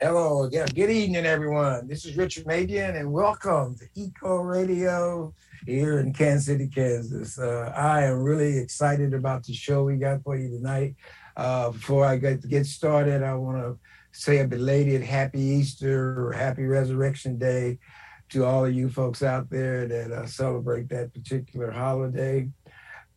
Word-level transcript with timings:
Hello, 0.00 0.48
yeah, 0.52 0.64
good 0.64 0.90
evening, 0.90 1.26
everyone. 1.26 1.88
This 1.88 2.04
is 2.04 2.16
Richard 2.16 2.44
Mabion, 2.44 3.00
and 3.00 3.12
welcome 3.12 3.74
to 3.78 3.84
Eco 3.96 4.36
Radio 4.36 5.34
here 5.66 5.98
in 5.98 6.12
Kansas 6.12 6.46
City, 6.46 6.68
Kansas. 6.68 7.36
Uh, 7.36 7.72
I 7.76 8.04
am 8.04 8.22
really 8.22 8.58
excited 8.58 9.12
about 9.12 9.42
the 9.42 9.54
show 9.54 9.82
we 9.82 9.96
got 9.96 10.22
for 10.22 10.36
you 10.36 10.50
tonight. 10.50 10.94
Uh, 11.36 11.72
before 11.72 12.04
I 12.04 12.16
get 12.16 12.48
get 12.48 12.64
started, 12.66 13.24
I 13.24 13.34
want 13.34 13.58
to 13.58 13.76
say 14.12 14.38
a 14.38 14.46
belated 14.46 15.02
Happy 15.02 15.40
Easter 15.40 16.24
or 16.24 16.32
Happy 16.32 16.66
Resurrection 16.66 17.36
Day 17.36 17.80
to 18.28 18.44
all 18.44 18.66
of 18.66 18.72
you 18.72 18.88
folks 18.88 19.24
out 19.24 19.50
there 19.50 19.88
that 19.88 20.12
uh, 20.12 20.26
celebrate 20.26 20.88
that 20.90 21.12
particular 21.12 21.72
holiday. 21.72 22.48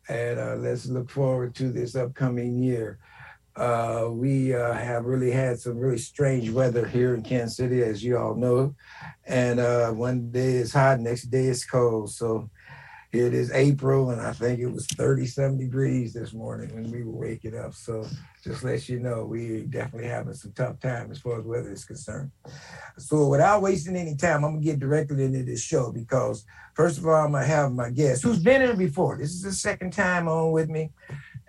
And 0.08 0.40
uh, 0.40 0.56
let's 0.56 0.86
look 0.86 1.10
forward 1.10 1.54
to 1.54 1.70
this 1.70 1.94
upcoming 1.94 2.58
year. 2.58 2.98
Uh, 3.54 4.08
we 4.10 4.54
uh, 4.54 4.72
have 4.72 5.04
really 5.04 5.30
had 5.30 5.58
some 5.58 5.76
really 5.78 5.98
strange 5.98 6.50
weather 6.50 6.86
here 6.86 7.14
in 7.14 7.22
Kansas 7.22 7.56
City, 7.56 7.82
as 7.82 8.02
you 8.02 8.16
all 8.16 8.34
know. 8.34 8.74
And 9.26 9.60
uh, 9.60 9.90
one 9.90 10.30
day 10.30 10.56
it's 10.56 10.72
hot, 10.72 11.00
next 11.00 11.24
day 11.24 11.46
it's 11.46 11.64
cold. 11.64 12.10
So 12.10 12.48
it 13.12 13.34
is 13.34 13.52
April, 13.52 14.08
and 14.10 14.22
I 14.22 14.32
think 14.32 14.58
it 14.58 14.68
was 14.68 14.86
37 14.86 15.58
degrees 15.58 16.14
this 16.14 16.32
morning 16.32 16.74
when 16.74 16.90
we 16.90 17.02
were 17.02 17.12
waking 17.12 17.58
up. 17.58 17.74
So 17.74 18.06
just 18.42 18.64
let 18.64 18.88
you 18.88 19.00
know, 19.00 19.26
we 19.26 19.64
definitely 19.64 20.08
having 20.08 20.32
some 20.32 20.52
tough 20.52 20.80
time 20.80 21.10
as 21.10 21.18
far 21.18 21.38
as 21.38 21.44
weather 21.44 21.72
is 21.72 21.84
concerned. 21.84 22.30
So 22.96 23.28
without 23.28 23.60
wasting 23.60 23.96
any 23.96 24.16
time, 24.16 24.44
I'm 24.44 24.54
gonna 24.54 24.64
get 24.64 24.80
directly 24.80 25.24
into 25.24 25.42
this 25.42 25.62
show 25.62 25.92
because 25.92 26.46
first 26.72 26.96
of 26.96 27.06
all, 27.06 27.14
I'm 27.14 27.32
gonna 27.32 27.44
have 27.44 27.70
my 27.72 27.90
guest 27.90 28.22
who's 28.22 28.42
been 28.42 28.62
here 28.62 28.74
before. 28.74 29.18
This 29.18 29.32
is 29.32 29.42
the 29.42 29.52
second 29.52 29.92
time 29.92 30.26
on 30.26 30.50
with 30.50 30.70
me 30.70 30.90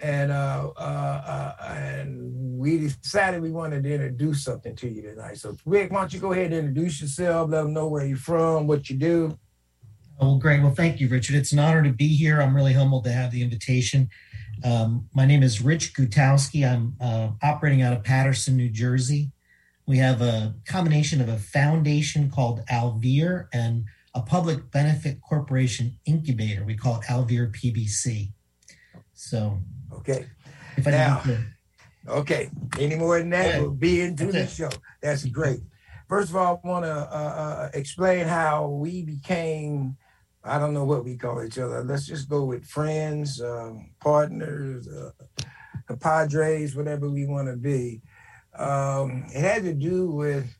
and 0.03 0.31
uh, 0.31 0.69
uh, 0.75 1.55
uh, 1.59 1.65
and 1.65 2.57
we 2.59 2.77
decided 2.77 3.41
we 3.41 3.51
wanted 3.51 3.83
to 3.83 3.93
introduce 3.93 4.43
something 4.43 4.75
to 4.75 4.89
you 4.89 5.01
tonight. 5.01 5.37
So, 5.37 5.55
Rick, 5.65 5.91
why 5.91 6.01
don't 6.01 6.13
you 6.13 6.19
go 6.19 6.33
ahead 6.33 6.47
and 6.47 6.67
introduce 6.67 7.01
yourself? 7.01 7.49
Let 7.49 7.63
them 7.63 7.73
know 7.73 7.87
where 7.87 8.05
you're 8.05 8.17
from, 8.17 8.67
what 8.67 8.89
you 8.89 8.97
do. 8.97 9.37
Oh, 10.19 10.27
well, 10.27 10.37
great. 10.37 10.61
Well, 10.61 10.75
thank 10.75 10.99
you, 10.99 11.07
Richard. 11.07 11.35
It's 11.37 11.53
an 11.53 11.59
honor 11.59 11.81
to 11.83 11.91
be 11.91 12.09
here. 12.09 12.41
I'm 12.41 12.55
really 12.55 12.73
humbled 12.73 13.05
to 13.05 13.11
have 13.11 13.31
the 13.31 13.41
invitation. 13.41 14.09
Um, 14.63 15.07
my 15.13 15.25
name 15.25 15.41
is 15.41 15.61
Rich 15.61 15.95
Gutowski. 15.95 16.69
I'm 16.69 16.95
uh, 16.99 17.29
operating 17.41 17.81
out 17.81 17.93
of 17.93 18.03
Paterson, 18.03 18.57
New 18.57 18.69
Jersey. 18.69 19.31
We 19.85 19.97
have 19.97 20.21
a 20.21 20.53
combination 20.67 21.21
of 21.21 21.29
a 21.29 21.37
foundation 21.37 22.29
called 22.29 22.61
Alvear 22.69 23.47
and 23.53 23.85
a 24.13 24.21
public 24.21 24.69
benefit 24.69 25.21
corporation 25.21 25.97
incubator. 26.05 26.63
We 26.63 26.75
call 26.75 26.99
it 26.99 27.05
Alvear 27.05 27.51
PBC. 27.51 28.31
So 29.13 29.59
Okay. 30.03 30.27
If 30.75 30.85
now, 30.85 31.23
okay. 32.07 32.49
Any 32.77 32.95
more 32.95 33.19
than 33.19 33.29
that, 33.29 33.61
we'll 33.61 33.71
be 33.71 34.01
into 34.01 34.25
the 34.25 34.47
show. 34.47 34.69
That's 35.01 35.25
great. 35.25 35.61
First 36.09 36.29
of 36.29 36.35
all, 36.35 36.61
I 36.63 36.67
want 36.67 36.85
to 36.85 36.91
uh, 36.91 37.05
uh, 37.15 37.69
explain 37.73 38.27
how 38.27 38.67
we 38.67 39.03
became. 39.03 39.95
I 40.43 40.59
don't 40.59 40.73
know 40.73 40.83
what 40.83 41.05
we 41.05 41.15
call 41.15 41.41
each 41.43 41.57
other. 41.57 41.83
Let's 41.83 42.05
just 42.05 42.27
go 42.27 42.43
with 42.43 42.65
friends, 42.65 43.41
um, 43.41 43.91
partners, 44.01 44.87
uh, 44.89 45.11
compadres, 45.87 46.75
whatever 46.75 47.09
we 47.09 47.25
want 47.25 47.47
to 47.47 47.55
be. 47.55 48.01
Um, 48.57 49.25
it 49.33 49.39
had 49.39 49.63
to 49.63 49.73
do 49.73 50.11
with 50.11 50.53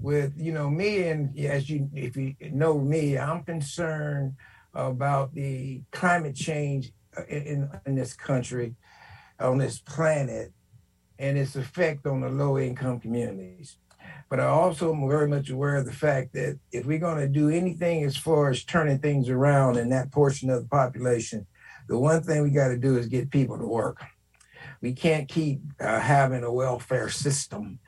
with 0.00 0.32
you 0.36 0.52
know 0.52 0.70
me 0.70 1.08
and 1.08 1.38
as 1.40 1.68
you 1.68 1.90
if 1.92 2.16
you 2.16 2.34
know 2.50 2.78
me, 2.78 3.18
I'm 3.18 3.42
concerned 3.44 4.34
about 4.72 5.34
the 5.34 5.82
climate 5.90 6.34
change 6.34 6.92
in, 7.28 7.70
in 7.86 7.94
this 7.94 8.14
country, 8.14 8.74
on 9.40 9.58
this 9.58 9.78
planet, 9.78 10.52
and 11.18 11.36
its 11.36 11.56
effect 11.56 12.06
on 12.06 12.20
the 12.20 12.28
low 12.28 12.58
income 12.58 13.00
communities. 13.00 13.76
But 14.28 14.40
I 14.40 14.46
also 14.46 14.94
am 14.94 15.08
very 15.08 15.28
much 15.28 15.50
aware 15.50 15.76
of 15.76 15.86
the 15.86 15.92
fact 15.92 16.32
that 16.34 16.58
if 16.70 16.86
we're 16.86 16.98
going 16.98 17.18
to 17.18 17.28
do 17.28 17.48
anything 17.48 18.04
as 18.04 18.16
far 18.16 18.50
as 18.50 18.64
turning 18.64 18.98
things 18.98 19.28
around 19.28 19.76
in 19.76 19.88
that 19.90 20.12
portion 20.12 20.50
of 20.50 20.62
the 20.62 20.68
population, 20.68 21.46
the 21.88 21.98
one 21.98 22.22
thing 22.22 22.42
we 22.42 22.50
got 22.50 22.68
to 22.68 22.76
do 22.76 22.96
is 22.96 23.06
get 23.06 23.30
people 23.30 23.58
to 23.58 23.66
work. 23.66 24.02
We 24.80 24.92
can't 24.92 25.28
keep 25.28 25.60
uh, 25.80 25.98
having 25.98 26.44
a 26.44 26.52
welfare 26.52 27.08
system 27.08 27.80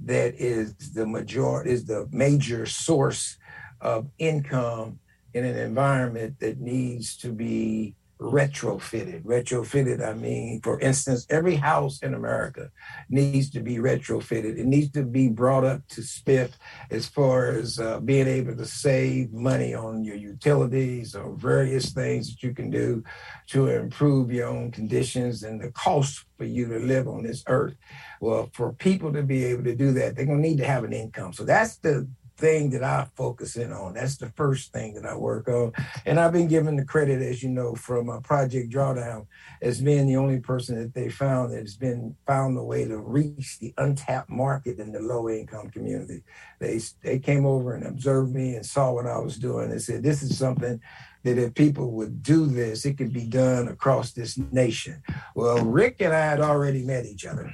that 0.00 0.34
is 0.34 0.74
the 0.92 1.06
major 1.06 1.66
is 1.66 1.86
the 1.86 2.06
major 2.12 2.66
source 2.66 3.38
of 3.80 4.08
income 4.18 4.98
in 5.32 5.44
an 5.44 5.56
environment 5.56 6.38
that 6.40 6.60
needs 6.60 7.16
to 7.18 7.32
be 7.32 7.94
retrofitted. 8.20 9.22
Retrofitted, 9.24 10.06
I 10.06 10.14
mean, 10.14 10.60
for 10.62 10.80
instance, 10.80 11.26
every 11.28 11.56
house 11.56 12.02
in 12.02 12.14
America 12.14 12.70
needs 13.10 13.50
to 13.50 13.60
be 13.60 13.76
retrofitted. 13.76 14.58
It 14.58 14.66
needs 14.66 14.90
to 14.92 15.02
be 15.02 15.28
brought 15.28 15.64
up 15.64 15.86
to 15.88 16.00
spiff 16.00 16.52
as 16.90 17.06
far 17.06 17.48
as 17.48 17.78
uh, 17.78 18.00
being 18.00 18.26
able 18.26 18.56
to 18.56 18.64
save 18.64 19.32
money 19.32 19.74
on 19.74 20.02
your 20.02 20.16
utilities 20.16 21.14
or 21.14 21.34
various 21.36 21.92
things 21.92 22.30
that 22.30 22.42
you 22.42 22.54
can 22.54 22.70
do 22.70 23.04
to 23.48 23.68
improve 23.68 24.32
your 24.32 24.48
own 24.48 24.70
conditions 24.70 25.42
and 25.42 25.60
the 25.60 25.70
cost 25.72 26.24
for 26.38 26.44
you 26.44 26.66
to 26.68 26.78
live 26.78 27.08
on 27.08 27.22
this 27.22 27.42
earth. 27.48 27.74
Well, 28.20 28.48
for 28.54 28.72
people 28.72 29.12
to 29.12 29.22
be 29.22 29.44
able 29.44 29.64
to 29.64 29.74
do 29.74 29.92
that, 29.92 30.16
they're 30.16 30.26
going 30.26 30.42
to 30.42 30.48
need 30.48 30.58
to 30.58 30.66
have 30.66 30.84
an 30.84 30.92
income. 30.92 31.32
So 31.34 31.44
that's 31.44 31.76
the 31.76 32.08
thing 32.36 32.70
that 32.70 32.82
I 32.82 33.06
focus 33.14 33.56
in 33.56 33.72
on. 33.72 33.94
That's 33.94 34.16
the 34.16 34.30
first 34.30 34.72
thing 34.72 34.94
that 34.94 35.06
I 35.06 35.16
work 35.16 35.48
on. 35.48 35.72
And 36.04 36.20
I've 36.20 36.32
been 36.32 36.48
given 36.48 36.76
the 36.76 36.84
credit, 36.84 37.22
as 37.22 37.42
you 37.42 37.48
know, 37.48 37.74
from 37.74 38.10
uh, 38.10 38.20
Project 38.20 38.72
Drawdown 38.72 39.26
as 39.62 39.80
being 39.80 40.06
the 40.06 40.16
only 40.16 40.40
person 40.40 40.76
that 40.80 40.94
they 40.94 41.08
found 41.08 41.52
that 41.52 41.60
has 41.60 41.76
been 41.76 42.16
found 42.26 42.56
a 42.58 42.62
way 42.62 42.86
to 42.86 42.98
reach 42.98 43.58
the 43.58 43.72
untapped 43.78 44.30
market 44.30 44.78
in 44.78 44.92
the 44.92 45.00
low 45.00 45.28
income 45.28 45.70
community. 45.70 46.22
They, 46.58 46.80
they 47.02 47.18
came 47.18 47.46
over 47.46 47.74
and 47.74 47.86
observed 47.86 48.34
me 48.34 48.54
and 48.54 48.64
saw 48.64 48.92
what 48.92 49.06
I 49.06 49.18
was 49.18 49.36
doing 49.36 49.70
and 49.70 49.80
said, 49.80 50.02
this 50.02 50.22
is 50.22 50.38
something 50.38 50.80
that 51.24 51.38
if 51.38 51.54
people 51.54 51.90
would 51.92 52.22
do 52.22 52.46
this, 52.46 52.84
it 52.84 52.98
could 52.98 53.12
be 53.12 53.26
done 53.26 53.68
across 53.68 54.12
this 54.12 54.38
nation. 54.52 55.02
Well, 55.34 55.64
Rick 55.64 55.96
and 56.00 56.12
I 56.12 56.20
had 56.20 56.40
already 56.40 56.82
met 56.82 57.06
each 57.06 57.26
other 57.26 57.50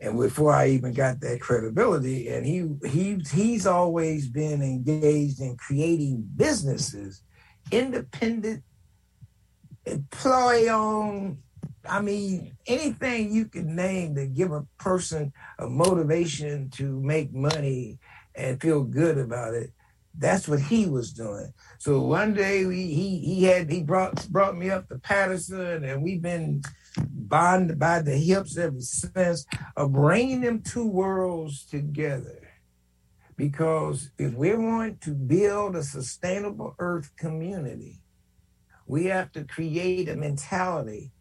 and 0.00 0.18
before 0.18 0.52
I 0.52 0.68
even 0.68 0.92
got 0.92 1.20
that 1.20 1.40
credibility, 1.40 2.28
and 2.28 2.44
he 2.44 2.68
he 2.88 3.20
he's 3.32 3.66
always 3.66 4.28
been 4.28 4.62
engaged 4.62 5.40
in 5.40 5.56
creating 5.56 6.28
businesses, 6.36 7.22
independent, 7.70 8.62
employee 9.84 10.68
owned. 10.68 11.38
I 11.88 12.00
mean, 12.00 12.56
anything 12.66 13.32
you 13.32 13.46
could 13.46 13.66
name 13.66 14.16
to 14.16 14.26
give 14.26 14.50
a 14.50 14.66
person 14.78 15.32
a 15.58 15.68
motivation 15.68 16.68
to 16.70 17.00
make 17.00 17.32
money 17.32 17.98
and 18.34 18.60
feel 18.60 18.82
good 18.82 19.18
about 19.18 19.54
it. 19.54 19.70
That's 20.18 20.48
what 20.48 20.60
he 20.60 20.86
was 20.86 21.12
doing. 21.12 21.52
So 21.78 22.00
one 22.00 22.32
day 22.34 22.64
we, 22.64 22.86
he 22.86 23.18
he 23.18 23.44
had 23.44 23.70
he 23.70 23.82
brought 23.82 24.26
brought 24.28 24.56
me 24.56 24.70
up 24.70 24.88
to 24.88 24.98
Paterson, 24.98 25.84
and 25.84 26.02
we've 26.02 26.22
been 26.22 26.62
bonded 27.28 27.78
by 27.78 28.02
the 28.02 28.16
hips 28.16 28.56
ever 28.56 28.80
since 28.80 29.46
of 29.76 29.92
bringing 29.92 30.40
them 30.40 30.62
two 30.62 30.86
worlds 30.86 31.64
together. 31.64 32.42
Because 33.36 34.10
if 34.18 34.32
we 34.34 34.54
want 34.54 35.00
to 35.02 35.10
build 35.10 35.76
a 35.76 35.82
sustainable 35.82 36.74
earth 36.78 37.14
community, 37.16 38.00
we 38.86 39.06
have 39.06 39.32
to 39.32 39.44
create 39.44 40.08
a 40.08 40.16
mentality 40.16 41.12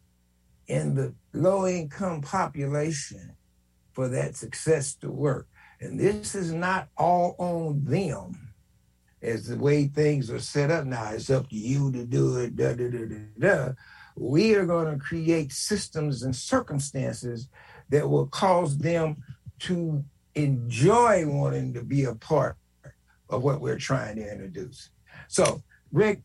in 0.68 0.96
the 0.96 1.14
low 1.34 1.68
income 1.68 2.22
population 2.22 3.36
for 3.92 4.08
that 4.10 4.36
success 4.36 4.96
to 4.96 5.10
work. 5.10 5.48
And 5.82 6.00
this 6.00 6.36
is 6.36 6.54
not 6.54 6.88
all 6.98 7.36
on 7.38 7.84
them 7.84 8.54
as 9.22 9.48
the 9.48 9.58
way 9.58 9.88
things 9.88 10.30
are 10.30 10.40
set 10.40 10.72
up 10.72 10.86
now. 10.86 11.12
It's 11.12 11.30
up 11.30 11.50
to 11.50 11.56
you 11.56 11.92
to 11.92 12.06
do 12.06 12.38
it, 12.38 12.56
da 12.56 12.74
da 12.74 12.90
da 12.90 13.06
da 13.06 13.18
da 13.40 13.74
we 14.16 14.56
are 14.56 14.66
going 14.66 14.92
to 14.92 15.04
create 15.04 15.52
systems 15.52 16.24
and 16.24 16.36
circumstances 16.36 17.50
that 17.90 18.10
will 18.10 18.28
cause 18.28 18.78
them 18.78 19.18
to 19.60 20.04
enjoy 20.36 21.26
wanting 21.26 21.74
to 21.74 21.84
be 21.84 22.06
a 22.06 22.16
part 22.16 22.58
of 23.30 23.44
what 23.44 23.62
we're 23.62 23.78
trying 23.78 24.16
to 24.18 24.32
introduce. 24.32 24.90
So, 25.28 25.64
Rick, 25.92 26.22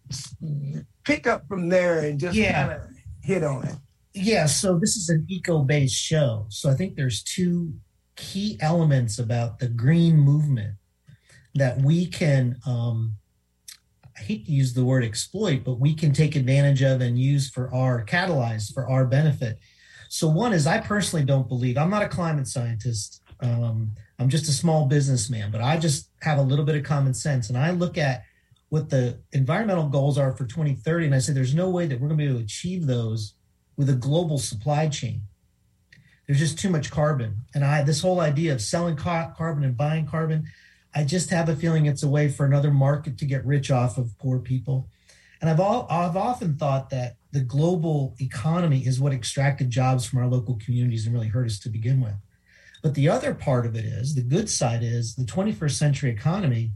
pick 1.04 1.26
up 1.26 1.46
from 1.48 1.68
there 1.68 2.00
and 2.00 2.18
just 2.18 2.36
yeah. 2.36 2.66
kind 2.66 2.72
of 2.80 2.88
hit 3.22 3.44
on 3.44 3.66
it. 3.66 3.76
Yeah, 4.12 4.46
so 4.46 4.78
this 4.78 4.96
is 4.96 5.08
an 5.08 5.24
eco 5.28 5.60
based 5.60 5.94
show. 5.94 6.46
So, 6.48 6.70
I 6.70 6.74
think 6.74 6.96
there's 6.96 7.22
two 7.22 7.74
key 8.16 8.58
elements 8.60 9.18
about 9.18 9.58
the 9.58 9.68
green 9.68 10.18
movement 10.18 10.74
that 11.54 11.80
we 11.80 12.06
can 12.06 12.56
um, 12.66 13.16
I 14.20 14.22
hate 14.22 14.44
to 14.46 14.52
use 14.52 14.74
the 14.74 14.84
word 14.84 15.02
exploit, 15.02 15.64
but 15.64 15.80
we 15.80 15.94
can 15.94 16.12
take 16.12 16.36
advantage 16.36 16.82
of 16.82 17.00
and 17.00 17.18
use 17.18 17.48
for 17.48 17.72
our 17.74 18.04
catalyze 18.04 18.72
for 18.72 18.88
our 18.88 19.06
benefit. 19.06 19.58
So 20.10 20.28
one 20.28 20.52
is 20.52 20.66
I 20.66 20.78
personally 20.78 21.24
don't 21.24 21.48
believe 21.48 21.78
I'm 21.78 21.88
not 21.88 22.02
a 22.02 22.08
climate 22.08 22.46
scientist. 22.46 23.22
Um, 23.40 23.92
I'm 24.18 24.28
just 24.28 24.48
a 24.48 24.52
small 24.52 24.86
businessman, 24.86 25.50
but 25.50 25.62
I 25.62 25.78
just 25.78 26.10
have 26.20 26.38
a 26.38 26.42
little 26.42 26.66
bit 26.66 26.76
of 26.76 26.82
common 26.82 27.14
sense, 27.14 27.48
and 27.48 27.56
I 27.56 27.70
look 27.70 27.96
at 27.96 28.24
what 28.68 28.90
the 28.90 29.18
environmental 29.32 29.88
goals 29.88 30.18
are 30.18 30.32
for 30.32 30.44
2030, 30.44 31.06
and 31.06 31.14
I 31.14 31.18
say 31.18 31.32
there's 31.32 31.54
no 31.54 31.70
way 31.70 31.86
that 31.86 31.98
we're 31.98 32.08
going 32.08 32.18
to 32.18 32.24
be 32.24 32.28
able 32.28 32.40
to 32.40 32.44
achieve 32.44 32.86
those 32.86 33.34
with 33.76 33.88
a 33.88 33.94
global 33.94 34.38
supply 34.38 34.88
chain. 34.88 35.22
There's 36.26 36.38
just 36.38 36.58
too 36.58 36.68
much 36.68 36.90
carbon. 36.90 37.36
And 37.54 37.64
I 37.64 37.82
this 37.82 38.02
whole 38.02 38.20
idea 38.20 38.52
of 38.52 38.60
selling 38.60 38.96
car- 38.96 39.34
carbon 39.36 39.64
and 39.64 39.76
buying 39.76 40.06
carbon, 40.06 40.46
I 40.94 41.04
just 41.04 41.30
have 41.30 41.48
a 41.48 41.56
feeling 41.56 41.86
it's 41.86 42.02
a 42.02 42.08
way 42.08 42.28
for 42.28 42.44
another 42.44 42.70
market 42.70 43.18
to 43.18 43.24
get 43.24 43.44
rich 43.44 43.70
off 43.70 43.96
of 43.96 44.18
poor 44.18 44.38
people. 44.38 44.88
And 45.40 45.48
I've 45.48 45.60
all 45.60 45.86
I've 45.88 46.16
often 46.16 46.56
thought 46.56 46.90
that 46.90 47.16
the 47.32 47.40
global 47.40 48.14
economy 48.20 48.86
is 48.86 49.00
what 49.00 49.12
extracted 49.12 49.70
jobs 49.70 50.04
from 50.04 50.18
our 50.18 50.26
local 50.26 50.58
communities 50.64 51.06
and 51.06 51.14
really 51.14 51.28
hurt 51.28 51.46
us 51.46 51.58
to 51.60 51.68
begin 51.68 52.00
with. 52.00 52.16
But 52.82 52.94
the 52.94 53.08
other 53.08 53.34
part 53.34 53.66
of 53.66 53.76
it 53.76 53.84
is 53.84 54.14
the 54.14 54.22
good 54.22 54.50
side 54.50 54.82
is 54.82 55.14
the 55.14 55.24
21st 55.24 55.72
century 55.72 56.10
economy, 56.10 56.72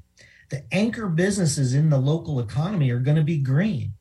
the 0.51 0.65
anchor 0.71 1.09
businesses 1.09 1.75
in 1.75 1.91
the 1.91 1.99
local 1.99 2.39
economy 2.41 2.91
are 2.91 3.01
going 3.01 3.17
to 3.17 3.23
be 3.23 3.39
green. 3.39 3.95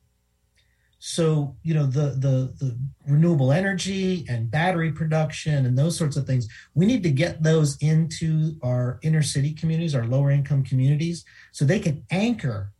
So, 1.05 1.57
you 1.63 1.73
know, 1.73 1.85
the, 1.85 2.11
the 2.11 2.53
the 2.63 2.77
renewable 3.05 3.51
energy 3.51 4.25
and 4.29 4.49
battery 4.49 4.89
production 4.89 5.65
and 5.65 5.77
those 5.77 5.97
sorts 5.97 6.15
of 6.15 6.25
things, 6.25 6.47
we 6.75 6.85
need 6.85 7.03
to 7.03 7.11
get 7.11 7.43
those 7.43 7.75
into 7.81 8.55
our 8.63 8.99
inner 9.03 9.21
city 9.21 9.51
communities, 9.51 9.95
our 9.95 10.05
lower 10.07 10.31
income 10.31 10.63
communities, 10.63 11.25
so 11.51 11.65
they 11.65 11.81
can 11.81 12.05
anchor 12.09 12.71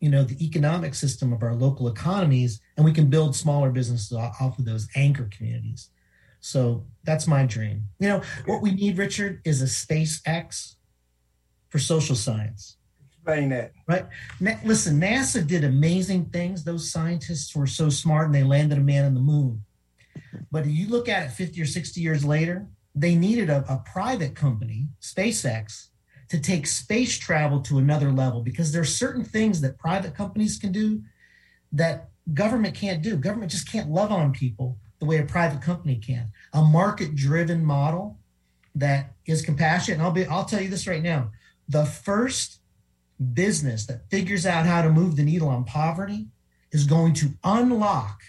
you 0.00 0.08
know 0.08 0.24
the 0.24 0.42
economic 0.42 0.94
system 0.94 1.30
of 1.30 1.42
our 1.42 1.54
local 1.54 1.88
economies 1.88 2.58
and 2.78 2.86
we 2.86 2.92
can 2.92 3.10
build 3.10 3.36
smaller 3.36 3.70
businesses 3.70 4.16
off 4.16 4.58
of 4.58 4.64
those 4.64 4.88
anchor 4.96 5.28
communities. 5.30 5.90
So 6.40 6.86
that's 7.04 7.26
my 7.26 7.44
dream. 7.44 7.82
You 7.98 8.08
know 8.08 8.22
what 8.46 8.62
we 8.62 8.70
need 8.70 8.96
richard 8.96 9.42
is 9.44 9.60
a 9.60 9.66
spacex 9.66 10.76
for 11.68 11.78
social 11.78 12.16
science 12.16 12.77
explain 13.28 13.48
that 13.50 13.72
right 13.86 14.06
Na- 14.40 14.58
listen 14.64 15.00
nasa 15.00 15.46
did 15.46 15.64
amazing 15.64 16.26
things 16.26 16.64
those 16.64 16.90
scientists 16.90 17.54
were 17.54 17.66
so 17.66 17.90
smart 17.90 18.26
and 18.26 18.34
they 18.34 18.42
landed 18.42 18.78
a 18.78 18.82
man 18.82 19.04
on 19.04 19.14
the 19.14 19.20
moon 19.20 19.64
but 20.50 20.64
if 20.64 20.72
you 20.72 20.88
look 20.88 21.08
at 21.08 21.26
it 21.26 21.30
50 21.32 21.60
or 21.60 21.66
60 21.66 22.00
years 22.00 22.24
later 22.24 22.66
they 22.94 23.14
needed 23.14 23.50
a, 23.50 23.64
a 23.68 23.82
private 23.90 24.34
company 24.34 24.88
spacex 25.02 25.88
to 26.28 26.40
take 26.40 26.66
space 26.66 27.18
travel 27.18 27.60
to 27.60 27.78
another 27.78 28.10
level 28.10 28.42
because 28.42 28.72
there 28.72 28.82
are 28.82 28.86
certain 28.86 29.24
things 29.24 29.60
that 29.60 29.78
private 29.78 30.14
companies 30.14 30.58
can 30.58 30.72
do 30.72 31.02
that 31.72 32.08
government 32.34 32.74
can't 32.74 33.02
do. 33.02 33.16
Government 33.16 33.50
just 33.50 33.70
can't 33.70 33.90
love 33.90 34.12
on 34.12 34.32
people 34.32 34.76
the 34.98 35.06
way 35.06 35.18
a 35.18 35.24
private 35.24 35.62
company 35.62 35.96
can. 35.96 36.32
A 36.52 36.62
market 36.62 37.14
driven 37.14 37.64
model 37.64 38.18
that 38.74 39.12
is 39.26 39.42
compassionate. 39.42 39.98
And 39.98 40.02
I'll 40.02 40.12
be 40.12 40.26
I'll 40.26 40.44
tell 40.44 40.60
you 40.60 40.68
this 40.68 40.86
right 40.86 41.02
now. 41.02 41.30
The 41.68 41.84
first 41.84 42.57
business 43.34 43.86
that 43.86 44.08
figures 44.10 44.46
out 44.46 44.66
how 44.66 44.82
to 44.82 44.90
move 44.90 45.16
the 45.16 45.22
needle 45.22 45.48
on 45.48 45.64
poverty 45.64 46.26
is 46.70 46.84
going 46.84 47.14
to 47.14 47.30
unlock 47.44 48.20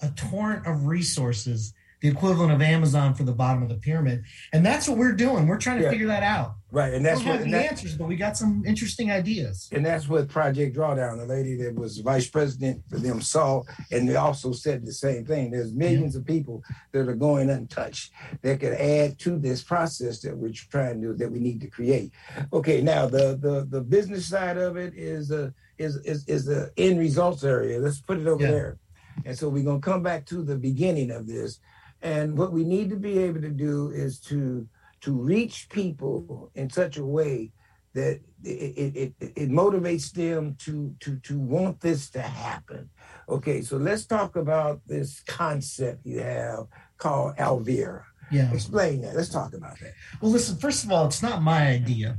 a 0.00 0.08
torrent 0.10 0.66
of 0.66 0.86
resources 0.86 1.74
the 2.02 2.08
equivalent 2.08 2.52
of 2.52 2.60
Amazon 2.60 3.14
for 3.14 3.22
the 3.22 3.32
bottom 3.32 3.62
of 3.62 3.68
the 3.68 3.76
pyramid. 3.76 4.24
And 4.52 4.66
that's 4.66 4.88
what 4.88 4.98
we're 4.98 5.12
doing. 5.12 5.46
We're 5.46 5.56
trying 5.58 5.78
to 5.78 5.84
yeah. 5.84 5.90
figure 5.90 6.08
that 6.08 6.24
out. 6.24 6.56
Right. 6.72 6.94
And 6.94 7.04
that's 7.04 7.20
we 7.20 7.26
don't 7.26 7.34
what 7.34 7.46
have 7.46 7.50
the 7.50 7.68
answers, 7.68 7.96
but 7.96 8.08
we 8.08 8.16
got 8.16 8.36
some 8.36 8.64
interesting 8.66 9.12
ideas. 9.12 9.68
And 9.72 9.86
that's 9.86 10.08
what 10.08 10.28
Project 10.28 10.76
Drawdown, 10.76 11.18
the 11.18 11.26
lady 11.26 11.54
that 11.56 11.74
was 11.76 11.98
vice 11.98 12.28
president 12.28 12.82
for 12.90 12.98
them 12.98 13.20
saw, 13.20 13.62
and 13.92 14.08
they 14.08 14.16
also 14.16 14.52
said 14.52 14.84
the 14.84 14.92
same 14.92 15.24
thing. 15.24 15.50
There's 15.50 15.72
millions 15.72 16.16
of 16.16 16.26
people 16.26 16.64
that 16.90 17.08
are 17.08 17.14
going 17.14 17.50
untouched 17.50 18.12
that 18.40 18.58
could 18.58 18.72
add 18.72 19.18
to 19.20 19.38
this 19.38 19.62
process 19.62 20.20
that 20.22 20.36
we're 20.36 20.52
trying 20.52 21.00
to 21.02 21.14
that 21.14 21.30
we 21.30 21.38
need 21.38 21.60
to 21.60 21.68
create. 21.68 22.12
Okay, 22.52 22.80
now 22.80 23.06
the 23.06 23.38
the 23.40 23.66
the 23.70 23.80
business 23.80 24.26
side 24.26 24.56
of 24.56 24.76
it 24.76 24.94
is 24.96 25.30
a 25.30 25.54
is 25.78 25.96
is 25.98 26.26
is 26.26 26.46
the 26.46 26.72
end 26.76 26.98
results 26.98 27.44
area. 27.44 27.78
Let's 27.78 28.00
put 28.00 28.18
it 28.18 28.26
over 28.26 28.42
yeah. 28.42 28.50
there. 28.50 28.78
And 29.26 29.38
so 29.38 29.48
we're 29.48 29.64
gonna 29.64 29.78
come 29.78 30.02
back 30.02 30.24
to 30.26 30.42
the 30.42 30.56
beginning 30.56 31.10
of 31.10 31.26
this 31.26 31.60
and 32.02 32.36
what 32.36 32.52
we 32.52 32.64
need 32.64 32.90
to 32.90 32.96
be 32.96 33.18
able 33.18 33.40
to 33.40 33.50
do 33.50 33.90
is 33.90 34.18
to 34.20 34.68
to 35.00 35.12
reach 35.12 35.68
people 35.68 36.50
in 36.54 36.70
such 36.70 36.96
a 36.96 37.04
way 37.04 37.50
that 37.94 38.20
it, 38.44 38.48
it, 38.48 39.14
it, 39.20 39.32
it, 39.36 39.50
motivates 39.50 40.12
them 40.12 40.56
to, 40.58 40.94
to, 41.00 41.16
to 41.18 41.38
want 41.38 41.80
this 41.80 42.08
to 42.08 42.22
happen. 42.22 42.88
Okay, 43.28 43.60
so 43.60 43.76
let's 43.76 44.06
talk 44.06 44.36
about 44.36 44.80
this 44.86 45.20
concept 45.26 46.06
you 46.06 46.20
have 46.20 46.66
called 46.96 47.36
Alvear. 47.36 48.04
Yeah. 48.30 48.50
Explain 48.52 49.02
that. 49.02 49.14
Let's 49.14 49.28
talk 49.28 49.52
about 49.52 49.78
that. 49.80 49.92
Well, 50.20 50.30
listen, 50.30 50.56
first 50.56 50.84
of 50.84 50.92
all, 50.92 51.06
it's 51.06 51.22
not 51.22 51.42
my 51.42 51.66
idea, 51.66 52.16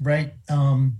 right? 0.00 0.32
Um, 0.48 0.96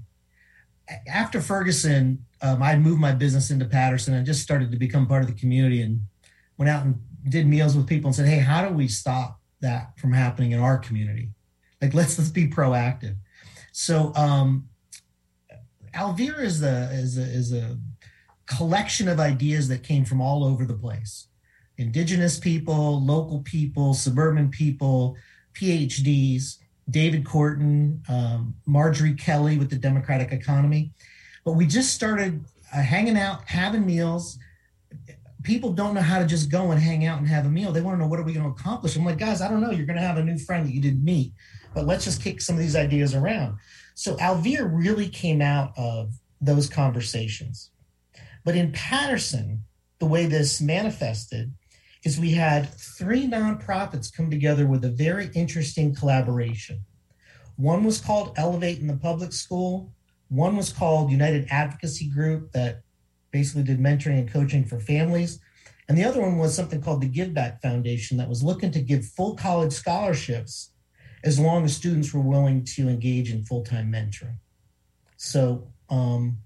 after 1.08 1.40
Ferguson, 1.40 2.26
um, 2.42 2.62
I 2.62 2.76
moved 2.76 3.00
my 3.00 3.12
business 3.12 3.50
into 3.50 3.64
Paterson. 3.64 4.12
I 4.12 4.22
just 4.22 4.42
started 4.42 4.70
to 4.72 4.76
become 4.76 5.06
part 5.06 5.22
of 5.22 5.28
the 5.28 5.40
community 5.40 5.80
and 5.80 6.02
went 6.58 6.69
out 6.69 6.84
and 6.84 7.00
did 7.28 7.46
meals 7.46 7.76
with 7.76 7.86
people 7.86 8.08
and 8.08 8.14
said, 8.14 8.28
"Hey, 8.28 8.38
how 8.38 8.66
do 8.66 8.74
we 8.74 8.88
stop 8.88 9.40
that 9.60 9.98
from 9.98 10.12
happening 10.12 10.52
in 10.52 10.60
our 10.60 10.78
community? 10.78 11.30
Like, 11.80 11.94
let's 11.94 12.19
let's 12.19 12.30
be 12.30 12.48
proactive." 12.48 13.16
So, 13.72 14.14
um, 14.14 14.69
Alvear 15.94 16.40
is 16.40 16.62
a 16.62 16.90
is 16.92 17.19
a 17.19 17.22
is 17.22 17.52
a 17.52 17.78
collection 18.46 19.08
of 19.08 19.20
ideas 19.20 19.69
that 19.69 19.82
came 19.82 20.04
from 20.04 20.20
all 20.20 20.44
over 20.44 20.64
the 20.64 20.74
place: 20.74 21.28
indigenous 21.78 22.38
people, 22.38 23.04
local 23.04 23.40
people, 23.40 23.94
suburban 23.94 24.50
people, 24.50 25.16
PhDs, 25.54 26.58
David 26.90 27.24
Korten, 27.24 28.08
um, 28.10 28.54
Marjorie 28.66 29.14
Kelly 29.14 29.58
with 29.58 29.70
the 29.70 29.76
Democratic 29.76 30.32
Economy. 30.32 30.92
But 31.44 31.52
we 31.52 31.66
just 31.66 31.94
started 31.94 32.44
uh, 32.72 32.82
hanging 32.82 33.16
out, 33.16 33.48
having 33.48 33.86
meals 33.86 34.38
people 35.42 35.72
don't 35.72 35.94
know 35.94 36.00
how 36.00 36.18
to 36.18 36.26
just 36.26 36.50
go 36.50 36.70
and 36.70 36.80
hang 36.80 37.04
out 37.06 37.18
and 37.18 37.28
have 37.28 37.46
a 37.46 37.50
meal. 37.50 37.72
They 37.72 37.80
want 37.80 37.96
to 37.96 38.02
know 38.02 38.08
what 38.08 38.18
are 38.18 38.24
we 38.24 38.32
going 38.32 38.46
to 38.46 38.52
accomplish. 38.52 38.96
I'm 38.96 39.04
like, 39.04 39.18
guys, 39.18 39.40
I 39.40 39.48
don't 39.48 39.60
know. 39.60 39.70
You're 39.70 39.86
going 39.86 39.98
to 39.98 40.06
have 40.06 40.18
a 40.18 40.24
new 40.24 40.38
friend 40.38 40.66
that 40.66 40.72
you 40.72 40.80
didn't 40.80 41.04
meet, 41.04 41.32
but 41.74 41.86
let's 41.86 42.04
just 42.04 42.22
kick 42.22 42.40
some 42.40 42.56
of 42.56 42.60
these 42.60 42.76
ideas 42.76 43.14
around. 43.14 43.58
So 43.94 44.16
Alvear 44.16 44.70
really 44.72 45.08
came 45.08 45.42
out 45.42 45.72
of 45.76 46.12
those 46.40 46.68
conversations. 46.68 47.70
But 48.44 48.56
in 48.56 48.72
Paterson, 48.72 49.64
the 49.98 50.06
way 50.06 50.26
this 50.26 50.60
manifested 50.60 51.52
is 52.04 52.18
we 52.18 52.32
had 52.32 52.68
three 52.74 53.28
nonprofits 53.28 54.14
come 54.14 54.30
together 54.30 54.66
with 54.66 54.84
a 54.84 54.90
very 54.90 55.30
interesting 55.34 55.94
collaboration. 55.94 56.84
One 57.56 57.84
was 57.84 58.00
called 58.00 58.34
Elevate 58.36 58.80
in 58.80 58.88
the 58.88 58.96
Public 58.96 59.32
School. 59.32 59.92
One 60.28 60.56
was 60.56 60.72
called 60.72 61.12
United 61.12 61.46
Advocacy 61.50 62.08
Group 62.08 62.50
that 62.52 62.82
basically 63.32 63.64
did 63.64 63.81
mentoring 63.81 64.19
and 64.19 64.31
coaching 64.31 64.64
for 64.64 64.79
families. 64.79 65.40
And 65.88 65.99
the 65.99 66.05
other 66.05 66.20
one 66.20 66.38
was 66.38 66.55
something 66.55 66.81
called 66.81 67.00
the 67.00 67.08
Give 67.08 67.34
Back 67.34 67.61
Foundation 67.61 68.17
that 68.19 68.29
was 68.29 68.43
looking 68.43 68.70
to 68.73 68.81
give 68.81 69.05
full 69.05 69.34
college 69.34 69.73
scholarships 69.73 70.73
as 71.25 71.38
long 71.38 71.64
as 71.64 71.76
students 71.76 72.12
were 72.12 72.20
willing 72.20 72.64
to 72.64 72.88
engage 72.88 73.32
in 73.32 73.44
full 73.44 73.64
time 73.64 73.90
mentoring. 73.93 74.37
So, 75.17 75.69
um, 75.89 76.39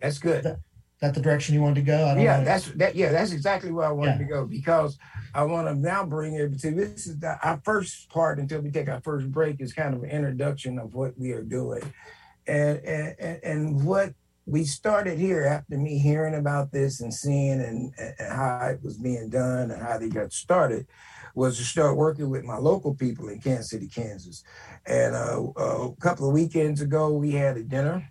that's 0.00 0.18
good. 0.18 0.44
That, 0.44 0.58
that 1.00 1.14
the 1.14 1.20
direction 1.20 1.54
you 1.54 1.62
wanted 1.62 1.76
to 1.76 1.82
go? 1.82 2.14
yeah, 2.18 2.42
that's 2.42 2.70
that. 2.72 2.94
Yeah, 2.94 3.12
that's 3.12 3.32
exactly 3.32 3.70
where 3.70 3.86
I 3.86 3.92
wanted 3.92 4.12
yeah. 4.12 4.18
to 4.18 4.24
go 4.24 4.46
because 4.46 4.98
I 5.34 5.42
want 5.44 5.68
to 5.68 5.74
now 5.74 6.06
bring 6.06 6.34
it 6.34 6.58
to 6.60 6.70
this 6.70 7.06
is 7.06 7.18
the, 7.18 7.38
our 7.46 7.60
first 7.64 8.08
part 8.08 8.38
until 8.38 8.60
we 8.60 8.70
take 8.70 8.88
our 8.88 9.00
first 9.02 9.30
break 9.30 9.60
is 9.60 9.74
kind 9.74 9.94
of 9.94 10.02
an 10.02 10.10
introduction 10.10 10.78
of 10.78 10.94
what 10.94 11.18
we 11.18 11.32
are 11.32 11.42
doing, 11.42 11.82
and 12.46 12.78
and 12.78 13.40
and 13.42 13.84
what 13.84 14.14
we 14.46 14.62
started 14.62 15.18
here 15.18 15.44
after 15.44 15.76
me 15.76 15.98
hearing 15.98 16.36
about 16.36 16.70
this 16.70 17.00
and 17.00 17.12
seeing 17.12 17.60
and, 17.60 17.92
and, 17.98 18.32
how 18.32 18.68
it 18.68 18.80
was 18.82 18.96
being 18.96 19.28
done 19.28 19.72
and 19.72 19.82
how 19.82 19.98
they 19.98 20.08
got 20.08 20.32
started 20.32 20.86
was 21.34 21.58
to 21.58 21.64
start 21.64 21.96
working 21.96 22.30
with 22.30 22.44
my 22.44 22.56
local 22.56 22.94
people 22.94 23.28
in 23.28 23.40
Kansas 23.40 23.70
City, 23.70 23.88
Kansas. 23.88 24.44
And 24.86 25.14
uh, 25.14 25.42
a 25.56 25.96
couple 26.00 26.28
of 26.28 26.32
weekends 26.32 26.80
ago, 26.80 27.12
we 27.12 27.32
had 27.32 27.56
a 27.56 27.64
dinner. 27.64 28.08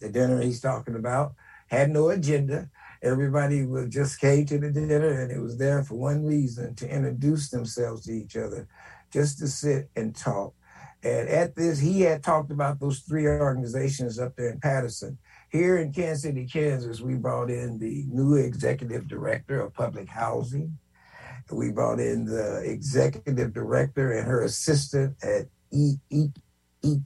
The 0.00 0.10
dinner 0.10 0.40
he's 0.40 0.60
talking 0.60 0.94
about 0.94 1.32
had 1.68 1.90
no 1.90 2.10
agenda. 2.10 2.68
Everybody 3.02 3.64
was 3.64 3.88
just 3.88 4.20
came 4.20 4.44
to 4.46 4.58
the 4.58 4.70
dinner, 4.70 5.22
and 5.22 5.32
it 5.32 5.40
was 5.40 5.56
there 5.56 5.82
for 5.82 5.94
one 5.94 6.24
reason: 6.24 6.74
to 6.76 6.88
introduce 6.88 7.48
themselves 7.48 8.04
to 8.04 8.12
each 8.12 8.36
other, 8.36 8.68
just 9.10 9.38
to 9.38 9.48
sit 9.48 9.88
and 9.96 10.14
talk. 10.14 10.54
And 11.02 11.28
at 11.28 11.56
this, 11.56 11.80
he 11.80 12.02
had 12.02 12.22
talked 12.22 12.50
about 12.50 12.78
those 12.78 13.00
three 13.00 13.26
organizations 13.26 14.18
up 14.18 14.36
there 14.36 14.50
in 14.50 14.60
Paterson 14.60 15.18
here 15.50 15.78
in 15.78 15.92
Kansas 15.92 16.22
City, 16.22 16.46
Kansas, 16.46 17.00
we 17.00 17.14
brought 17.14 17.50
in 17.50 17.78
the 17.78 18.04
new 18.08 18.34
executive 18.34 19.08
director 19.08 19.60
of 19.60 19.74
public 19.74 20.08
housing. 20.08 20.78
We 21.50 21.72
brought 21.72 21.98
in 21.98 22.24
the 22.24 22.62
executive 22.64 23.52
director 23.52 24.12
and 24.12 24.26
her 24.26 24.42
assistant 24.42 25.16
at 25.24 25.48
E, 25.72 25.94
e, 26.10 26.28
e, 26.82 26.96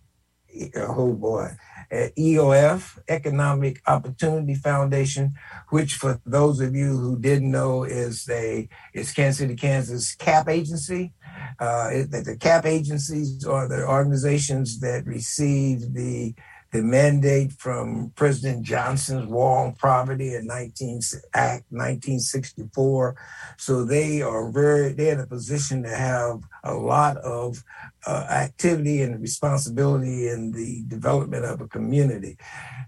oh 0.77 1.13
boy, 1.15 1.49
at 1.91 2.15
EOF, 2.17 2.99
Economic 3.09 3.81
Opportunity 3.87 4.55
Foundation, 4.55 5.35
which 5.71 5.95
for 5.95 6.21
those 6.27 6.61
of 6.61 6.75
you 6.75 6.97
who 6.97 7.19
didn't 7.19 7.51
know 7.51 7.85
is 7.85 8.29
a 8.31 8.69
is 8.93 9.13
Kansas 9.13 9.39
City, 9.39 9.57
Kansas 9.57 10.15
CAP 10.15 10.49
agency. 10.49 11.13
Uh, 11.59 11.91
the 12.09 12.37
CAP 12.39 12.67
agencies 12.67 13.45
are 13.47 13.69
the 13.69 13.87
organizations 13.87 14.81
that 14.81 15.07
receive 15.07 15.95
the 15.95 16.35
the 16.75 16.83
mandate 16.83 17.53
from 17.53 18.11
President 18.17 18.65
Johnson's 18.65 19.29
War 19.29 19.65
on 19.65 19.75
Poverty 19.77 20.35
in 20.35 20.49
19 20.49 21.03
Act 21.33 21.65
1964. 21.71 23.15
So 23.59 23.85
they 23.85 24.23
are 24.23 24.51
very 24.51 24.93
they're 24.93 25.15
in 25.15 25.21
a 25.21 25.27
position 25.27 25.85
to 25.85 25.89
have 25.89 26.41
a 26.65 26.75
lot 26.75 27.17
of 27.19 27.63
uh, 28.09 28.27
activity 28.29 29.03
and 29.03 29.23
responsibility 29.23 30.27
in 30.27 30.51
the 30.51 30.83
development 30.89 31.45
of 31.45 31.61
a 31.61 31.69
community. 31.69 32.37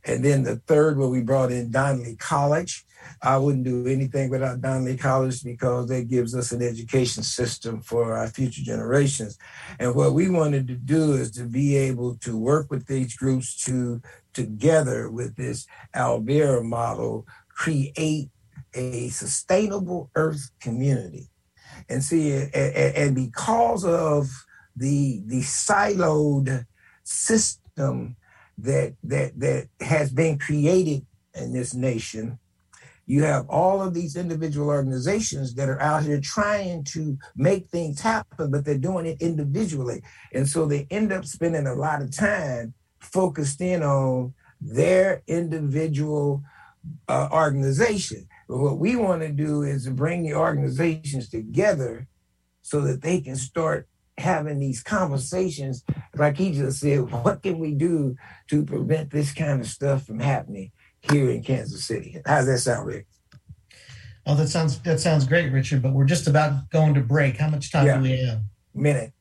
And 0.04 0.24
then 0.24 0.42
the 0.42 0.56
third, 0.56 0.98
where 0.98 1.06
we 1.06 1.22
brought 1.22 1.52
in 1.52 1.70
Donnelly 1.70 2.16
College. 2.16 2.84
I 3.22 3.36
wouldn't 3.38 3.64
do 3.64 3.86
anything 3.86 4.30
without 4.30 4.60
Donnelly 4.60 4.96
College 4.96 5.42
because 5.42 5.88
that 5.88 6.08
gives 6.08 6.34
us 6.34 6.52
an 6.52 6.62
education 6.62 7.22
system 7.22 7.80
for 7.80 8.16
our 8.16 8.28
future 8.28 8.62
generations. 8.62 9.38
And 9.78 9.94
what 9.94 10.12
we 10.12 10.28
wanted 10.28 10.68
to 10.68 10.74
do 10.74 11.14
is 11.14 11.30
to 11.32 11.44
be 11.44 11.76
able 11.76 12.16
to 12.16 12.36
work 12.36 12.70
with 12.70 12.86
these 12.86 13.16
groups 13.16 13.56
to, 13.64 14.00
together 14.32 15.10
with 15.10 15.36
this 15.36 15.66
Alvear 15.94 16.62
model, 16.64 17.26
create 17.48 18.30
a 18.74 19.08
sustainable 19.08 20.10
earth 20.14 20.50
community. 20.60 21.28
And 21.88 22.02
see, 22.02 22.32
and 22.32 23.14
because 23.14 23.84
of 23.84 24.28
the, 24.74 25.22
the 25.26 25.40
siloed 25.40 26.66
system 27.02 28.16
that, 28.58 28.94
that, 29.04 29.38
that 29.38 29.68
has 29.80 30.10
been 30.10 30.38
created 30.38 31.06
in 31.34 31.52
this 31.52 31.74
nation, 31.74 32.38
you 33.06 33.22
have 33.22 33.48
all 33.48 33.80
of 33.80 33.94
these 33.94 34.16
individual 34.16 34.68
organizations 34.68 35.54
that 35.54 35.68
are 35.68 35.80
out 35.80 36.02
here 36.02 36.20
trying 36.20 36.82
to 36.84 37.16
make 37.36 37.68
things 37.68 38.00
happen, 38.00 38.50
but 38.50 38.64
they're 38.64 38.76
doing 38.76 39.06
it 39.06 39.22
individually. 39.22 40.02
And 40.32 40.48
so 40.48 40.66
they 40.66 40.88
end 40.90 41.12
up 41.12 41.24
spending 41.24 41.66
a 41.66 41.74
lot 41.74 42.02
of 42.02 42.14
time 42.14 42.74
focused 42.98 43.60
in 43.60 43.82
on 43.82 44.34
their 44.60 45.22
individual 45.28 46.42
uh, 47.08 47.28
organization. 47.32 48.26
But 48.48 48.58
what 48.58 48.78
we 48.78 48.96
want 48.96 49.22
to 49.22 49.30
do 49.30 49.62
is 49.62 49.88
bring 49.88 50.24
the 50.24 50.34
organizations 50.34 51.28
together 51.28 52.08
so 52.62 52.80
that 52.80 53.02
they 53.02 53.20
can 53.20 53.36
start 53.36 53.88
having 54.18 54.58
these 54.58 54.82
conversations. 54.82 55.84
Like 56.16 56.36
he 56.36 56.52
just 56.52 56.80
said, 56.80 57.10
what 57.10 57.42
can 57.42 57.58
we 57.58 57.72
do 57.74 58.16
to 58.48 58.64
prevent 58.64 59.10
this 59.10 59.32
kind 59.32 59.60
of 59.60 59.66
stuff 59.68 60.06
from 60.06 60.18
happening? 60.18 60.72
Here 61.10 61.30
in 61.30 61.42
Kansas 61.42 61.84
City. 61.84 62.20
How's 62.24 62.46
that 62.46 62.58
sound, 62.58 62.86
Rick? 62.86 63.06
Oh, 64.26 64.34
that 64.34 64.48
sounds 64.48 64.80
that 64.80 65.00
sounds 65.00 65.26
great, 65.26 65.52
Richard. 65.52 65.82
But 65.82 65.92
we're 65.92 66.04
just 66.04 66.26
about 66.26 66.70
going 66.70 66.94
to 66.94 67.00
break. 67.00 67.36
How 67.36 67.48
much 67.48 67.70
time 67.70 67.86
yeah. 67.86 67.96
do 67.96 68.02
we 68.02 68.18
have? 68.24 68.42
Minute. 68.74 69.12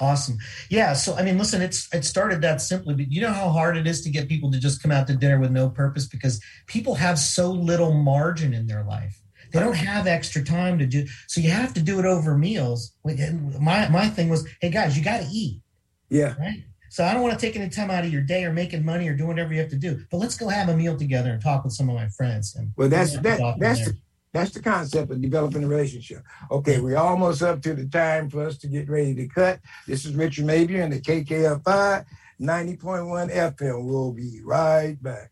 Awesome. 0.00 0.38
Yeah. 0.68 0.94
So 0.94 1.14
I 1.14 1.22
mean, 1.22 1.38
listen, 1.38 1.62
it's 1.62 1.92
it 1.94 2.04
started 2.04 2.42
that 2.42 2.60
simply, 2.60 2.94
but 2.94 3.10
you 3.10 3.20
know 3.20 3.32
how 3.32 3.50
hard 3.50 3.76
it 3.76 3.86
is 3.86 4.02
to 4.02 4.10
get 4.10 4.28
people 4.28 4.50
to 4.50 4.58
just 4.58 4.82
come 4.82 4.90
out 4.90 5.06
to 5.06 5.16
dinner 5.16 5.38
with 5.38 5.52
no 5.52 5.70
purpose 5.70 6.06
because 6.06 6.40
people 6.66 6.96
have 6.96 7.18
so 7.18 7.50
little 7.52 7.92
margin 7.92 8.52
in 8.52 8.66
their 8.66 8.82
life. 8.82 9.20
They 9.52 9.60
don't 9.60 9.76
have 9.76 10.06
extra 10.06 10.42
time 10.42 10.78
to 10.78 10.86
do 10.86 11.06
so 11.28 11.40
you 11.40 11.50
have 11.50 11.74
to 11.74 11.82
do 11.82 11.98
it 11.98 12.04
over 12.04 12.36
meals. 12.36 12.96
My 13.04 13.88
my 13.88 14.08
thing 14.08 14.28
was, 14.28 14.48
hey 14.60 14.70
guys, 14.70 14.96
you 14.98 15.04
gotta 15.04 15.28
eat. 15.30 15.60
Yeah. 16.08 16.34
Right. 16.38 16.64
So 16.92 17.02
I 17.06 17.14
don't 17.14 17.22
want 17.22 17.32
to 17.32 17.40
take 17.40 17.56
any 17.56 17.70
time 17.70 17.90
out 17.90 18.04
of 18.04 18.12
your 18.12 18.20
day 18.20 18.44
or 18.44 18.52
making 18.52 18.84
money 18.84 19.08
or 19.08 19.14
doing 19.14 19.28
whatever 19.28 19.54
you 19.54 19.60
have 19.60 19.70
to 19.70 19.76
do. 19.76 20.04
But 20.10 20.18
let's 20.18 20.36
go 20.36 20.48
have 20.48 20.68
a 20.68 20.76
meal 20.76 20.94
together 20.94 21.30
and 21.30 21.40
talk 21.40 21.64
with 21.64 21.72
some 21.72 21.88
of 21.88 21.94
my 21.94 22.08
friends. 22.08 22.54
And 22.54 22.70
well, 22.76 22.90
that's 22.90 23.18
that, 23.20 23.56
that's 23.58 23.86
the, 23.86 23.96
that's 24.34 24.50
the 24.50 24.60
concept 24.60 25.10
of 25.10 25.22
developing 25.22 25.64
a 25.64 25.66
relationship. 25.66 26.22
Okay, 26.50 26.80
we're 26.80 26.98
almost 26.98 27.42
up 27.42 27.62
to 27.62 27.72
the 27.72 27.86
time 27.86 28.28
for 28.28 28.44
us 28.44 28.58
to 28.58 28.66
get 28.66 28.90
ready 28.90 29.14
to 29.14 29.26
cut. 29.26 29.60
This 29.86 30.04
is 30.04 30.14
Richard 30.14 30.44
Mabion 30.44 30.84
and 30.84 30.92
the 30.92 31.00
KKFI 31.00 32.04
90.1 32.38 33.32
FM. 33.32 33.86
We'll 33.86 34.12
be 34.12 34.42
right 34.44 35.02
back. 35.02 35.30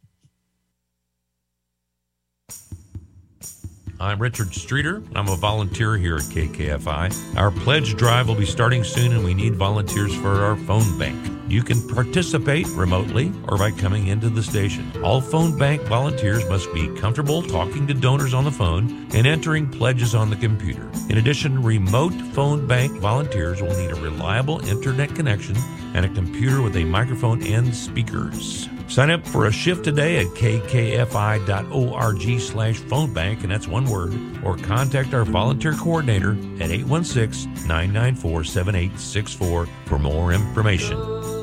I'm 4.00 4.18
Richard 4.18 4.54
Streeter. 4.54 5.02
I'm 5.14 5.28
a 5.28 5.36
volunteer 5.36 5.98
here 5.98 6.16
at 6.16 6.22
KKFI. 6.22 7.36
Our 7.36 7.50
pledge 7.50 7.96
drive 7.96 8.28
will 8.28 8.34
be 8.34 8.46
starting 8.46 8.82
soon, 8.82 9.12
and 9.12 9.22
we 9.22 9.34
need 9.34 9.56
volunteers 9.56 10.14
for 10.14 10.42
our 10.42 10.56
phone 10.56 10.98
bank. 10.98 11.39
You 11.50 11.62
can 11.64 11.82
participate 11.88 12.68
remotely 12.68 13.32
or 13.48 13.58
by 13.58 13.72
coming 13.72 14.06
into 14.06 14.30
the 14.30 14.42
station. 14.42 14.92
All 15.02 15.20
phone 15.20 15.58
bank 15.58 15.82
volunteers 15.82 16.48
must 16.48 16.72
be 16.72 16.86
comfortable 16.94 17.42
talking 17.42 17.88
to 17.88 17.94
donors 17.94 18.34
on 18.34 18.44
the 18.44 18.52
phone 18.52 19.08
and 19.12 19.26
entering 19.26 19.68
pledges 19.68 20.14
on 20.14 20.30
the 20.30 20.36
computer. 20.36 20.88
In 21.08 21.18
addition, 21.18 21.60
remote 21.60 22.14
phone 22.34 22.68
bank 22.68 22.92
volunteers 23.00 23.60
will 23.60 23.76
need 23.76 23.90
a 23.90 23.96
reliable 23.96 24.64
internet 24.68 25.12
connection 25.16 25.56
and 25.94 26.06
a 26.06 26.08
computer 26.10 26.62
with 26.62 26.76
a 26.76 26.84
microphone 26.84 27.42
and 27.42 27.74
speakers. 27.74 28.68
Sign 28.86 29.10
up 29.10 29.26
for 29.26 29.46
a 29.46 29.52
shift 29.52 29.82
today 29.84 30.18
at 30.18 30.26
kkfi.org 30.28 32.40
slash 32.40 32.76
phone 32.76 33.12
bank, 33.12 33.42
and 33.42 33.50
that's 33.50 33.66
one 33.66 33.86
word, 33.86 34.14
or 34.44 34.56
contact 34.56 35.14
our 35.14 35.24
volunteer 35.24 35.74
coordinator 35.74 36.34
at 36.60 36.70
816-994-7864 36.70 39.68
for 39.86 39.98
more 39.98 40.32
information. 40.32 41.39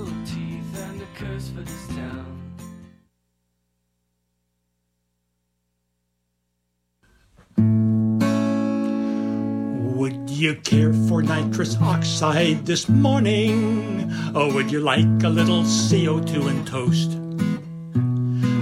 You 10.37 10.53
care 10.55 10.93
for 11.07 11.23
nitrous 11.23 11.75
oxide 11.81 12.63
this 12.65 12.87
morning? 12.87 14.13
Or 14.35 14.53
would 14.53 14.71
you 14.71 14.79
like 14.79 15.23
a 15.23 15.29
little 15.29 15.63
CO2 15.63 16.49
and 16.49 16.67
toast? 16.67 17.11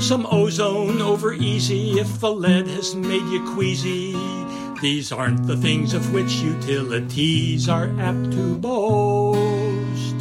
Some 0.01 0.25
ozone 0.31 1.01
over 1.01 1.33
easy 1.33 1.99
if 1.99 2.21
the 2.21 2.31
lead 2.31 2.67
has 2.67 2.95
made 2.95 3.27
you 3.27 3.43
queasy. 3.53 4.15
These 4.81 5.11
aren't 5.11 5.47
the 5.47 5.57
things 5.57 5.93
of 5.93 6.13
which 6.13 6.35
utilities 6.35 7.67
are 7.67 7.91
apt 7.99 8.31
to 8.31 8.55
boast. 8.55 10.15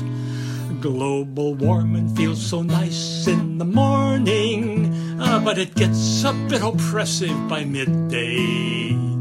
Global 0.81 1.55
warming 1.55 2.15
feels 2.17 2.45
so 2.45 2.63
nice 2.63 3.29
in 3.29 3.59
the 3.59 3.65
morning, 3.65 4.93
uh, 5.21 5.39
but 5.45 5.59
it 5.59 5.75
gets 5.77 6.25
a 6.25 6.33
bit 6.49 6.63
oppressive 6.63 7.49
by 7.49 7.65
midday. 7.65 9.14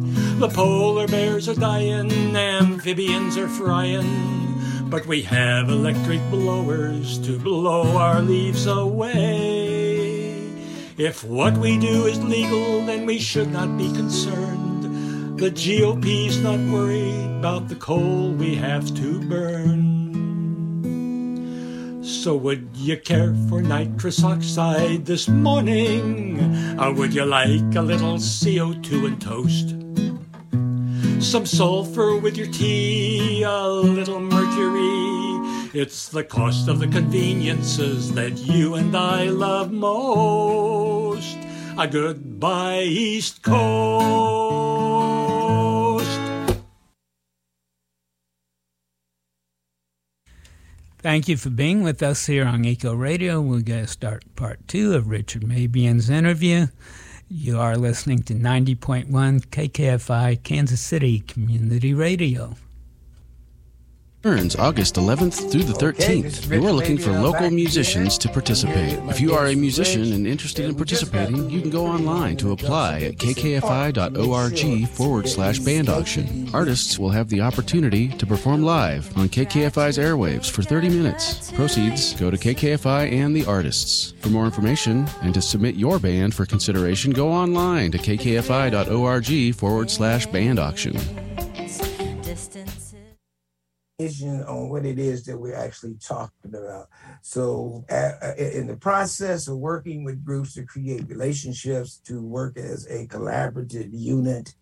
The 0.43 0.49
polar 0.49 1.07
bears 1.07 1.47
are 1.47 1.55
dying, 1.55 2.35
amphibians 2.35 3.37
are 3.37 3.47
frying, 3.47 4.59
but 4.89 5.05
we 5.05 5.21
have 5.21 5.69
electric 5.69 6.19
blowers 6.29 7.17
to 7.19 7.39
blow 7.39 7.95
our 7.95 8.21
leaves 8.21 8.65
away. 8.65 10.43
If 10.97 11.23
what 11.23 11.57
we 11.57 11.79
do 11.79 12.07
is 12.07 12.21
legal, 12.21 12.85
then 12.85 13.05
we 13.05 13.19
should 13.19 13.53
not 13.53 13.77
be 13.77 13.89
concerned. 13.93 15.39
The 15.39 15.49
GOP's 15.49 16.35
not 16.39 16.59
worried 16.69 17.37
about 17.39 17.69
the 17.69 17.77
coal 17.77 18.33
we 18.33 18.55
have 18.55 18.93
to 18.95 19.21
burn. 19.29 20.03
So 22.03 22.35
would 22.35 22.67
you 22.73 22.97
care 22.97 23.33
for 23.47 23.61
nitrous 23.61 24.21
oxide 24.25 25.05
this 25.05 25.29
morning? 25.29 26.77
Or 26.77 26.91
would 26.91 27.13
you 27.13 27.23
like 27.23 27.75
a 27.75 27.81
little 27.81 28.17
CO2 28.17 29.07
and 29.07 29.21
toast? 29.21 29.82
Some 31.23 31.45
sulfur 31.47 32.17
with 32.17 32.37
your 32.37 32.47
tea, 32.47 33.41
a 33.43 33.67
little 33.67 34.19
mercury 34.19 35.23
it's 35.75 36.07
the 36.09 36.23
cost 36.23 36.67
of 36.67 36.77
the 36.77 36.87
conveniences 36.87 38.13
that 38.13 38.37
you 38.37 38.75
and 38.75 38.95
I 38.95 39.23
love 39.29 39.71
most. 39.71 41.35
A 41.79 41.87
goodbye, 41.87 42.83
East 42.83 43.41
Coast. 43.41 43.63
Thank 50.99 51.27
you 51.27 51.37
for 51.37 51.49
being 51.49 51.81
with 51.81 52.03
us 52.03 52.27
here 52.27 52.45
on 52.45 52.63
Eco 52.65 52.93
Radio. 52.93 53.41
We're 53.41 53.61
going 53.61 53.85
to 53.85 53.87
start 53.87 54.23
part 54.35 54.67
two 54.67 54.93
of 54.93 55.07
Richard 55.07 55.43
Mabion's 55.43 56.11
interview. 56.11 56.67
You 57.35 57.59
are 57.59 57.77
listening 57.77 58.21
to 58.23 58.35
90.1 58.35 59.07
KKFI 59.07 60.43
Kansas 60.43 60.79
City 60.79 61.21
Community 61.21 61.91
Radio. 61.91 62.55
Burns 64.23 64.55
August 64.55 64.95
11th 64.95 65.51
through 65.51 65.63
the 65.63 65.73
13th. 65.73 66.45
Okay, 66.45 66.57
we're 66.57 66.71
looking 66.71 66.97
for 66.97 67.11
local 67.11 67.49
musicians 67.49 68.17
to 68.19 68.29
participate. 68.29 68.97
If 69.09 69.19
you 69.19 69.33
are 69.33 69.47
a 69.47 69.55
musician 69.55 70.13
and 70.13 70.25
interested 70.25 70.63
in 70.63 70.75
participating, 70.75 71.49
you 71.49 71.59
can 71.59 71.69
go 71.69 71.85
online 71.85 72.37
to 72.37 72.53
apply 72.53 73.01
at 73.01 73.17
kkfi.org 73.17 74.87
forward 74.87 75.27
slash 75.27 75.59
band 75.59 75.89
auction. 75.89 76.49
Artists 76.53 76.97
will 76.97 77.09
have 77.09 77.27
the 77.27 77.41
opportunity 77.41 78.07
to 78.07 78.25
perform 78.25 78.63
live 78.63 79.05
on 79.17 79.27
KKFI's 79.27 79.97
airwaves 79.97 80.49
for 80.49 80.63
30 80.63 80.87
minutes. 80.87 81.51
Proceeds 81.51 82.13
go 82.13 82.31
to 82.31 82.37
KKFI 82.37 83.11
and 83.11 83.35
the 83.35 83.43
artists. 83.43 84.13
For 84.21 84.29
more 84.29 84.45
information 84.45 85.05
and 85.21 85.33
to 85.33 85.41
submit 85.41 85.75
your 85.75 85.99
band 85.99 86.33
for 86.33 86.45
consideration, 86.45 87.11
go 87.11 87.29
online 87.29 87.91
to 87.91 87.97
kkfi.org 87.97 89.55
forward 89.55 89.91
slash 89.91 90.27
band 90.27 90.59
auction. 90.59 90.97
On 93.99 94.69
what 94.69 94.85
it 94.85 94.97
is 94.97 95.23
that 95.23 95.37
we're 95.37 95.55
actually 95.55 95.95
talking 95.95 96.55
about. 96.55 96.87
So, 97.21 97.85
uh, 97.91 98.33
in 98.37 98.65
the 98.65 98.75
process 98.75 99.47
of 99.47 99.57
working 99.57 100.03
with 100.03 100.25
groups 100.25 100.55
to 100.55 100.63
create 100.63 101.07
relationships, 101.07 101.97
to 102.05 102.19
work 102.19 102.57
as 102.57 102.87
a 102.87 103.05
collaborative 103.07 103.89
unit 103.91 104.55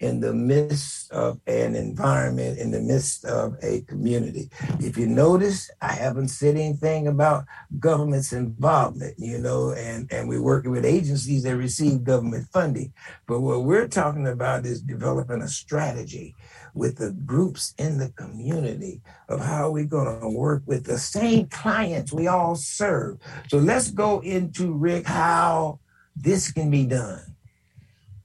in 0.00 0.20
the 0.20 0.32
midst 0.32 1.10
of 1.10 1.40
an 1.46 1.74
environment, 1.74 2.58
in 2.58 2.70
the 2.70 2.80
midst 2.80 3.24
of 3.24 3.56
a 3.62 3.82
community. 3.82 4.48
If 4.80 4.96
you 4.96 5.06
notice, 5.06 5.70
I 5.82 5.92
haven't 5.92 6.28
said 6.28 6.54
anything 6.54 7.08
about 7.08 7.44
government's 7.78 8.32
involvement, 8.32 9.16
you 9.18 9.38
know, 9.38 9.72
and, 9.72 10.10
and 10.12 10.28
we're 10.28 10.42
working 10.42 10.70
with 10.70 10.84
agencies 10.84 11.42
that 11.42 11.56
receive 11.56 12.04
government 12.04 12.46
funding. 12.52 12.92
But 13.26 13.40
what 13.40 13.64
we're 13.64 13.88
talking 13.88 14.28
about 14.28 14.66
is 14.66 14.80
developing 14.80 15.42
a 15.42 15.48
strategy 15.48 16.36
with 16.74 16.96
the 16.96 17.10
groups 17.10 17.74
in 17.78 17.98
the 17.98 18.10
community 18.10 19.00
of 19.28 19.40
how 19.40 19.70
we're 19.70 19.84
going 19.84 20.20
to 20.20 20.28
work 20.28 20.62
with 20.66 20.84
the 20.84 20.98
same 20.98 21.46
clients 21.48 22.12
we 22.12 22.26
all 22.26 22.54
serve. 22.56 23.18
So 23.48 23.58
let's 23.58 23.90
go 23.90 24.20
into, 24.20 24.72
Rick, 24.72 25.06
how 25.06 25.80
this 26.14 26.52
can 26.52 26.70
be 26.70 26.86
done. 26.86 27.36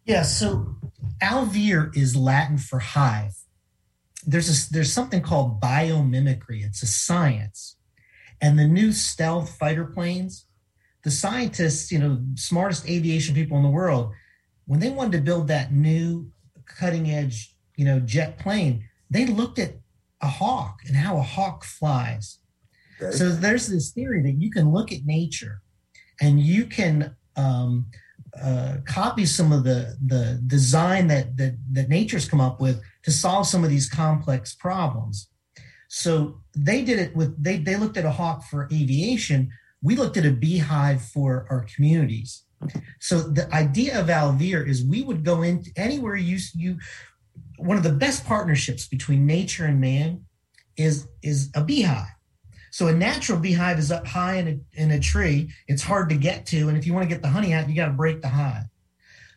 Yeah, 0.05 0.23
so 0.23 0.75
alvear 1.21 1.95
is 1.95 2.15
Latin 2.15 2.57
for 2.57 2.79
hive. 2.79 3.35
There's 4.25 4.49
a, 4.49 4.73
there's 4.73 4.91
something 4.91 5.21
called 5.21 5.61
biomimicry. 5.61 6.63
It's 6.63 6.83
a 6.83 6.87
science, 6.87 7.77
and 8.41 8.57
the 8.57 8.67
new 8.67 8.91
stealth 8.91 9.57
fighter 9.57 9.85
planes. 9.85 10.45
The 11.03 11.11
scientists, 11.11 11.91
you 11.91 11.99
know, 11.99 12.23
smartest 12.35 12.87
aviation 12.87 13.35
people 13.35 13.57
in 13.57 13.63
the 13.63 13.69
world, 13.69 14.13
when 14.65 14.79
they 14.79 14.89
wanted 14.89 15.17
to 15.17 15.23
build 15.23 15.49
that 15.49 15.73
new 15.73 16.31
cutting 16.65 17.11
edge, 17.11 17.52
you 17.75 17.85
know, 17.85 17.99
jet 17.99 18.37
plane, 18.37 18.87
they 19.09 19.25
looked 19.25 19.59
at 19.59 19.75
a 20.21 20.27
hawk 20.27 20.79
and 20.87 20.95
how 20.95 21.17
a 21.17 21.21
hawk 21.21 21.63
flies. 21.63 22.39
Okay. 23.01 23.15
So 23.15 23.29
there's 23.29 23.67
this 23.67 23.91
theory 23.91 24.21
that 24.23 24.41
you 24.41 24.49
can 24.51 24.71
look 24.71 24.91
at 24.91 25.05
nature 25.05 25.61
and 26.21 26.39
you 26.39 26.65
can 26.65 27.15
um, 27.35 27.87
uh, 28.41 28.77
copy 28.85 29.25
some 29.25 29.51
of 29.51 29.63
the 29.63 29.95
the 30.05 30.41
design 30.47 31.07
that, 31.07 31.37
that 31.37 31.57
that 31.71 31.89
nature's 31.89 32.27
come 32.27 32.41
up 32.41 32.59
with 32.59 32.81
to 33.03 33.11
solve 33.11 33.47
some 33.47 33.63
of 33.63 33.69
these 33.69 33.89
complex 33.89 34.55
problems. 34.55 35.29
So 35.87 36.41
they 36.55 36.83
did 36.83 36.97
it 36.99 37.15
with 37.15 37.41
they 37.43 37.57
they 37.57 37.75
looked 37.75 37.97
at 37.97 38.05
a 38.05 38.11
hawk 38.11 38.43
for 38.43 38.67
aviation. 38.71 39.51
We 39.81 39.95
looked 39.95 40.17
at 40.17 40.25
a 40.25 40.31
beehive 40.31 41.01
for 41.01 41.45
our 41.49 41.65
communities. 41.75 42.43
So 42.99 43.19
the 43.19 43.53
idea 43.53 43.99
of 43.99 44.07
alvear 44.07 44.65
is 44.67 44.83
we 44.83 45.03
would 45.03 45.23
go 45.23 45.41
into 45.41 45.71
anywhere 45.75 46.15
you 46.15 46.39
you 46.55 46.79
one 47.57 47.77
of 47.77 47.83
the 47.83 47.91
best 47.91 48.25
partnerships 48.25 48.87
between 48.87 49.25
nature 49.25 49.65
and 49.65 49.79
man 49.79 50.25
is 50.75 51.07
is 51.21 51.49
a 51.55 51.63
beehive 51.63 52.07
so 52.73 52.87
a 52.87 52.91
natural 52.91 53.37
beehive 53.37 53.77
is 53.77 53.91
up 53.91 54.07
high 54.07 54.37
in 54.37 54.47
a, 54.47 54.81
in 54.81 54.89
a 54.89 54.99
tree. 54.99 55.51
It's 55.67 55.83
hard 55.83 56.09
to 56.09 56.15
get 56.15 56.47
to. 56.47 56.69
And 56.69 56.75
if 56.75 56.87
you 56.87 56.93
want 56.95 57.07
to 57.07 57.15
get 57.15 57.21
the 57.21 57.29
honey 57.29 57.53
out, 57.53 57.69
you 57.69 57.75
got 57.75 57.85
to 57.85 57.93
break 57.93 58.23
the 58.23 58.29
hive. 58.29 58.63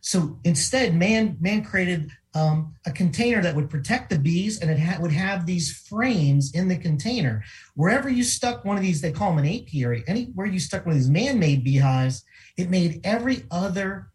So 0.01 0.41
instead, 0.43 0.95
man, 0.95 1.37
man 1.39 1.63
created 1.63 2.11
um, 2.35 2.73
a 2.87 2.91
container 2.91 3.43
that 3.43 3.55
would 3.55 3.69
protect 3.69 4.09
the 4.09 4.19
bees 4.19 4.63
and 4.63 4.71
it 4.71 4.79
ha- 4.79 4.97
would 5.03 5.13
have 5.13 5.45
these 5.45 5.71
frames 5.87 6.55
in 6.55 6.69
the 6.69 6.79
container. 6.79 7.45
Wherever 7.75 8.09
you 8.09 8.23
stuck 8.23 8.65
one 8.65 8.79
of 8.79 8.83
these, 8.83 9.03
they 9.03 9.13
call 9.13 9.37
them 9.37 9.45
an 9.45 9.53
apiary, 9.53 10.03
anywhere 10.07 10.47
you 10.47 10.59
stuck 10.59 10.87
one 10.87 10.95
of 10.95 10.99
these 10.99 11.11
man 11.11 11.39
made 11.39 11.63
beehives, 11.63 12.25
it 12.57 12.71
made 12.71 13.03
every 13.05 13.43
other 13.51 14.09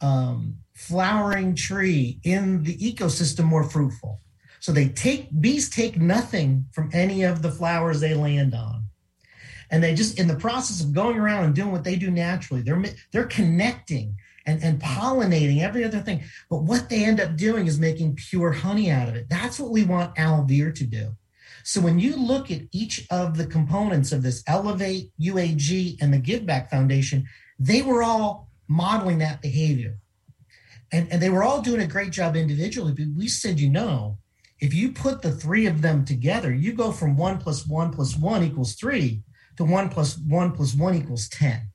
um, 0.00 0.56
flowering 0.76 1.54
tree 1.54 2.20
in 2.22 2.62
the 2.62 2.76
ecosystem 2.76 3.44
more 3.44 3.64
fruitful. 3.64 4.20
So 4.60 4.72
they 4.72 4.88
take 4.88 5.28
bees 5.40 5.70
take 5.70 5.96
nothing 5.96 6.66
from 6.72 6.90
any 6.92 7.22
of 7.22 7.40
the 7.40 7.50
flowers 7.50 8.00
they 8.00 8.14
land 8.14 8.54
on. 8.54 8.84
And 9.70 9.82
they 9.82 9.94
just 9.94 10.20
in 10.20 10.28
the 10.28 10.36
process 10.36 10.82
of 10.82 10.92
going 10.92 11.16
around 11.18 11.44
and 11.44 11.54
doing 11.54 11.72
what 11.72 11.82
they 11.82 11.96
do 11.96 12.10
naturally, 12.10 12.62
they're 12.62 12.82
they're 13.10 13.24
connecting 13.24 14.16
and, 14.44 14.62
and 14.62 14.78
pollinating 14.78 15.62
every 15.62 15.82
other 15.82 16.00
thing. 16.00 16.22
But 16.50 16.62
what 16.62 16.88
they 16.90 17.04
end 17.04 17.20
up 17.20 17.36
doing 17.36 17.66
is 17.66 17.80
making 17.80 18.16
pure 18.16 18.52
honey 18.52 18.90
out 18.90 19.08
of 19.08 19.16
it. 19.16 19.28
That's 19.28 19.58
what 19.58 19.70
we 19.70 19.82
want 19.82 20.14
alvear 20.16 20.74
to 20.74 20.84
do. 20.84 21.16
So 21.64 21.80
when 21.80 21.98
you 21.98 22.16
look 22.16 22.50
at 22.50 22.62
each 22.70 23.06
of 23.10 23.36
the 23.36 23.46
components 23.46 24.12
of 24.12 24.22
this 24.22 24.44
Elevate, 24.46 25.10
UAG, 25.20 25.96
and 26.00 26.12
the 26.12 26.18
Give 26.18 26.46
Back 26.46 26.70
Foundation, 26.70 27.26
they 27.58 27.82
were 27.82 28.02
all 28.02 28.50
modeling 28.68 29.18
that 29.18 29.42
behavior. 29.42 29.98
And, 30.92 31.10
and 31.10 31.20
they 31.20 31.30
were 31.30 31.42
all 31.42 31.60
doing 31.60 31.82
a 31.82 31.86
great 31.86 32.12
job 32.12 32.36
individually, 32.36 32.92
but 32.96 33.06
we 33.16 33.28
said, 33.28 33.58
you 33.58 33.68
know, 33.68 34.18
if 34.60 34.72
you 34.72 34.92
put 34.92 35.20
the 35.20 35.32
three 35.32 35.66
of 35.66 35.82
them 35.82 36.04
together, 36.04 36.54
you 36.54 36.72
go 36.72 36.92
from 36.92 37.16
one 37.16 37.38
plus 37.38 37.66
one 37.66 37.92
plus 37.92 38.16
one 38.16 38.42
equals 38.42 38.74
three 38.74 39.22
to 39.56 39.64
one 39.64 39.88
plus 39.88 40.16
one 40.18 40.52
plus 40.52 40.74
one 40.74 40.94
equals 40.94 41.28
10. 41.28 41.70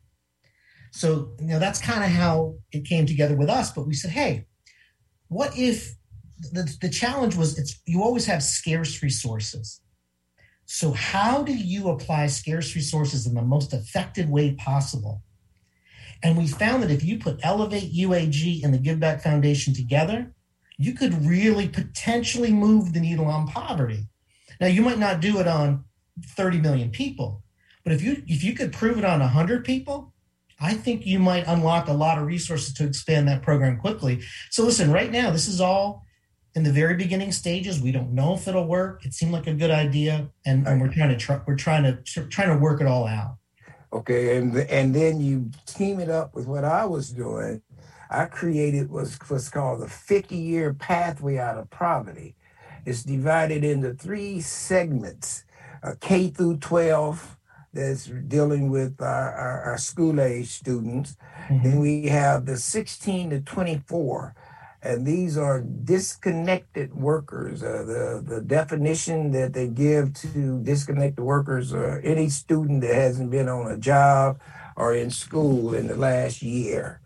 So, 0.92 1.32
you 1.40 1.48
know, 1.48 1.60
that's 1.60 1.82
kind 1.82 2.04
of 2.04 2.10
how 2.10 2.56
it 2.72 2.86
came 2.86 3.06
together 3.06 3.36
with 3.36 3.50
us. 3.50 3.72
But 3.72 3.88
we 3.88 3.94
said, 3.94 4.12
hey, 4.12 4.46
what 5.28 5.58
if 5.58 5.96
the, 6.52 6.76
the 6.82 6.90
challenge 6.90 7.36
was 7.36 7.58
it's 7.58 7.80
you 7.86 8.02
always 8.04 8.26
have 8.26 8.44
scarce 8.44 9.02
resources. 9.04 9.82
So, 10.66 10.92
how 10.92 11.44
do 11.44 11.54
you 11.54 11.90
apply 11.90 12.28
scarce 12.28 12.76
resources 12.76 13.28
in 13.28 13.34
the 13.34 13.42
most 13.42 13.74
effective 13.74 14.30
way 14.30 14.54
possible? 14.56 15.22
And 16.24 16.38
we 16.38 16.48
found 16.48 16.84
that 16.84 16.92
if 16.92 17.04
you 17.04 17.18
put 17.18 17.40
Elevate 17.44 17.94
UAG 17.94 18.64
and 18.64 18.74
the 18.74 18.78
Give 18.78 19.00
Back 19.00 19.22
Foundation 19.22 19.74
together, 19.74 20.34
you 20.78 20.94
could 20.94 21.26
really 21.26 21.68
potentially 21.68 22.52
move 22.52 22.94
the 22.94 23.00
needle 23.00 23.26
on 23.26 23.48
poverty. 23.48 24.08
Now, 24.60 24.68
you 24.68 24.82
might 24.82 25.00
not 25.00 25.20
do 25.20 25.40
it 25.40 25.48
on 25.48 25.86
30 26.24 26.60
million 26.60 26.92
people, 26.92 27.44
but 27.84 27.94
if 27.94 28.02
you 28.02 28.24
if 28.28 28.44
you 28.44 28.54
could 28.54 28.72
prove 28.72 28.98
it 28.98 29.06
on 29.06 29.20
100 29.20 29.66
people, 29.66 30.14
I 30.60 30.74
think 30.74 31.06
you 31.06 31.18
might 31.18 31.48
unlock 31.48 31.88
a 31.88 31.94
lot 31.94 32.20
of 32.20 32.28
resources 32.28 32.74
to 32.76 32.86
expand 32.86 33.28
that 33.28 33.42
program 33.42 33.78
quickly. 33.78 34.22
So 34.52 34.64
listen, 34.64 34.92
right 34.92 35.12
now 35.12 35.32
this 35.32 35.48
is 35.48 35.60
all 35.60 36.06
in 36.54 36.64
the 36.64 36.72
very 36.72 36.96
beginning 36.96 37.32
stages. 37.32 37.82
We 37.82 37.92
don't 37.92 38.14
know 38.14 38.36
if 38.36 38.48
it'll 38.48 38.68
work. 38.68 39.06
It 39.06 39.14
seemed 39.14 39.32
like 39.32 39.48
a 39.48 39.54
good 39.54 39.72
idea, 39.72 40.30
and, 40.46 40.68
and 40.68 40.82
we're 40.82 40.94
trying 40.94 41.10
to 41.10 41.18
try, 41.18 41.40
we're 41.48 41.56
trying 41.56 41.84
to 41.84 42.28
trying 42.28 42.50
to 42.50 42.58
work 42.58 42.82
it 42.82 42.88
all 42.88 43.08
out. 43.08 43.38
Okay, 43.94 44.38
and 44.38 44.56
and 44.58 44.96
then 44.96 45.20
you 45.20 45.52
team 45.66 46.00
it 46.00 46.10
up 46.10 46.34
with 46.34 46.48
what 46.48 46.64
I 46.64 46.86
was 46.86 47.12
doing 47.12 47.62
I 48.12 48.26
created 48.26 48.92
was 48.92 49.18
what's 49.28 49.48
called 49.48 49.80
the 49.80 49.88
50 49.88 50.36
year 50.36 50.74
pathway 50.74 51.38
out 51.38 51.58
of 51.58 51.70
poverty. 51.70 52.36
It's 52.86 53.04
divided 53.04 53.64
into 53.64 53.94
three 53.94 54.42
segments 54.42 55.46
uh, 55.82 55.94
K 56.00 56.28
through 56.28 56.58
12, 56.58 57.38
that's 57.74 58.06
dealing 58.06 58.70
with 58.70 59.02
our, 59.02 59.32
our, 59.32 59.62
our 59.62 59.78
school 59.78 60.20
age 60.20 60.50
students. 60.50 61.16
Mm-hmm. 61.48 61.64
Then 61.64 61.80
we 61.80 62.08
have 62.08 62.46
the 62.46 62.58
16 62.58 63.30
to 63.30 63.40
24, 63.40 64.36
and 64.84 65.06
these 65.06 65.38
are 65.38 65.62
disconnected 65.62 66.94
workers. 66.94 67.62
Uh, 67.62 67.84
the, 67.86 68.24
the 68.26 68.42
definition 68.42 69.32
that 69.32 69.54
they 69.54 69.68
give 69.68 70.14
to 70.16 70.60
disconnected 70.64 71.24
workers 71.24 71.72
are 71.74 72.00
any 72.00 72.30
student 72.30 72.82
that 72.82 72.96
hasn't 72.96 73.30
been 73.30 73.48
on 73.48 73.72
a 73.72 73.78
job 73.78 74.40
or 74.76 74.96
in 74.96 75.12
school 75.12 75.76
in 75.76 75.88
the 75.88 75.96
last 75.96 76.42
year. 76.42 77.00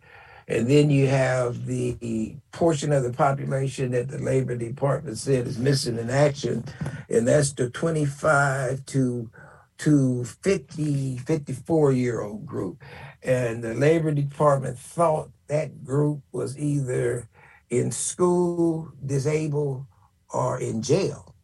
And 0.48 0.70
then 0.70 0.90
you 0.90 1.08
have 1.08 1.66
the 1.66 2.38
portion 2.52 2.94
of 2.94 3.04
the 3.04 3.12
population 3.12 3.92
that 3.92 4.10
the 4.10 4.20
Labor 4.20 4.56
Department 4.56 5.18
said 5.18 5.48
is 5.48 5.58
missing 5.58 5.98
in 5.98 6.10
action, 6.10 6.64
and 7.10 7.28
that's 7.28 7.52
the 7.54 7.70
25 7.70 8.86
to 8.86 9.30
to 9.78 10.24
50, 10.24 11.18
54 11.18 11.92
year 11.92 12.22
old 12.22 12.46
group. 12.46 12.82
And 13.24 13.64
the 13.64 13.74
Labor 13.74 14.12
Department 14.12 14.78
thought 14.78 15.32
that 15.48 15.84
group 15.84 16.22
was 16.32 16.58
either 16.58 17.28
in 17.70 17.92
school, 17.92 18.92
disabled, 19.06 19.86
or 20.34 20.60
in 20.60 20.82
jail. 20.82 21.36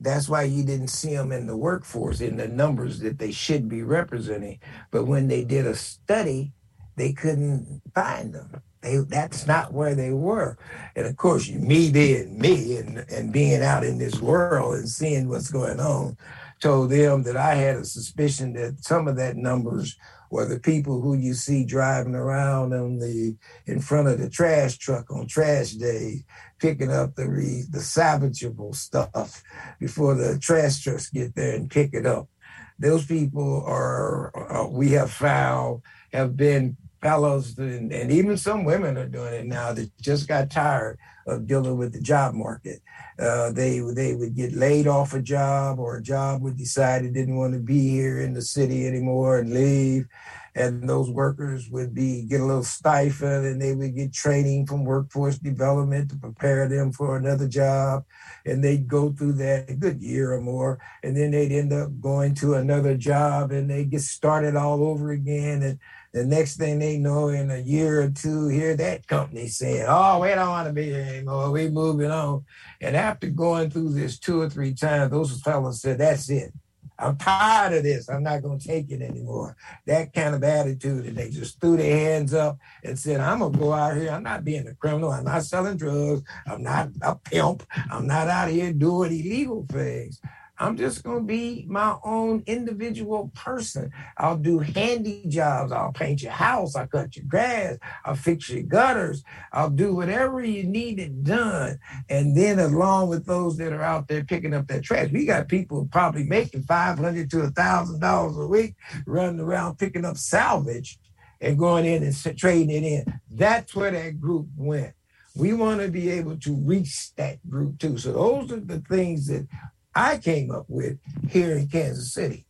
That's 0.00 0.28
why 0.28 0.42
you 0.42 0.64
didn't 0.64 0.88
see 0.88 1.14
them 1.14 1.30
in 1.30 1.46
the 1.46 1.56
workforce 1.56 2.20
in 2.20 2.36
the 2.36 2.48
numbers 2.48 2.98
that 3.00 3.18
they 3.18 3.30
should 3.30 3.68
be 3.68 3.82
representing. 3.82 4.58
But 4.90 5.04
when 5.04 5.28
they 5.28 5.44
did 5.44 5.66
a 5.66 5.76
study, 5.76 6.52
they 6.96 7.12
couldn't 7.12 7.82
find 7.94 8.34
them. 8.34 8.62
They, 8.80 8.96
that's 8.96 9.46
not 9.46 9.72
where 9.72 9.94
they 9.94 10.10
were. 10.10 10.58
And 10.96 11.06
of 11.06 11.16
course, 11.16 11.48
me 11.48 11.92
being 11.92 12.36
me 12.36 12.78
and, 12.78 12.98
and 13.10 13.32
being 13.32 13.62
out 13.62 13.84
in 13.84 13.98
this 13.98 14.20
world 14.20 14.74
and 14.74 14.88
seeing 14.88 15.28
what's 15.28 15.50
going 15.50 15.78
on 15.78 16.16
told 16.60 16.90
them 16.90 17.22
that 17.22 17.36
I 17.36 17.54
had 17.54 17.76
a 17.76 17.84
suspicion 17.84 18.54
that 18.54 18.84
some 18.84 19.06
of 19.06 19.16
that 19.16 19.36
numbers 19.36 19.96
were 20.32 20.46
the 20.46 20.58
people 20.58 21.02
who 21.02 21.12
you 21.12 21.34
see 21.34 21.62
driving 21.62 22.14
around 22.14 22.72
on 22.72 22.98
the 22.98 23.36
in 23.66 23.78
front 23.80 24.08
of 24.08 24.18
the 24.18 24.30
trash 24.30 24.78
truck 24.78 25.10
on 25.10 25.26
trash 25.26 25.72
day, 25.72 26.24
picking 26.58 26.90
up 26.90 27.14
the 27.14 27.28
re, 27.28 27.64
the 27.68 27.78
salvageable 27.78 28.74
stuff 28.74 29.42
before 29.78 30.14
the 30.14 30.38
trash 30.38 30.80
trucks 30.80 31.10
get 31.10 31.34
there 31.34 31.54
and 31.54 31.70
pick 31.70 31.92
it 31.92 32.06
up. 32.06 32.30
Those 32.78 33.04
people 33.04 33.62
are, 33.66 34.34
are 34.34 34.68
we 34.70 34.92
have 34.92 35.12
found 35.12 35.82
have 36.14 36.34
been 36.34 36.78
fellows 37.02 37.58
and, 37.58 37.92
and 37.92 38.10
even 38.10 38.38
some 38.38 38.64
women 38.64 38.96
are 38.96 39.08
doing 39.08 39.34
it 39.34 39.46
now 39.46 39.74
that 39.74 39.90
just 40.00 40.28
got 40.28 40.50
tired 40.50 40.98
of 41.26 41.46
dealing 41.46 41.76
with 41.76 41.92
the 41.92 42.00
job 42.00 42.32
market. 42.32 42.80
Uh, 43.22 43.52
they 43.52 43.78
they 43.94 44.14
would 44.14 44.34
get 44.34 44.52
laid 44.52 44.88
off 44.88 45.14
a 45.14 45.22
job, 45.22 45.78
or 45.78 45.96
a 45.96 46.02
job 46.02 46.42
would 46.42 46.56
decide 46.56 47.04
it 47.04 47.12
didn't 47.12 47.36
want 47.36 47.52
to 47.52 47.60
be 47.60 47.88
here 47.88 48.20
in 48.20 48.32
the 48.32 48.42
city 48.42 48.86
anymore 48.86 49.38
and 49.38 49.54
leave 49.54 50.08
and 50.54 50.86
those 50.88 51.10
workers 51.10 51.70
would 51.70 51.94
be 51.94 52.22
get 52.24 52.40
a 52.40 52.44
little 52.44 52.62
stifled 52.62 53.44
and 53.44 53.60
they 53.60 53.74
would 53.74 53.96
get 53.96 54.12
training 54.12 54.66
from 54.66 54.84
workforce 54.84 55.38
development 55.38 56.10
to 56.10 56.16
prepare 56.16 56.68
them 56.68 56.92
for 56.92 57.16
another 57.16 57.48
job 57.48 58.04
and 58.44 58.62
they'd 58.62 58.86
go 58.86 59.10
through 59.12 59.32
that 59.32 59.70
a 59.70 59.74
good 59.74 60.02
year 60.02 60.34
or 60.34 60.40
more 60.40 60.78
and 61.02 61.16
then 61.16 61.30
they'd 61.30 61.52
end 61.52 61.72
up 61.72 61.88
going 62.00 62.34
to 62.34 62.54
another 62.54 62.96
job 62.96 63.50
and 63.50 63.70
they 63.70 63.84
get 63.84 64.02
started 64.02 64.54
all 64.54 64.84
over 64.84 65.12
again 65.12 65.62
and 65.62 65.78
the 66.12 66.24
next 66.26 66.58
thing 66.58 66.78
they 66.78 66.98
know 66.98 67.28
in 67.28 67.50
a 67.50 67.58
year 67.58 68.02
or 68.02 68.10
two 68.10 68.48
here 68.48 68.76
that 68.76 69.06
company 69.06 69.46
saying 69.46 69.86
oh 69.88 70.20
we 70.20 70.28
don't 70.28 70.48
want 70.48 70.66
to 70.66 70.72
be 70.72 70.84
here 70.84 71.06
anymore 71.08 71.50
we 71.50 71.68
moving 71.68 72.10
on. 72.10 72.44
And 72.82 72.96
after 72.96 73.30
going 73.30 73.70
through 73.70 73.94
this 73.94 74.18
two 74.18 74.40
or 74.40 74.50
three 74.50 74.74
times 74.74 75.10
those 75.10 75.40
fellows 75.40 75.80
said 75.80 75.98
that's 75.98 76.28
it 76.28 76.52
I'm 76.98 77.16
tired 77.16 77.74
of 77.74 77.82
this. 77.82 78.08
I'm 78.08 78.22
not 78.22 78.42
going 78.42 78.58
to 78.58 78.66
take 78.66 78.90
it 78.90 79.02
anymore. 79.02 79.56
That 79.86 80.12
kind 80.12 80.34
of 80.34 80.44
attitude. 80.44 81.06
And 81.06 81.16
they 81.16 81.30
just 81.30 81.60
threw 81.60 81.76
their 81.76 81.96
hands 81.96 82.34
up 82.34 82.58
and 82.84 82.98
said, 82.98 83.20
I'm 83.20 83.40
going 83.40 83.52
to 83.52 83.58
go 83.58 83.72
out 83.72 83.96
here. 83.96 84.10
I'm 84.10 84.22
not 84.22 84.44
being 84.44 84.66
a 84.68 84.74
criminal. 84.74 85.10
I'm 85.10 85.24
not 85.24 85.44
selling 85.44 85.76
drugs. 85.76 86.22
I'm 86.46 86.62
not 86.62 86.90
a 87.02 87.16
pimp. 87.16 87.64
I'm 87.90 88.06
not 88.06 88.28
out 88.28 88.48
here 88.48 88.72
doing 88.72 89.12
illegal 89.12 89.66
things. 89.70 90.20
I'm 90.62 90.76
just 90.76 91.02
going 91.02 91.18
to 91.18 91.24
be 91.24 91.66
my 91.68 91.96
own 92.04 92.44
individual 92.46 93.32
person. 93.34 93.90
I'll 94.16 94.36
do 94.36 94.60
handy 94.60 95.24
jobs. 95.26 95.72
I'll 95.72 95.90
paint 95.90 96.22
your 96.22 96.30
house. 96.30 96.76
I'll 96.76 96.86
cut 96.86 97.16
your 97.16 97.24
grass. 97.26 97.78
I'll 98.04 98.14
fix 98.14 98.48
your 98.48 98.62
gutters. 98.62 99.24
I'll 99.52 99.70
do 99.70 99.92
whatever 99.92 100.40
you 100.40 100.62
need 100.62 101.00
it 101.00 101.24
done. 101.24 101.80
And 102.08 102.36
then, 102.36 102.60
along 102.60 103.08
with 103.08 103.26
those 103.26 103.56
that 103.56 103.72
are 103.72 103.82
out 103.82 104.06
there 104.06 104.22
picking 104.22 104.54
up 104.54 104.68
that 104.68 104.84
trash, 104.84 105.10
we 105.10 105.26
got 105.26 105.48
people 105.48 105.88
probably 105.90 106.22
making 106.22 106.62
500 106.62 107.28
to 107.30 107.40
a 107.40 107.50
$1,000 107.50 108.44
a 108.44 108.46
week 108.46 108.76
running 109.04 109.40
around 109.40 109.78
picking 109.78 110.04
up 110.04 110.16
salvage 110.16 111.00
and 111.40 111.58
going 111.58 111.86
in 111.86 112.04
and 112.04 112.38
trading 112.38 112.70
it 112.70 112.84
in. 112.84 113.20
That's 113.32 113.74
where 113.74 113.90
that 113.90 114.20
group 114.20 114.46
went. 114.56 114.94
We 115.34 115.54
want 115.54 115.80
to 115.80 115.88
be 115.88 116.10
able 116.10 116.36
to 116.36 116.54
reach 116.54 117.14
that 117.16 117.38
group 117.48 117.78
too. 117.78 117.96
So 117.96 118.12
those 118.12 118.52
are 118.52 118.60
the 118.60 118.80
things 118.80 119.26
that 119.28 119.48
I 119.94 120.18
came 120.18 120.50
up 120.50 120.66
with 120.68 120.98
here 121.28 121.56
in 121.56 121.68
Kansas 121.68 122.12
City. 122.12 122.46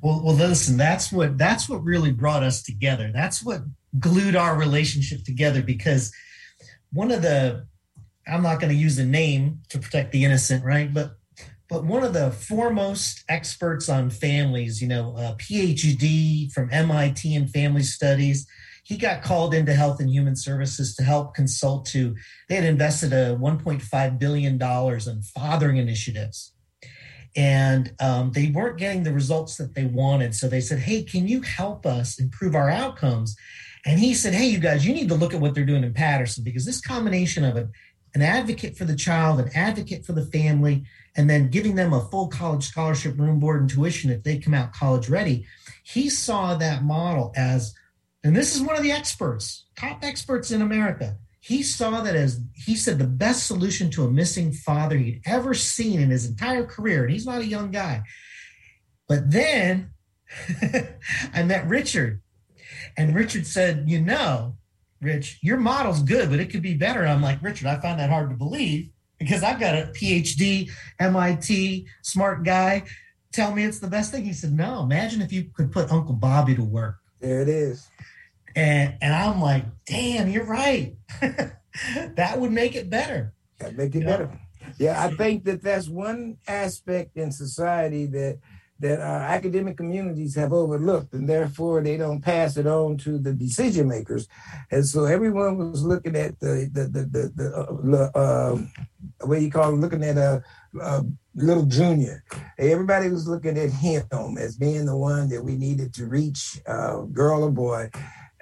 Well, 0.00 0.22
well, 0.24 0.34
listen, 0.34 0.76
that's 0.76 1.12
what 1.12 1.38
that's 1.38 1.68
what 1.68 1.84
really 1.84 2.12
brought 2.12 2.42
us 2.42 2.62
together. 2.62 3.10
That's 3.14 3.42
what 3.42 3.62
glued 3.98 4.34
our 4.34 4.56
relationship 4.56 5.22
together 5.24 5.62
because 5.62 6.12
one 6.92 7.12
of 7.12 7.22
the 7.22 7.66
I'm 8.26 8.42
not 8.42 8.60
going 8.60 8.72
to 8.72 8.78
use 8.78 8.98
a 8.98 9.04
name 9.04 9.60
to 9.68 9.78
protect 9.78 10.12
the 10.12 10.24
innocent, 10.24 10.64
right? 10.64 10.92
But 10.92 11.16
but 11.68 11.84
one 11.84 12.02
of 12.02 12.12
the 12.12 12.30
foremost 12.32 13.24
experts 13.28 13.88
on 13.88 14.10
families, 14.10 14.82
you 14.82 14.88
know, 14.88 15.16
uh, 15.16 15.32
a 15.32 15.36
PhD 15.36 16.50
from 16.52 16.68
MIT 16.70 17.34
in 17.34 17.48
family 17.48 17.82
studies, 17.82 18.46
he 18.84 18.96
got 18.96 19.22
called 19.22 19.54
into 19.54 19.72
Health 19.72 20.00
and 20.00 20.10
Human 20.10 20.36
Services 20.36 20.94
to 20.96 21.04
help 21.04 21.34
consult 21.34 21.86
to. 21.86 22.16
They 22.48 22.56
had 22.56 22.64
invested 22.64 23.12
a 23.12 23.36
1.5 23.36 24.18
billion 24.18 24.58
dollars 24.58 25.06
in 25.06 25.22
fathering 25.22 25.76
initiatives 25.76 26.52
and 27.34 27.94
um, 28.00 28.32
they 28.32 28.48
weren't 28.48 28.78
getting 28.78 29.02
the 29.02 29.12
results 29.12 29.56
that 29.56 29.74
they 29.74 29.84
wanted. 29.84 30.34
So 30.34 30.48
they 30.48 30.60
said, 30.60 30.80
Hey, 30.80 31.02
can 31.02 31.26
you 31.26 31.40
help 31.40 31.86
us 31.86 32.18
improve 32.18 32.54
our 32.54 32.68
outcomes? 32.68 33.36
And 33.84 33.98
he 33.98 34.14
said, 34.14 34.34
Hey, 34.34 34.46
you 34.46 34.58
guys, 34.58 34.86
you 34.86 34.94
need 34.94 35.08
to 35.08 35.14
look 35.14 35.34
at 35.34 35.40
what 35.40 35.54
they're 35.54 35.64
doing 35.64 35.84
in 35.84 35.94
Paterson 35.94 36.44
because 36.44 36.64
this 36.64 36.80
combination 36.80 37.44
of 37.44 37.56
an 37.56 38.22
advocate 38.22 38.76
for 38.76 38.84
the 38.84 38.96
child, 38.96 39.40
an 39.40 39.50
advocate 39.54 40.04
for 40.04 40.12
the 40.12 40.26
family, 40.26 40.84
and 41.16 41.28
then 41.28 41.48
giving 41.48 41.74
them 41.74 41.92
a 41.92 42.08
full 42.10 42.28
college 42.28 42.64
scholarship, 42.64 43.18
room, 43.18 43.38
board, 43.38 43.60
and 43.60 43.70
tuition 43.70 44.10
if 44.10 44.22
they 44.22 44.38
come 44.38 44.54
out 44.54 44.72
college 44.72 45.08
ready. 45.08 45.46
He 45.82 46.10
saw 46.10 46.54
that 46.56 46.84
model 46.84 47.32
as, 47.36 47.74
and 48.22 48.36
this 48.36 48.54
is 48.54 48.62
one 48.62 48.76
of 48.76 48.82
the 48.82 48.92
experts, 48.92 49.64
top 49.76 50.04
experts 50.04 50.50
in 50.50 50.62
America 50.62 51.16
he 51.42 51.64
saw 51.64 52.00
that 52.02 52.14
as 52.14 52.40
he 52.54 52.76
said 52.76 53.00
the 53.00 53.06
best 53.06 53.48
solution 53.48 53.90
to 53.90 54.04
a 54.04 54.10
missing 54.10 54.52
father 54.52 54.96
he'd 54.96 55.22
ever 55.26 55.54
seen 55.54 56.00
in 56.00 56.08
his 56.08 56.24
entire 56.24 56.64
career. 56.64 57.02
And 57.02 57.12
he's 57.12 57.26
not 57.26 57.40
a 57.40 57.46
young 57.46 57.72
guy. 57.72 58.04
But 59.08 59.28
then 59.28 59.90
I 61.34 61.42
met 61.42 61.66
Richard, 61.66 62.22
and 62.96 63.12
Richard 63.12 63.44
said, 63.44 63.90
You 63.90 64.00
know, 64.00 64.56
Rich, 65.00 65.40
your 65.42 65.56
model's 65.56 66.04
good, 66.04 66.30
but 66.30 66.38
it 66.38 66.48
could 66.48 66.62
be 66.62 66.74
better. 66.74 67.00
And 67.00 67.10
I'm 67.10 67.22
like, 67.22 67.42
Richard, 67.42 67.66
I 67.66 67.80
find 67.80 67.98
that 67.98 68.08
hard 68.08 68.30
to 68.30 68.36
believe 68.36 68.90
because 69.18 69.42
I've 69.42 69.58
got 69.58 69.74
a 69.74 69.90
PhD, 70.00 70.70
MIT, 71.00 71.88
smart 72.02 72.44
guy. 72.44 72.84
Tell 73.32 73.52
me 73.52 73.64
it's 73.64 73.80
the 73.80 73.88
best 73.88 74.12
thing. 74.12 74.24
He 74.24 74.32
said, 74.32 74.52
No, 74.52 74.84
imagine 74.84 75.20
if 75.20 75.32
you 75.32 75.50
could 75.56 75.72
put 75.72 75.90
Uncle 75.90 76.14
Bobby 76.14 76.54
to 76.54 76.62
work. 76.62 76.98
There 77.18 77.42
it 77.42 77.48
is. 77.48 77.88
And 78.54 78.94
and 79.00 79.14
I'm 79.14 79.40
like, 79.40 79.64
damn, 79.86 80.28
you're 80.28 80.44
right. 80.46 80.96
that 81.20 82.34
would 82.38 82.52
make 82.52 82.74
it 82.74 82.90
better. 82.90 83.32
That 83.58 83.76
make 83.76 83.94
it 83.94 84.00
you 84.00 84.06
better. 84.06 84.26
Know? 84.26 84.38
Yeah, 84.78 85.02
I 85.02 85.10
think 85.14 85.44
that 85.44 85.62
that's 85.62 85.88
one 85.88 86.38
aspect 86.46 87.16
in 87.16 87.32
society 87.32 88.06
that 88.06 88.38
that 88.80 89.00
our 89.00 89.20
academic 89.20 89.76
communities 89.76 90.34
have 90.34 90.52
overlooked, 90.52 91.12
and 91.14 91.28
therefore 91.28 91.80
they 91.82 91.96
don't 91.96 92.20
pass 92.20 92.56
it 92.56 92.66
on 92.66 92.96
to 92.98 93.16
the 93.16 93.32
decision 93.32 93.88
makers. 93.88 94.26
And 94.72 94.84
so 94.84 95.04
everyone 95.04 95.56
was 95.56 95.84
looking 95.84 96.16
at 96.16 96.38
the 96.40 96.68
the 96.72 96.84
the 96.84 97.02
the, 97.04 97.32
the 97.82 98.10
uh, 98.14 98.18
uh, 98.18 98.58
what 99.24 99.40
you 99.40 99.50
call 99.50 99.72
it, 99.72 99.76
looking 99.76 100.02
at 100.02 100.18
a, 100.18 100.42
a 100.80 101.04
little 101.34 101.64
junior. 101.64 102.24
Everybody 102.58 103.08
was 103.08 103.28
looking 103.28 103.56
at 103.56 103.70
him 103.70 104.36
as 104.36 104.56
being 104.56 104.86
the 104.86 104.96
one 104.96 105.28
that 105.28 105.44
we 105.44 105.56
needed 105.56 105.94
to 105.94 106.06
reach, 106.06 106.60
uh, 106.66 107.02
girl 107.02 107.44
or 107.44 107.50
boy 107.52 107.90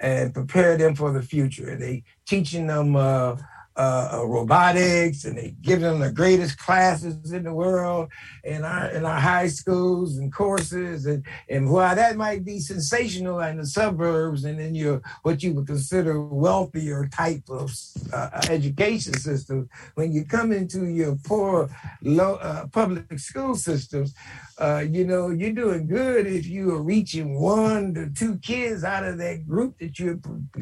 and 0.01 0.33
prepare 0.33 0.77
them 0.77 0.95
for 0.95 1.13
the 1.13 1.21
future. 1.21 1.75
They 1.75 2.03
teaching 2.25 2.67
them 2.67 2.95
uh, 2.95 3.37
uh, 3.77 4.09
uh, 4.19 4.25
robotics 4.25 5.23
and 5.23 5.37
they 5.37 5.55
give 5.61 5.79
them 5.79 6.01
the 6.01 6.11
greatest 6.11 6.57
classes 6.57 7.31
in 7.31 7.43
the 7.43 7.53
world 7.53 8.09
in 8.43 8.65
our 8.65 8.89
in 8.89 9.05
our 9.05 9.17
high 9.17 9.47
schools 9.47 10.17
and 10.17 10.33
courses 10.33 11.05
and 11.05 11.25
and 11.49 11.71
while 11.71 11.95
that 11.95 12.17
might 12.17 12.43
be 12.43 12.59
sensational 12.59 13.39
in 13.39 13.55
the 13.55 13.65
suburbs 13.65 14.43
and 14.43 14.59
in 14.59 14.75
your 14.75 15.01
what 15.23 15.41
you 15.41 15.53
would 15.53 15.65
consider 15.65 16.21
wealthier 16.21 17.07
type 17.07 17.43
of 17.49 17.71
uh, 18.11 18.41
education 18.49 19.13
system 19.13 19.69
when 19.95 20.11
you 20.11 20.25
come 20.25 20.51
into 20.51 20.87
your 20.87 21.17
poor 21.23 21.69
low 22.01 22.35
uh, 22.35 22.67
public 22.67 23.17
school 23.19 23.55
systems 23.55 24.13
uh, 24.61 24.85
you 24.87 25.03
know, 25.03 25.31
you're 25.31 25.51
doing 25.51 25.87
good 25.87 26.27
if 26.27 26.45
you 26.45 26.69
are 26.69 26.83
reaching 26.83 27.39
one 27.39 27.95
to 27.95 28.11
two 28.11 28.37
kids 28.37 28.83
out 28.83 29.03
of 29.03 29.17
that 29.17 29.47
group 29.47 29.75
that 29.79 29.97
you're 29.97 30.19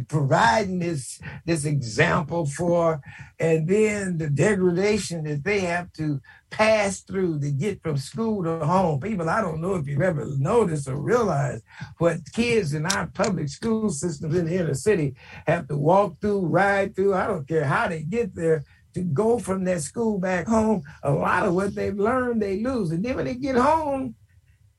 providing 0.08 0.80
this 0.80 1.20
this 1.46 1.66
example 1.66 2.46
for, 2.46 3.02
and 3.40 3.68
then 3.68 4.18
the 4.18 4.30
degradation 4.30 5.26
that 5.26 5.44
they 5.44 5.60
have 5.60 5.92
to 5.92 6.22
pass 6.50 7.02
through 7.02 7.42
to 7.42 7.52
get 7.52 7.84
from 7.84 7.98
school 7.98 8.42
to 8.42 8.66
home. 8.66 9.02
People, 9.02 9.30
I 9.30 9.42
don't 9.42 9.60
know 9.60 9.76
if 9.76 9.86
you've 9.86 10.02
ever 10.02 10.26
noticed 10.38 10.88
or 10.88 10.96
realized 10.96 11.66
what 11.98 12.20
kids 12.32 12.74
in 12.74 12.86
our 12.86 13.08
public 13.08 13.50
school 13.50 13.90
systems 13.90 14.34
in 14.34 14.46
the 14.46 14.56
inner 14.56 14.76
city 14.76 15.14
have 15.46 15.68
to 15.68 15.76
walk 15.76 16.22
through, 16.22 16.46
ride 16.46 16.96
through. 16.96 17.16
I 17.16 17.28
don't 17.28 17.48
care 17.48 17.66
how 17.66 17.90
they 17.90 18.04
get 18.04 18.34
there 18.34 18.64
to 18.93 19.02
go 19.02 19.39
from 19.39 19.63
their 19.63 19.80
school 19.80 20.19
back 20.19 20.47
home, 20.47 20.84
a 21.04 21.12
lot 21.12 21.45
of 21.45 21.54
what 21.54 21.75
they've 21.75 21.97
learned 21.97 22.41
they 22.41 22.60
lose. 22.62 22.91
And 22.91 23.04
then 23.04 23.15
when 23.15 23.25
they 23.25 23.36
get 23.36 23.56
home, 23.56 24.15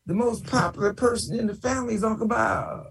the 0.06 0.14
most 0.14 0.46
popular 0.46 0.92
person 0.92 1.38
in 1.38 1.46
the 1.46 1.54
family 1.54 1.94
is 1.94 2.04
Uncle 2.04 2.26
Bob. 2.26 2.86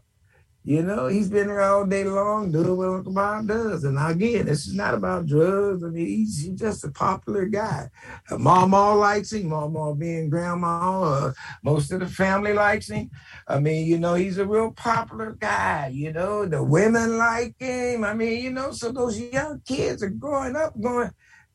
You 0.69 0.84
know, 0.84 1.08
he's 1.08 1.32
been 1.32 1.47
there 1.47 1.62
all 1.62 1.84
day 1.84 2.03
long 2.03 2.51
doing 2.51 2.77
what 2.77 2.89
Uncle 2.89 3.12
Bob 3.12 3.47
does. 3.47 3.86
And 3.86 3.97
again, 3.99 4.45
this 4.45 4.67
is 4.67 4.75
not 4.75 4.93
about 4.93 5.25
drugs. 5.25 5.84
I 5.84 5.88
mean, 5.88 6.05
he's, 6.05 6.43
he's 6.43 6.60
just 6.60 6.84
a 6.84 6.91
popular 6.91 7.47
guy. 7.47 7.89
Uh, 8.29 8.38
Mama 8.38 8.93
likes 8.93 9.34
him, 9.34 9.47
Mama 9.47 9.95
being 9.95 10.29
grandma. 10.29 11.01
Uh, 11.01 11.34
most 11.63 11.91
of 11.91 12.01
the 12.01 12.05
family 12.05 12.53
likes 12.53 12.88
him. 12.88 13.10
I 13.47 13.60
mean, 13.60 13.88
you 13.88 13.97
know, 13.97 14.13
he's 14.13 14.38
a 14.38 14.45
real 14.45 14.69
popular 14.69 15.32
guy. 15.32 15.89
You 15.91 16.13
know, 16.13 16.45
the 16.45 16.62
women 16.62 17.17
like 17.17 17.55
him. 17.58 18.03
I 18.03 18.13
mean, 18.13 18.43
you 18.43 18.51
know, 18.51 18.71
so 18.71 18.91
those 18.91 19.19
young 19.19 19.63
kids 19.65 20.03
are 20.03 20.10
growing 20.10 20.55
up 20.55 20.79
going, 20.79 21.10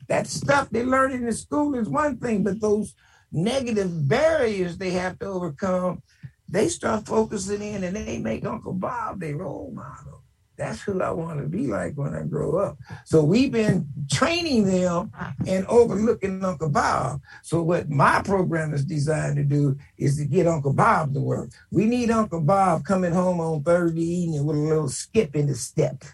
that 0.09 0.27
stuff 0.27 0.71
they 0.71 0.83
learn 0.83 1.13
in 1.13 1.25
the 1.25 1.33
school 1.33 1.77
is 1.77 1.89
one 1.89 2.17
thing, 2.17 2.43
but 2.43 2.61
those 2.61 2.97
negative 3.31 4.09
barriers 4.09 4.77
they 4.77 4.91
have 4.91 5.21
to 5.21 5.27
overcome 5.27 6.03
they 6.49 6.69
start 6.69 7.07
focusing 7.07 7.63
in 7.63 7.85
and 7.85 7.97
they 7.97 8.19
make 8.19 8.45
Uncle 8.45 8.73
Bob 8.73 9.21
their 9.21 9.37
role 9.37 9.73
model. 9.75 10.23
That's 10.57 10.83
who 10.83 11.03
I 11.03 11.11
want 11.11 11.41
to 11.41 11.49
be 11.49 11.67
like 11.67 11.95
when 11.95 12.15
I 12.15 12.23
grow 12.23 12.59
up. 12.59 12.79
So 13.05 13.25
we've 13.25 13.51
been 13.51 13.89
training 14.11 14.67
them 14.67 15.11
and 15.49 15.67
overlooking 15.67 16.45
Uncle 16.45 16.69
Bob. 16.69 17.21
So 17.43 17.61
what 17.63 17.91
my 17.91 18.23
program 18.23 18.73
is 18.73 18.85
designed 18.85 19.37
to 19.37 19.43
do 19.43 19.77
is 19.99 20.17
to 20.19 20.25
get 20.27 20.47
Uncle 20.47 20.73
Bob 20.73 21.13
to 21.15 21.21
work. 21.21 21.51
We 21.73 21.87
need 21.87 22.11
Uncle 22.11 22.41
Bob 22.41 22.85
coming 22.85 23.13
home 23.13 23.41
on 23.41 23.65
Thursday 23.65 24.03
evening 24.03 24.45
with 24.45 24.57
a 24.57 24.61
little 24.61 24.89
skip 24.89 25.35
in 25.35 25.49
the 25.49 25.57
step 25.57 26.05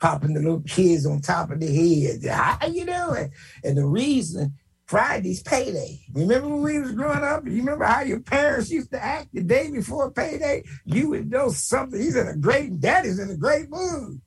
popping 0.00 0.34
the 0.34 0.40
little 0.40 0.62
kids 0.62 1.06
on 1.06 1.20
top 1.20 1.50
of 1.50 1.60
the 1.60 1.66
head. 1.66 2.24
How 2.30 2.66
you 2.66 2.84
doing? 2.84 3.32
And 3.64 3.76
the 3.76 3.86
reason 3.86 4.54
Friday's 4.92 5.42
payday. 5.42 6.00
Remember 6.12 6.48
when 6.48 6.60
we 6.60 6.78
was 6.78 6.92
growing 6.92 7.24
up? 7.24 7.46
You 7.46 7.56
remember 7.56 7.86
how 7.86 8.02
your 8.02 8.20
parents 8.20 8.70
used 8.70 8.90
to 8.90 9.02
act 9.02 9.28
the 9.32 9.42
day 9.42 9.70
before 9.70 10.10
payday? 10.10 10.64
You 10.84 11.08
would 11.08 11.30
know 11.30 11.48
something. 11.48 11.98
He's 11.98 12.14
in 12.14 12.28
a 12.28 12.36
great, 12.36 12.78
daddy's 12.78 13.18
in 13.18 13.30
a 13.30 13.36
great 13.38 13.70
mood. 13.70 14.20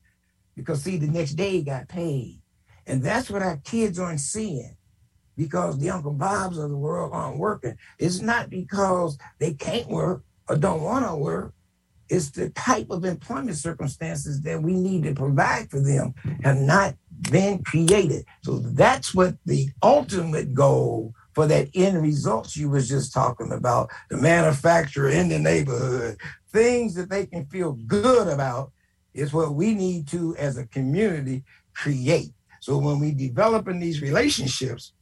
Because 0.55 0.81
see, 0.81 0.97
the 0.97 1.05
next 1.05 1.33
day 1.33 1.51
he 1.51 1.61
got 1.61 1.87
paid. 1.87 2.41
And 2.87 3.03
that's 3.03 3.29
what 3.29 3.43
our 3.43 3.57
kids 3.57 3.99
aren't 3.99 4.21
seeing 4.21 4.75
because 5.37 5.77
the 5.77 5.91
Uncle 5.91 6.13
Bobs 6.13 6.57
of 6.57 6.71
the 6.71 6.77
world 6.77 7.11
aren't 7.13 7.37
working. 7.37 7.77
It's 7.99 8.21
not 8.21 8.49
because 8.49 9.19
they 9.37 9.53
can't 9.53 9.87
work 9.87 10.23
or 10.49 10.55
don't 10.55 10.81
want 10.81 11.05
to 11.05 11.15
work. 11.15 11.53
It's 12.09 12.31
the 12.31 12.49
type 12.49 12.87
of 12.89 13.05
employment 13.05 13.57
circumstances 13.57 14.41
that 14.41 14.63
we 14.63 14.73
need 14.73 15.03
to 15.03 15.13
provide 15.13 15.69
for 15.69 15.79
them 15.79 16.15
have 16.43 16.57
not 16.57 16.95
been 17.21 17.63
created. 17.63 18.25
So 18.43 18.59
that's 18.59 19.13
what 19.13 19.35
the 19.45 19.69
ultimate 19.81 20.53
goal 20.53 21.13
for 21.33 21.47
that 21.47 21.67
end 21.73 22.01
results 22.01 22.55
you 22.55 22.69
was 22.69 22.87
just 22.87 23.13
talking 23.13 23.51
about, 23.51 23.89
the 24.09 24.17
manufacturer 24.17 25.09
in 25.09 25.27
the 25.27 25.37
neighborhood, 25.37 26.17
things 26.51 26.95
that 26.95 27.09
they 27.09 27.25
can 27.25 27.45
feel 27.47 27.73
good 27.73 28.27
about 28.27 28.71
is 29.13 29.33
what 29.33 29.53
we 29.53 29.73
need 29.73 30.07
to, 30.07 30.35
as 30.37 30.57
a 30.57 30.67
community, 30.67 31.43
create. 31.73 32.31
So 32.61 32.77
when 32.77 32.99
we 32.99 33.11
develop 33.11 33.67
in 33.67 33.79
these 33.79 34.01
relationships, 34.01 34.93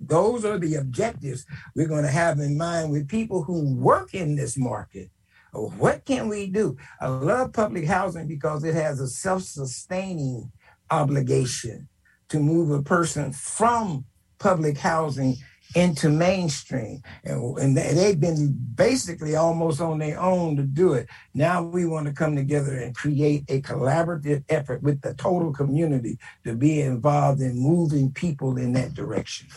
those 0.00 0.44
are 0.44 0.58
the 0.58 0.76
objectives 0.76 1.44
we're 1.74 1.88
going 1.88 2.04
to 2.04 2.10
have 2.10 2.38
in 2.38 2.56
mind 2.56 2.92
with 2.92 3.08
people 3.08 3.42
who 3.42 3.74
work 3.74 4.14
in 4.14 4.36
this 4.36 4.56
market. 4.56 5.10
What 5.52 6.04
can 6.04 6.28
we 6.28 6.48
do? 6.48 6.76
I 7.00 7.08
love 7.08 7.52
public 7.52 7.86
housing 7.86 8.26
because 8.26 8.64
it 8.64 8.74
has 8.74 9.00
a 9.00 9.06
self 9.06 9.42
sustaining 9.42 10.50
obligation 10.90 11.88
to 12.28 12.40
move 12.40 12.70
a 12.70 12.82
person 12.82 13.32
from 13.32 14.04
public 14.38 14.78
housing 14.78 15.36
into 15.74 16.08
mainstream. 16.08 17.02
And, 17.24 17.58
and 17.58 17.76
they've 17.76 18.18
been 18.18 18.56
basically 18.74 19.34
almost 19.34 19.80
on 19.80 19.98
their 19.98 20.20
own 20.20 20.56
to 20.56 20.62
do 20.62 20.92
it. 20.92 21.08
Now 21.34 21.62
we 21.62 21.84
want 21.84 22.06
to 22.06 22.12
come 22.12 22.36
together 22.36 22.76
and 22.76 22.94
create 22.94 23.44
a 23.48 23.60
collaborative 23.60 24.44
effort 24.48 24.82
with 24.82 25.00
the 25.00 25.14
total 25.14 25.52
community 25.52 26.18
to 26.44 26.54
be 26.54 26.80
involved 26.80 27.40
in 27.40 27.58
moving 27.58 28.12
people 28.12 28.56
in 28.56 28.72
that 28.74 28.94
direction. 28.94 29.48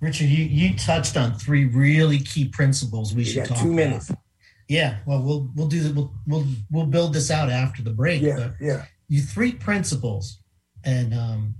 Richard, 0.00 0.28
you, 0.28 0.44
you 0.44 0.76
touched 0.76 1.16
on 1.16 1.34
three 1.34 1.66
really 1.66 2.18
key 2.18 2.48
principles 2.48 3.14
we 3.14 3.22
you 3.22 3.30
should 3.30 3.44
talk 3.44 3.58
two 3.58 3.72
minutes. 3.72 4.10
About. 4.10 4.22
Yeah, 4.68 4.98
well, 5.06 5.22
we'll 5.22 5.50
we'll 5.54 5.68
do 5.68 5.80
that. 5.80 5.94
We'll 5.94 6.12
we'll 6.26 6.46
we'll 6.70 6.86
build 6.86 7.12
this 7.12 7.30
out 7.30 7.50
after 7.50 7.82
the 7.82 7.90
break. 7.90 8.22
Yeah, 8.22 8.50
yeah. 8.60 8.86
You 9.12 9.20
three 9.20 9.52
principles, 9.52 10.40
and 10.86 11.12
um, 11.12 11.54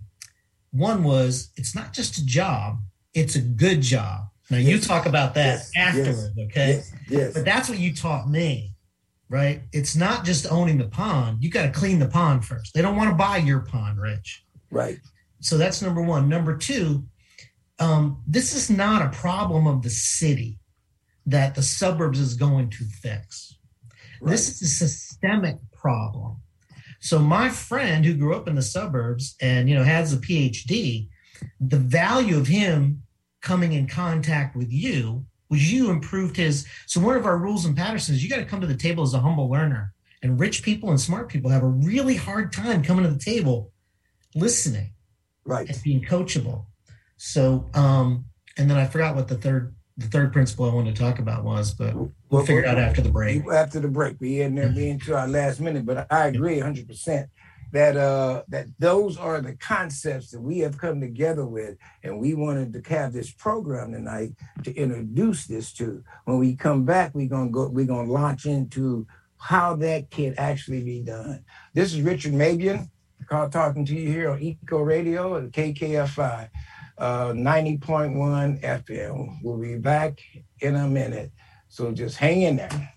one 0.70 1.04
was 1.04 1.50
it's 1.58 1.74
not 1.74 1.92
just 1.92 2.16
a 2.16 2.24
job; 2.24 2.78
it's 3.12 3.36
a 3.36 3.42
good 3.42 3.82
job. 3.82 4.22
Now 4.48 4.56
yes. 4.56 4.68
you 4.68 4.80
talk 4.80 5.04
about 5.04 5.34
that 5.34 5.60
yes. 5.60 5.70
afterward, 5.76 6.32
yes. 6.34 6.46
okay? 6.46 6.68
Yes. 6.68 6.92
yes. 7.10 7.34
But 7.34 7.44
that's 7.44 7.68
what 7.68 7.78
you 7.78 7.94
taught 7.94 8.26
me, 8.26 8.72
right? 9.28 9.64
It's 9.70 9.94
not 9.94 10.24
just 10.24 10.50
owning 10.50 10.78
the 10.78 10.88
pond. 10.88 11.44
You 11.44 11.50
got 11.50 11.64
to 11.64 11.70
clean 11.72 11.98
the 11.98 12.08
pond 12.08 12.46
first. 12.46 12.72
They 12.72 12.80
don't 12.80 12.96
want 12.96 13.10
to 13.10 13.16
buy 13.16 13.36
your 13.36 13.60
pond, 13.60 14.00
Rich. 14.00 14.46
Right. 14.70 14.96
So 15.40 15.58
that's 15.58 15.82
number 15.82 16.00
one. 16.00 16.30
Number 16.30 16.56
two, 16.56 17.04
um, 17.80 18.22
this 18.26 18.54
is 18.54 18.70
not 18.70 19.02
a 19.02 19.10
problem 19.10 19.66
of 19.66 19.82
the 19.82 19.90
city 19.90 20.58
that 21.26 21.54
the 21.54 21.62
suburbs 21.62 22.18
is 22.18 22.32
going 22.32 22.70
to 22.70 22.84
fix. 23.02 23.58
Right. 24.22 24.30
This 24.30 24.48
is 24.48 24.62
a 24.62 24.88
systemic 24.88 25.56
problem. 25.74 26.38
So 27.02 27.18
my 27.18 27.48
friend 27.50 28.04
who 28.04 28.14
grew 28.14 28.34
up 28.34 28.46
in 28.46 28.54
the 28.54 28.62
suburbs 28.62 29.34
and 29.40 29.68
you 29.68 29.74
know 29.74 29.82
has 29.82 30.12
a 30.12 30.18
PhD, 30.18 31.08
the 31.60 31.78
value 31.78 32.38
of 32.38 32.46
him 32.46 33.02
coming 33.40 33.72
in 33.72 33.88
contact 33.88 34.54
with 34.54 34.72
you 34.72 35.26
was 35.50 35.70
you 35.70 35.90
improved 35.90 36.36
his. 36.36 36.64
So 36.86 37.00
one 37.00 37.16
of 37.16 37.26
our 37.26 37.36
rules 37.36 37.66
in 37.66 37.74
Paterson 37.74 38.14
is 38.14 38.22
you 38.22 38.30
got 38.30 38.36
to 38.36 38.44
come 38.44 38.60
to 38.60 38.68
the 38.68 38.76
table 38.76 39.02
as 39.02 39.14
a 39.14 39.20
humble 39.20 39.50
learner. 39.50 39.92
And 40.22 40.38
rich 40.38 40.62
people 40.62 40.90
and 40.90 41.00
smart 41.00 41.28
people 41.28 41.50
have 41.50 41.64
a 41.64 41.66
really 41.66 42.14
hard 42.14 42.52
time 42.52 42.84
coming 42.84 43.04
to 43.04 43.10
the 43.10 43.18
table, 43.18 43.72
listening, 44.36 44.92
right, 45.44 45.68
and 45.68 45.82
being 45.82 46.02
coachable. 46.02 46.66
So, 47.16 47.68
um, 47.74 48.26
and 48.56 48.70
then 48.70 48.78
I 48.78 48.86
forgot 48.86 49.16
what 49.16 49.26
the 49.26 49.36
third 49.36 49.74
the 49.96 50.06
third 50.06 50.32
principle 50.32 50.70
I 50.70 50.72
wanted 50.72 50.94
to 50.94 51.02
talk 51.02 51.18
about 51.18 51.44
was, 51.44 51.74
but 51.74 51.94
we'll, 52.32 52.46
figure 52.46 52.62
it 52.62 52.66
out 52.66 52.78
after 52.78 53.00
the 53.00 53.10
break. 53.10 53.42
After 53.46 53.80
the 53.80 53.88
break, 53.88 54.16
we 54.20 54.40
in 54.40 54.54
there 54.54 54.70
being 54.70 54.98
to 55.00 55.16
our 55.16 55.28
last 55.28 55.60
minute, 55.60 55.86
but 55.86 56.06
I 56.10 56.26
agree 56.26 56.56
100 56.56 56.88
percent 56.88 57.28
that 57.72 57.96
uh 57.96 58.42
that 58.48 58.66
those 58.78 59.16
are 59.16 59.40
the 59.40 59.54
concepts 59.56 60.30
that 60.30 60.40
we 60.40 60.58
have 60.58 60.78
come 60.78 61.00
together 61.00 61.46
with, 61.46 61.76
and 62.02 62.18
we 62.18 62.34
wanted 62.34 62.72
to 62.72 62.94
have 62.94 63.12
this 63.12 63.30
program 63.30 63.92
tonight 63.92 64.32
to 64.64 64.74
introduce 64.74 65.46
this 65.46 65.72
to. 65.74 66.02
When 66.24 66.38
we 66.38 66.56
come 66.56 66.84
back, 66.84 67.14
we're 67.14 67.28
gonna 67.28 67.50
go. 67.50 67.68
We're 67.68 67.86
gonna 67.86 68.10
launch 68.10 68.46
into 68.46 69.06
how 69.38 69.76
that 69.76 70.10
can 70.10 70.34
actually 70.38 70.82
be 70.82 71.00
done. 71.00 71.44
This 71.74 71.92
is 71.92 72.00
Richard 72.00 72.32
Mabion, 72.32 72.88
talking 73.28 73.84
to 73.86 73.94
you 73.94 74.08
here 74.08 74.30
on 74.30 74.40
Eco 74.40 74.80
Radio 74.80 75.34
and 75.34 75.52
KKFI 75.52 76.48
uh, 76.98 77.32
90.1 77.32 78.62
FM. 78.62 79.38
We'll 79.42 79.58
be 79.58 79.76
back 79.76 80.20
in 80.60 80.76
a 80.76 80.86
minute. 80.86 81.32
So 81.72 81.90
just 81.90 82.18
hang 82.18 82.42
in 82.42 82.56
there. 82.56 82.92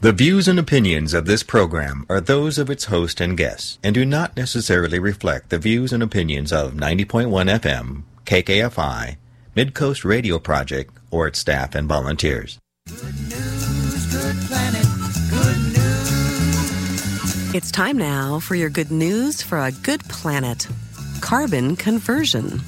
The 0.00 0.12
views 0.12 0.48
and 0.48 0.58
opinions 0.58 1.14
of 1.14 1.24
this 1.24 1.42
program 1.42 2.04
are 2.10 2.20
those 2.20 2.58
of 2.58 2.68
its 2.68 2.84
host 2.84 3.22
and 3.22 3.38
guests 3.38 3.78
and 3.82 3.94
do 3.94 4.04
not 4.04 4.36
necessarily 4.36 4.98
reflect 4.98 5.48
the 5.48 5.58
views 5.58 5.94
and 5.94 6.02
opinions 6.02 6.52
of 6.52 6.74
90.1 6.74 7.26
FM, 7.58 8.02
KKFI, 8.26 9.16
Midcoast 9.56 10.04
Radio 10.04 10.38
Project, 10.38 10.94
or 11.10 11.26
its 11.26 11.38
staff 11.38 11.74
and 11.74 11.88
volunteers. 11.88 12.58
Good 12.86 13.14
news, 13.30 14.12
good 14.12 14.36
planet, 14.46 14.86
good 15.30 15.56
news. 15.72 17.54
It's 17.54 17.70
time 17.70 17.96
now 17.96 18.40
for 18.40 18.56
your 18.56 18.68
good 18.68 18.90
news 18.90 19.40
for 19.40 19.58
a 19.58 19.72
good 19.72 20.04
planet 20.04 20.68
carbon 21.22 21.76
conversion. 21.76 22.60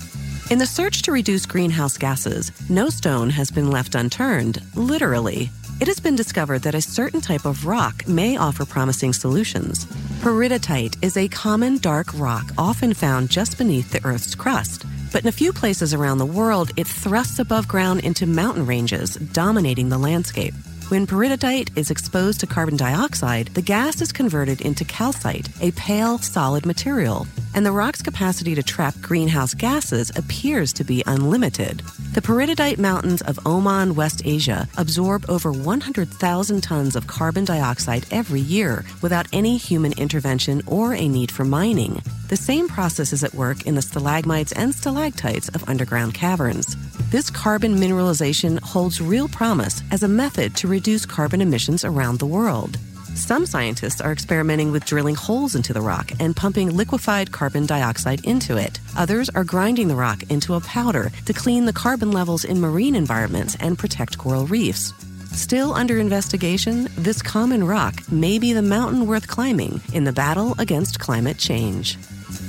In 0.50 0.58
the 0.58 0.66
search 0.66 1.02
to 1.02 1.12
reduce 1.12 1.46
greenhouse 1.46 1.96
gases, 1.96 2.50
no 2.68 2.88
stone 2.88 3.30
has 3.30 3.52
been 3.52 3.70
left 3.70 3.94
unturned, 3.94 4.60
literally. 4.74 5.48
It 5.80 5.86
has 5.86 6.00
been 6.00 6.16
discovered 6.16 6.62
that 6.62 6.74
a 6.74 6.82
certain 6.82 7.20
type 7.20 7.44
of 7.44 7.66
rock 7.66 8.08
may 8.08 8.36
offer 8.36 8.64
promising 8.64 9.12
solutions. 9.12 9.84
Peridotite 10.20 10.96
is 11.04 11.16
a 11.16 11.28
common 11.28 11.78
dark 11.78 12.08
rock 12.18 12.50
often 12.58 12.94
found 12.94 13.30
just 13.30 13.58
beneath 13.58 13.92
the 13.92 14.04
Earth's 14.04 14.34
crust. 14.34 14.84
But 15.12 15.22
in 15.22 15.28
a 15.28 15.32
few 15.40 15.52
places 15.52 15.94
around 15.94 16.18
the 16.18 16.26
world, 16.26 16.72
it 16.76 16.88
thrusts 16.88 17.38
above 17.38 17.68
ground 17.68 18.00
into 18.00 18.26
mountain 18.26 18.66
ranges, 18.66 19.14
dominating 19.14 19.88
the 19.88 19.98
landscape. 19.98 20.54
When 20.90 21.07
peridotite 21.07 21.70
is 21.79 21.92
exposed 21.92 22.40
to 22.40 22.48
carbon 22.48 22.76
dioxide, 22.76 23.46
the 23.55 23.62
gas 23.62 24.00
is 24.00 24.11
converted 24.11 24.61
into 24.61 24.85
calcite, 24.85 25.48
a 25.62 25.70
pale, 25.70 26.18
solid 26.18 26.66
material, 26.66 27.29
and 27.55 27.64
the 27.64 27.70
rock's 27.70 28.03
capacity 28.03 28.57
to 28.57 28.62
trap 28.64 28.96
greenhouse 29.00 29.55
gases 29.55 30.11
appears 30.16 30.72
to 30.72 30.83
be 30.83 31.05
unlimited. 31.07 31.83
The 32.12 32.20
peridotite 32.20 32.79
mountains 32.79 33.22
of 33.22 33.38
Oman, 33.46 33.94
West 33.94 34.22
Asia, 34.24 34.66
absorb 34.79 35.24
over 35.29 35.53
100,000 35.53 36.61
tons 36.61 36.96
of 36.96 37.07
carbon 37.07 37.44
dioxide 37.44 38.05
every 38.11 38.40
year 38.40 38.85
without 39.00 39.29
any 39.33 39.59
human 39.59 39.92
intervention 39.92 40.61
or 40.66 40.92
a 40.92 41.07
need 41.07 41.31
for 41.31 41.44
mining. 41.44 42.03
The 42.26 42.37
same 42.37 42.66
process 42.66 43.12
is 43.12 43.22
at 43.22 43.35
work 43.35 43.64
in 43.64 43.76
the 43.76 43.83
stalagmites 43.83 44.53
and 44.53 44.74
stalactites 44.74 45.48
of 45.50 45.68
underground 45.68 46.14
caverns. 46.14 46.76
This 47.11 47.31
carbon 47.31 47.76
mineralization 47.76 48.61
holds 48.61 49.00
real 49.00 49.29
promise 49.29 49.83
as 49.90 50.05
a 50.05 50.09
method 50.09 50.55
to 50.57 50.68
reduce 50.68 50.79
carbon 51.08 51.40
emissions 51.40 51.84
around 51.84 52.18
the 52.18 52.26
world. 52.26 52.78
Some 53.14 53.44
scientists 53.44 54.00
are 54.00 54.12
experimenting 54.12 54.72
with 54.72 54.84
drilling 54.86 55.14
holes 55.14 55.54
into 55.54 55.72
the 55.72 55.80
rock 55.80 56.12
and 56.20 56.34
pumping 56.34 56.74
liquefied 56.74 57.32
carbon 57.32 57.66
dioxide 57.66 58.24
into 58.24 58.56
it. 58.56 58.80
Others 58.96 59.28
are 59.30 59.44
grinding 59.44 59.88
the 59.88 59.94
rock 59.94 60.22
into 60.30 60.54
a 60.54 60.60
powder 60.60 61.10
to 61.26 61.32
clean 61.32 61.66
the 61.66 61.72
carbon 61.72 62.12
levels 62.12 62.44
in 62.44 62.60
marine 62.60 62.94
environments 62.94 63.56
and 63.60 63.78
protect 63.78 64.16
coral 64.16 64.46
reefs. 64.46 64.94
Still 65.32 65.74
under 65.74 65.98
investigation, 65.98 66.88
this 66.96 67.20
common 67.22 67.64
rock 67.64 68.10
may 68.10 68.38
be 68.38 68.52
the 68.52 68.62
mountain 68.62 69.06
worth 69.06 69.28
climbing 69.28 69.80
in 69.92 70.04
the 70.04 70.12
battle 70.12 70.54
against 70.58 70.98
climate 70.98 71.38
change. 71.38 71.98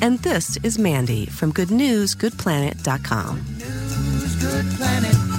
And 0.02 0.20
this 0.20 0.58
is 0.64 0.80
Mandy 0.80 1.26
from 1.26 1.52
GoodNewsGoodPlanet.com. 1.54 3.42
Good 4.40 4.66
Planet, 4.78 5.31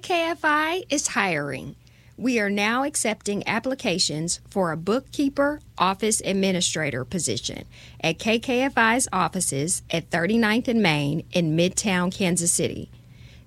KKFI 0.00 0.84
is 0.88 1.08
hiring. 1.08 1.76
We 2.16 2.40
are 2.40 2.48
now 2.48 2.84
accepting 2.84 3.46
applications 3.46 4.40
for 4.48 4.72
a 4.72 4.76
bookkeeper 4.76 5.60
office 5.76 6.22
administrator 6.24 7.04
position 7.04 7.66
at 8.00 8.18
KKFI's 8.18 9.08
offices 9.12 9.82
at 9.90 10.08
39th 10.08 10.68
and 10.68 10.82
Main 10.82 11.24
in 11.32 11.54
Midtown 11.54 12.10
Kansas 12.10 12.50
City. 12.50 12.90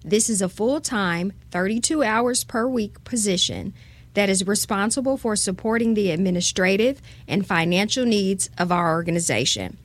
This 0.05 0.29
is 0.29 0.43
a 0.43 0.49
full 0.49 0.79
time, 0.79 1.33
32 1.49 2.03
hours 2.03 2.43
per 2.43 2.67
week 2.67 3.03
position 3.03 3.73
that 4.13 4.29
is 4.29 4.45
responsible 4.45 5.17
for 5.17 5.35
supporting 5.35 5.95
the 5.95 6.11
administrative 6.11 7.01
and 7.27 7.47
financial 7.47 8.05
needs 8.05 8.51
of 8.59 8.71
our 8.71 8.91
organization. 8.93 9.77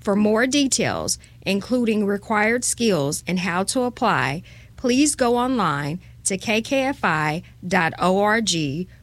For 0.00 0.14
more 0.14 0.46
details, 0.46 1.18
including 1.42 2.06
required 2.06 2.62
skills 2.62 3.24
and 3.26 3.40
how 3.40 3.64
to 3.64 3.82
apply, 3.82 4.42
please 4.84 5.14
go 5.14 5.38
online 5.38 5.98
to 6.24 6.36
kkfi.org 6.36 7.42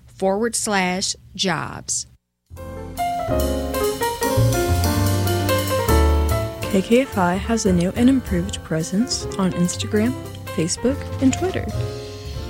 forward 0.05 0.55
slash 0.55 1.15
jobs. 1.33 2.05
KKFI 6.69 7.39
has 7.39 7.65
a 7.65 7.73
new 7.73 7.91
and 7.95 8.09
improved 8.09 8.63
presence 8.63 9.25
on 9.39 9.53
Instagram, 9.53 10.11
Facebook, 10.55 10.99
and 11.23 11.33
Twitter. 11.33 11.65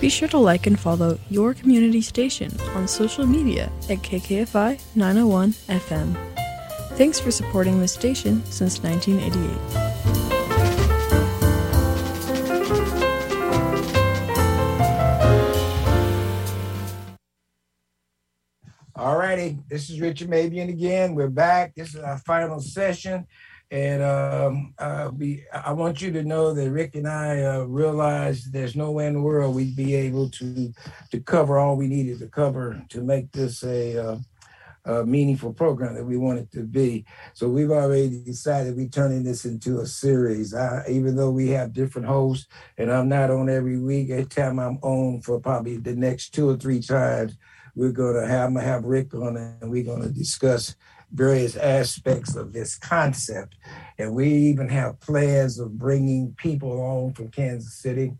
Be 0.02 0.10
sure 0.10 0.28
to 0.28 0.38
like 0.38 0.68
and 0.68 0.78
follow 0.78 1.18
your 1.30 1.54
community 1.54 2.02
station 2.02 2.52
on 2.76 2.86
social 2.86 3.26
media 3.26 3.72
at 3.90 4.00
KKFI 4.00 4.82
901 4.96 5.54
FM. 5.70 6.18
Thanks 6.98 7.22
for 7.22 7.32
supporting 7.32 7.80
this 7.80 7.94
station 7.94 8.44
since 8.44 8.84
1988. 8.84 10.41
All 19.02 19.18
righty, 19.18 19.58
this 19.68 19.90
is 19.90 20.00
Richard 20.00 20.30
Mabion 20.30 20.70
again. 20.70 21.16
We're 21.16 21.28
back. 21.28 21.74
This 21.74 21.96
is 21.96 22.02
our 22.02 22.20
final 22.20 22.60
session. 22.60 23.26
And 23.72 24.04
um, 24.04 24.76
uh, 24.78 25.10
we, 25.18 25.44
I 25.52 25.74
want 25.74 26.04
you 26.04 26.12
to 26.12 26.22
know 26.22 26.54
that 26.54 26.70
Rick 26.70 26.94
and 26.94 27.08
I 27.08 27.42
uh, 27.42 27.64
realized 27.64 28.54
there's 28.54 28.76
no 28.76 28.92
way 28.92 29.08
in 29.08 29.14
the 29.14 29.22
world 29.22 29.56
we'd 29.56 29.76
be 29.76 29.96
able 29.96 30.30
to 30.30 30.72
to 31.10 31.20
cover 31.20 31.58
all 31.58 31.78
we 31.78 31.88
needed 31.88 32.20
to 32.20 32.28
cover 32.28 32.86
to 32.90 33.02
make 33.02 33.32
this 33.32 33.64
a, 33.64 33.98
uh, 33.98 34.18
a 34.86 35.04
meaningful 35.04 35.52
program 35.52 35.96
that 35.96 36.06
we 36.06 36.18
want 36.18 36.38
it 36.38 36.52
to 36.52 36.62
be. 36.62 37.04
So 37.34 37.50
we've 37.50 37.72
already 37.72 38.22
decided 38.24 38.76
we're 38.76 38.88
turning 38.88 39.24
this 39.24 39.46
into 39.46 39.80
a 39.80 39.88
series. 39.88 40.54
I, 40.54 40.86
even 40.88 41.16
though 41.16 41.32
we 41.32 41.48
have 41.50 41.74
different 41.74 42.08
hosts, 42.08 42.46
and 42.78 42.92
I'm 42.92 43.10
not 43.10 43.32
on 43.32 43.50
every 43.50 43.80
week. 43.80 44.12
Every 44.12 44.26
time 44.26 44.60
I'm 44.60 44.78
on 44.84 45.22
for 45.22 45.40
probably 45.40 45.78
the 45.78 45.96
next 45.96 46.36
two 46.36 46.48
or 46.48 46.56
three 46.56 46.84
times, 46.84 47.36
we're 47.76 47.92
gonna 47.92 48.28
have 48.28 48.48
I'm 48.48 48.54
gonna 48.56 48.66
have 48.66 48.86
Rick 48.86 49.14
on, 49.14 49.38
and 49.38 49.72
we're 49.72 49.84
gonna 49.84 50.10
discuss 50.10 50.76
various 51.12 51.56
aspects 51.56 52.36
of 52.36 52.54
this 52.54 52.78
concept. 52.78 53.56
And 53.98 54.16
we 54.16 54.28
even 54.28 54.70
have 54.70 55.00
plans 55.00 55.60
of 55.60 55.78
bringing 55.78 56.34
people 56.38 56.82
on 56.82 57.14
from 57.14 57.30
Kansas 57.30 57.76
City 57.76 58.14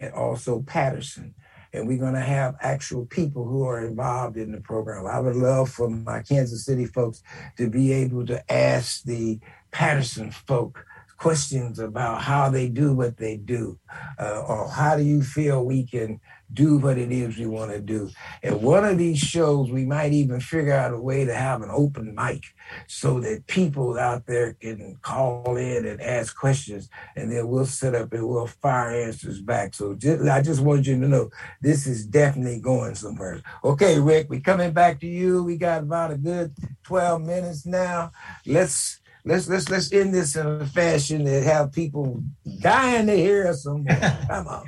and 0.00 0.12
also 0.12 0.60
Paterson. 0.62 1.34
And 1.72 1.88
we're 1.88 1.98
going 1.98 2.14
to 2.14 2.20
have 2.20 2.54
actual 2.60 3.04
people 3.06 3.44
who 3.44 3.66
are 3.66 3.84
involved 3.84 4.36
in 4.36 4.52
the 4.52 4.60
program. 4.60 5.06
I 5.06 5.18
would 5.18 5.34
love 5.34 5.70
for 5.70 5.90
my 5.90 6.22
Kansas 6.22 6.64
City 6.64 6.86
folks 6.86 7.22
to 7.56 7.68
be 7.68 7.92
able 7.92 8.24
to 8.26 8.52
ask 8.52 9.02
the 9.02 9.40
Paterson 9.72 10.30
folk 10.30 10.84
questions 11.16 11.78
about 11.78 12.22
how 12.22 12.48
they 12.48 12.68
do 12.68 12.92
what 12.94 13.16
they 13.16 13.36
do, 13.36 13.78
uh, 14.20 14.44
or 14.46 14.68
how 14.68 14.96
do 14.96 15.02
you 15.02 15.22
feel 15.22 15.64
we 15.64 15.84
can 15.84 16.20
do 16.52 16.78
what 16.78 16.98
it 16.98 17.10
is 17.10 17.36
we 17.36 17.46
want 17.46 17.72
to 17.72 17.80
do. 17.80 18.10
And 18.42 18.62
one 18.62 18.84
of 18.84 18.98
these 18.98 19.18
shows, 19.18 19.70
we 19.70 19.84
might 19.84 20.12
even 20.12 20.40
figure 20.40 20.72
out 20.72 20.92
a 20.92 20.98
way 20.98 21.24
to 21.24 21.34
have 21.34 21.62
an 21.62 21.70
open 21.72 22.14
mic 22.14 22.44
so 22.86 23.20
that 23.20 23.46
people 23.46 23.98
out 23.98 24.26
there 24.26 24.54
can 24.54 24.96
call 25.02 25.56
in 25.56 25.86
and 25.86 26.00
ask 26.00 26.36
questions, 26.36 26.88
and 27.16 27.30
then 27.30 27.48
we'll 27.48 27.66
set 27.66 27.94
up 27.94 28.12
and 28.12 28.28
we'll 28.28 28.46
fire 28.46 28.90
answers 28.90 29.40
back. 29.40 29.74
So 29.74 29.94
just, 29.94 30.28
I 30.28 30.42
just 30.42 30.60
want 30.60 30.86
you 30.86 31.00
to 31.00 31.08
know 31.08 31.30
this 31.60 31.86
is 31.86 32.06
definitely 32.06 32.60
going 32.60 32.94
somewhere. 32.94 33.40
Okay, 33.64 33.98
Rick, 33.98 34.28
we 34.30 34.40
coming 34.40 34.72
back 34.72 35.00
to 35.00 35.06
you. 35.06 35.42
We 35.42 35.56
got 35.56 35.82
about 35.82 36.12
a 36.12 36.16
good 36.16 36.54
12 36.84 37.22
minutes 37.22 37.66
now. 37.66 38.12
Let's 38.46 39.00
let's 39.24 39.48
let's 39.48 39.68
let's 39.68 39.92
end 39.92 40.14
this 40.14 40.36
in 40.36 40.46
a 40.46 40.66
fashion 40.66 41.24
that 41.24 41.42
have 41.44 41.72
people 41.72 42.22
dying 42.60 43.06
to 43.06 43.16
hear 43.16 43.46
us 43.46 43.64
some 43.64 43.84
more. 43.84 43.96
Come 44.28 44.46
on. 44.46 44.64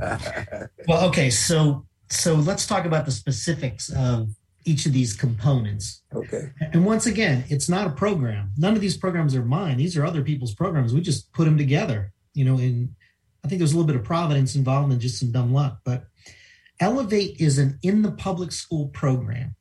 well, 0.88 1.08
okay, 1.08 1.30
so 1.30 1.86
so 2.10 2.34
let's 2.34 2.66
talk 2.66 2.84
about 2.84 3.04
the 3.04 3.12
specifics 3.12 3.90
of 3.90 4.30
each 4.64 4.86
of 4.86 4.92
these 4.92 5.14
components. 5.14 6.02
Okay. 6.14 6.50
And 6.60 6.84
once 6.84 7.06
again, 7.06 7.44
it's 7.48 7.68
not 7.68 7.86
a 7.86 7.90
program. 7.90 8.50
None 8.56 8.74
of 8.74 8.80
these 8.80 8.96
programs 8.96 9.34
are 9.34 9.44
mine. 9.44 9.78
These 9.78 9.96
are 9.96 10.04
other 10.04 10.22
people's 10.22 10.54
programs. 10.54 10.92
We 10.92 11.00
just 11.00 11.32
put 11.32 11.44
them 11.44 11.56
together. 11.56 12.12
You 12.34 12.44
know, 12.44 12.58
in 12.58 12.94
I 13.44 13.48
think 13.48 13.60
there's 13.60 13.72
a 13.72 13.76
little 13.76 13.86
bit 13.86 13.96
of 13.96 14.04
providence 14.04 14.56
involved 14.56 14.92
and 14.92 15.00
just 15.00 15.18
some 15.18 15.32
dumb 15.32 15.52
luck, 15.52 15.78
but 15.84 16.04
Elevate 16.80 17.40
is 17.40 17.58
an 17.58 17.78
in 17.82 18.02
the 18.02 18.12
public 18.12 18.52
school 18.52 18.88
program. 18.88 19.54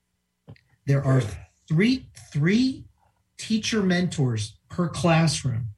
There 0.86 1.04
are 1.04 1.22
three 1.68 2.10
three 2.32 2.87
teacher 3.38 3.82
mentors 3.82 4.58
per 4.70 4.90
classroom. 4.90 5.70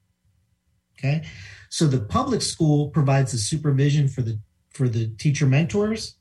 Okay. 0.98 1.24
So 1.70 1.88
the 1.88 2.02
public 2.02 2.42
school 2.42 2.90
provides 2.90 3.32
the 3.32 3.38
supervision 3.38 4.08
for 4.08 4.22
the 4.22 4.40
for 4.72 4.90
the 4.90 5.08
teacher 5.08 5.46
mentors. 5.46 6.16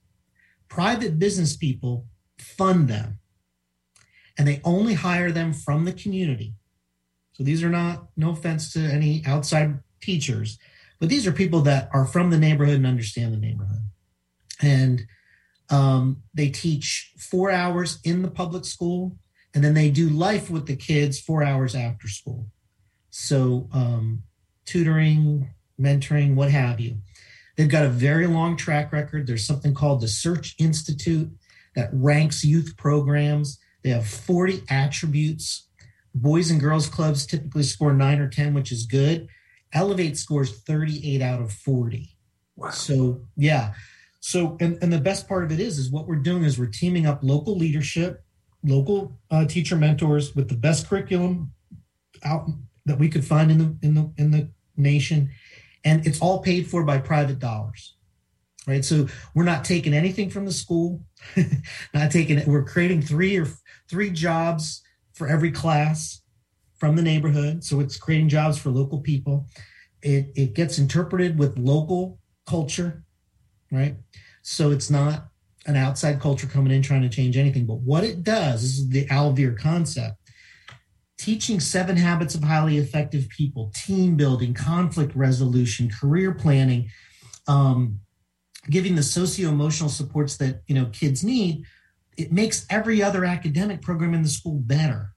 Private 0.68 1.18
business 1.18 1.56
people 1.56 2.06
fund 2.38 2.88
them. 2.88 3.18
And 4.36 4.46
they 4.46 4.60
only 4.64 4.94
hire 4.94 5.32
them 5.32 5.52
from 5.52 5.84
the 5.84 5.92
community. 5.92 6.54
So 7.32 7.42
these 7.42 7.62
are 7.62 7.70
not 7.70 8.08
no 8.16 8.30
offense 8.30 8.72
to 8.72 8.80
any 8.80 9.22
outside 9.26 9.78
teachers, 10.00 10.58
but 11.00 11.08
these 11.08 11.26
are 11.26 11.32
people 11.32 11.60
that 11.62 11.88
are 11.92 12.04
from 12.04 12.30
the 12.30 12.38
neighborhood 12.38 12.76
and 12.76 12.86
understand 12.86 13.32
the 13.32 13.38
neighborhood. 13.38 13.82
And 14.60 15.06
um, 15.70 16.22
they 16.34 16.48
teach 16.48 17.12
four 17.18 17.50
hours 17.50 17.98
in 18.04 18.22
the 18.22 18.30
public 18.30 18.64
school 18.64 19.16
and 19.58 19.64
then 19.64 19.74
they 19.74 19.90
do 19.90 20.08
life 20.08 20.50
with 20.50 20.66
the 20.66 20.76
kids 20.76 21.18
four 21.18 21.42
hours 21.42 21.74
after 21.74 22.06
school. 22.06 22.46
So, 23.10 23.68
um, 23.72 24.22
tutoring, 24.66 25.52
mentoring, 25.80 26.36
what 26.36 26.52
have 26.52 26.78
you. 26.78 26.98
They've 27.56 27.68
got 27.68 27.84
a 27.84 27.88
very 27.88 28.28
long 28.28 28.56
track 28.56 28.92
record. 28.92 29.26
There's 29.26 29.44
something 29.44 29.74
called 29.74 30.00
the 30.00 30.06
Search 30.06 30.54
Institute 30.60 31.28
that 31.74 31.90
ranks 31.92 32.44
youth 32.44 32.76
programs. 32.76 33.58
They 33.82 33.90
have 33.90 34.06
40 34.06 34.62
attributes. 34.70 35.66
Boys 36.14 36.52
and 36.52 36.60
girls 36.60 36.86
clubs 36.86 37.26
typically 37.26 37.64
score 37.64 37.92
nine 37.92 38.20
or 38.20 38.28
10, 38.28 38.54
which 38.54 38.70
is 38.70 38.86
good. 38.86 39.26
Elevate 39.72 40.16
scores 40.16 40.60
38 40.60 41.20
out 41.20 41.42
of 41.42 41.52
40. 41.52 42.16
Wow. 42.54 42.70
So, 42.70 43.22
yeah. 43.36 43.74
So, 44.20 44.56
and, 44.60 44.78
and 44.80 44.92
the 44.92 45.00
best 45.00 45.26
part 45.26 45.42
of 45.42 45.50
it 45.50 45.58
is, 45.58 45.78
is 45.78 45.90
what 45.90 46.06
we're 46.06 46.14
doing 46.14 46.44
is 46.44 46.60
we're 46.60 46.66
teaming 46.66 47.06
up 47.06 47.24
local 47.24 47.56
leadership 47.56 48.22
local 48.64 49.18
uh, 49.30 49.44
teacher 49.46 49.76
mentors 49.76 50.34
with 50.34 50.48
the 50.48 50.56
best 50.56 50.88
curriculum 50.88 51.52
out 52.24 52.48
that 52.86 52.98
we 52.98 53.08
could 53.08 53.24
find 53.24 53.50
in 53.50 53.58
the 53.58 53.76
in 53.82 53.94
the 53.94 54.12
in 54.16 54.30
the 54.30 54.50
nation, 54.76 55.30
and 55.84 56.06
it's 56.06 56.20
all 56.20 56.40
paid 56.40 56.66
for 56.68 56.84
by 56.84 56.98
private 56.98 57.38
dollars. 57.38 57.94
Right, 58.66 58.84
so 58.84 59.06
we're 59.34 59.44
not 59.44 59.64
taking 59.64 59.94
anything 59.94 60.28
from 60.28 60.44
the 60.44 60.52
school, 60.52 61.02
not 61.94 62.10
taking 62.10 62.38
it. 62.38 62.46
We're 62.46 62.64
creating 62.64 63.00
three 63.00 63.38
or 63.38 63.46
three 63.88 64.10
jobs 64.10 64.82
for 65.14 65.26
every 65.26 65.50
class 65.50 66.20
from 66.76 66.94
the 66.94 67.02
neighborhood. 67.02 67.64
So 67.64 67.80
it's 67.80 67.96
creating 67.96 68.28
jobs 68.28 68.58
for 68.58 68.70
local 68.70 69.00
people. 69.00 69.46
It 70.02 70.32
it 70.36 70.54
gets 70.54 70.78
interpreted 70.78 71.38
with 71.38 71.58
local 71.58 72.18
culture, 72.46 73.04
right? 73.72 73.96
So 74.42 74.70
it's 74.70 74.90
not 74.90 75.28
an 75.66 75.76
outside 75.76 76.20
culture 76.20 76.46
coming 76.46 76.72
in 76.72 76.82
trying 76.82 77.02
to 77.02 77.08
change 77.08 77.36
anything. 77.36 77.66
But 77.66 77.80
what 77.80 78.04
it 78.04 78.22
does 78.22 78.62
is 78.62 78.88
the 78.88 79.06
Alvear 79.06 79.58
concept 79.58 80.16
teaching 81.18 81.58
seven 81.58 81.96
habits 81.96 82.34
of 82.34 82.44
highly 82.44 82.78
effective 82.78 83.28
people, 83.28 83.72
team 83.74 84.16
building, 84.16 84.54
conflict 84.54 85.14
resolution, 85.14 85.90
career 85.90 86.32
planning, 86.32 86.88
um, 87.48 88.00
giving 88.70 88.94
the 88.94 89.02
socio 89.02 89.48
emotional 89.48 89.90
supports 89.90 90.36
that 90.36 90.62
you 90.66 90.74
know 90.74 90.86
kids 90.86 91.24
need. 91.24 91.64
It 92.16 92.32
makes 92.32 92.66
every 92.70 93.02
other 93.02 93.24
academic 93.24 93.82
program 93.82 94.14
in 94.14 94.22
the 94.22 94.28
school 94.28 94.58
better. 94.58 95.14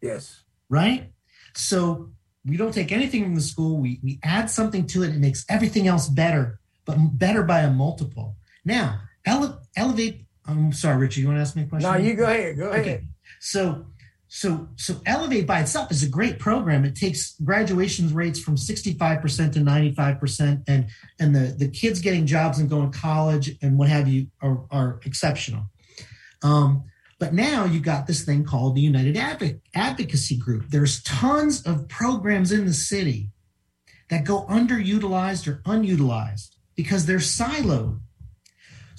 Yes. 0.00 0.42
Right. 0.68 1.12
So 1.54 2.12
we 2.46 2.56
don't 2.56 2.72
take 2.72 2.92
anything 2.92 3.24
from 3.24 3.34
the 3.34 3.40
school. 3.40 3.78
We 3.78 4.00
we 4.02 4.20
add 4.22 4.50
something 4.50 4.86
to 4.88 5.02
it. 5.02 5.10
It 5.10 5.18
makes 5.18 5.44
everything 5.48 5.88
else 5.88 6.08
better, 6.08 6.60
but 6.84 6.96
better 7.18 7.42
by 7.42 7.60
a 7.60 7.70
multiple. 7.70 8.36
Now, 8.64 9.00
ele- 9.26 9.59
elevate. 9.76 10.24
I'm 10.46 10.72
sorry, 10.72 10.98
Richard. 10.98 11.20
You 11.20 11.26
want 11.28 11.38
to 11.38 11.42
ask 11.42 11.56
me 11.56 11.62
a 11.62 11.66
question? 11.66 11.90
No, 11.90 11.98
you 11.98 12.14
go 12.14 12.24
ahead. 12.24 12.56
Go 12.56 12.70
ahead. 12.70 12.80
Okay. 12.80 13.04
So, 13.40 13.86
so, 14.28 14.68
so 14.76 15.00
elevate 15.06 15.46
by 15.46 15.60
itself 15.60 15.90
is 15.90 16.02
a 16.02 16.08
great 16.08 16.38
program. 16.38 16.84
It 16.84 16.94
takes 16.94 17.34
graduation 17.42 18.12
rates 18.14 18.40
from 18.40 18.56
65% 18.56 19.52
to 19.52 19.60
95%, 19.60 20.62
and 20.68 20.86
and 21.18 21.34
the 21.34 21.54
the 21.58 21.68
kids 21.68 22.00
getting 22.00 22.26
jobs 22.26 22.58
and 22.58 22.68
going 22.68 22.90
to 22.90 22.98
college 22.98 23.56
and 23.62 23.78
what 23.78 23.88
have 23.88 24.08
you 24.08 24.28
are, 24.40 24.64
are 24.70 25.00
exceptional. 25.04 25.64
Um, 26.42 26.84
but 27.18 27.34
now 27.34 27.66
you 27.66 27.80
got 27.80 28.06
this 28.06 28.24
thing 28.24 28.44
called 28.44 28.74
the 28.74 28.80
United 28.80 29.14
Advoc- 29.14 29.60
Advocacy 29.74 30.38
Group. 30.38 30.70
There's 30.70 31.02
tons 31.02 31.62
of 31.66 31.86
programs 31.86 32.50
in 32.50 32.64
the 32.64 32.72
city 32.72 33.28
that 34.08 34.24
go 34.24 34.46
underutilized 34.46 35.46
or 35.46 35.60
unutilized 35.66 36.56
because 36.74 37.04
they're 37.04 37.18
siloed. 37.18 38.00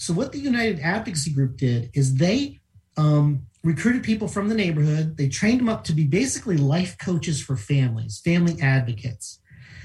So 0.01 0.13
what 0.13 0.31
the 0.31 0.39
United 0.39 0.79
Advocacy 0.79 1.31
Group 1.31 1.57
did 1.57 1.91
is 1.93 2.15
they 2.15 2.59
um, 2.97 3.45
recruited 3.63 4.01
people 4.01 4.27
from 4.27 4.49
the 4.49 4.55
neighborhood. 4.55 5.15
They 5.15 5.29
trained 5.29 5.59
them 5.59 5.69
up 5.69 5.83
to 5.83 5.93
be 5.93 6.05
basically 6.05 6.57
life 6.57 6.97
coaches 6.97 7.39
for 7.39 7.55
families, 7.55 8.19
family 8.25 8.59
advocates. 8.63 9.39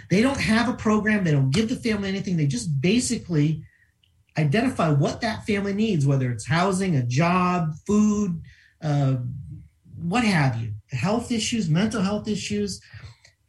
They 0.08 0.22
don't 0.22 0.40
have 0.40 0.70
a 0.70 0.72
program. 0.72 1.22
They 1.22 1.32
don't 1.32 1.50
give 1.50 1.68
the 1.68 1.76
family 1.76 2.08
anything. 2.08 2.38
They 2.38 2.46
just 2.46 2.80
basically 2.80 3.62
identify 4.38 4.88
what 4.88 5.20
that 5.20 5.44
family 5.44 5.74
needs, 5.74 6.06
whether 6.06 6.32
it's 6.32 6.46
housing, 6.46 6.96
a 6.96 7.02
job, 7.02 7.74
food, 7.86 8.40
uh, 8.80 9.16
what 9.98 10.24
have 10.24 10.56
you, 10.56 10.72
health 10.92 11.30
issues, 11.30 11.68
mental 11.68 12.00
health 12.00 12.26
issues, 12.26 12.80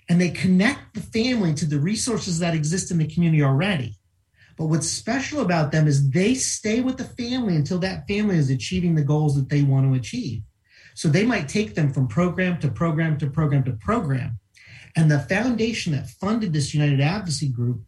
and 0.09 0.19
they 0.19 0.31
connect 0.31 0.95
the 0.95 1.01
family 1.01 1.53
to 1.53 1.65
the 1.65 1.79
resources 1.79 2.39
that 2.39 2.53
exist 2.53 2.91
in 2.91 2.97
the 2.97 3.07
community 3.07 3.41
already. 3.41 3.96
But 4.57 4.65
what's 4.65 4.89
special 4.89 5.41
about 5.41 5.71
them 5.71 5.87
is 5.87 6.09
they 6.09 6.33
stay 6.33 6.81
with 6.81 6.97
the 6.97 7.03
family 7.03 7.55
until 7.55 7.79
that 7.79 8.07
family 8.07 8.37
is 8.37 8.49
achieving 8.49 8.95
the 8.95 9.03
goals 9.03 9.35
that 9.35 9.49
they 9.49 9.61
want 9.61 9.85
to 9.85 9.97
achieve. 9.97 10.41
So 10.95 11.07
they 11.07 11.25
might 11.25 11.47
take 11.47 11.75
them 11.75 11.93
from 11.93 12.07
program 12.07 12.59
to 12.61 12.69
program 12.69 13.17
to 13.19 13.29
program 13.29 13.63
to 13.65 13.73
program. 13.73 14.39
And 14.95 15.11
the 15.11 15.19
foundation 15.19 15.93
that 15.93 16.09
funded 16.09 16.53
this 16.53 16.73
United 16.73 16.99
Advocacy 16.99 17.49
Group, 17.49 17.83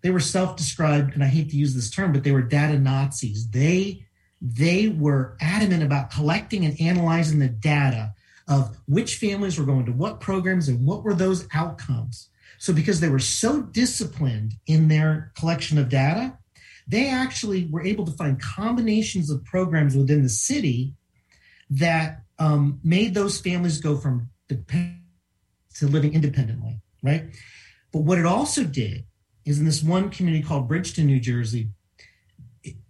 they 0.00 0.08
were 0.08 0.20
self-described, 0.20 1.12
and 1.12 1.22
I 1.22 1.26
hate 1.26 1.50
to 1.50 1.56
use 1.56 1.74
this 1.74 1.90
term, 1.90 2.12
but 2.12 2.24
they 2.24 2.32
were 2.32 2.42
data 2.42 2.78
Nazis. 2.78 3.50
They 3.50 4.06
they 4.40 4.88
were 4.88 5.36
adamant 5.40 5.82
about 5.82 6.10
collecting 6.10 6.64
and 6.66 6.78
analyzing 6.80 7.38
the 7.38 7.48
data 7.48 8.14
of 8.48 8.76
which 8.86 9.16
families 9.16 9.58
were 9.58 9.64
going 9.64 9.86
to 9.86 9.92
what 9.92 10.20
programs 10.20 10.68
and 10.68 10.86
what 10.86 11.02
were 11.02 11.14
those 11.14 11.48
outcomes. 11.54 12.28
So, 12.66 12.72
because 12.72 12.98
they 12.98 13.08
were 13.08 13.20
so 13.20 13.62
disciplined 13.62 14.54
in 14.66 14.88
their 14.88 15.30
collection 15.38 15.78
of 15.78 15.88
data, 15.88 16.36
they 16.88 17.08
actually 17.08 17.68
were 17.70 17.80
able 17.80 18.04
to 18.04 18.10
find 18.10 18.42
combinations 18.42 19.30
of 19.30 19.44
programs 19.44 19.96
within 19.96 20.24
the 20.24 20.28
city 20.28 20.92
that 21.70 22.22
um, 22.40 22.80
made 22.82 23.14
those 23.14 23.40
families 23.40 23.78
go 23.80 23.96
from 23.96 24.30
dependent 24.48 24.98
to 25.76 25.86
living 25.86 26.12
independently, 26.12 26.80
right? 27.04 27.26
But 27.92 28.00
what 28.00 28.18
it 28.18 28.26
also 28.26 28.64
did 28.64 29.04
is 29.44 29.60
in 29.60 29.64
this 29.64 29.80
one 29.80 30.10
community 30.10 30.42
called 30.42 30.66
Bridgeton, 30.66 31.06
New 31.06 31.20
Jersey, 31.20 31.68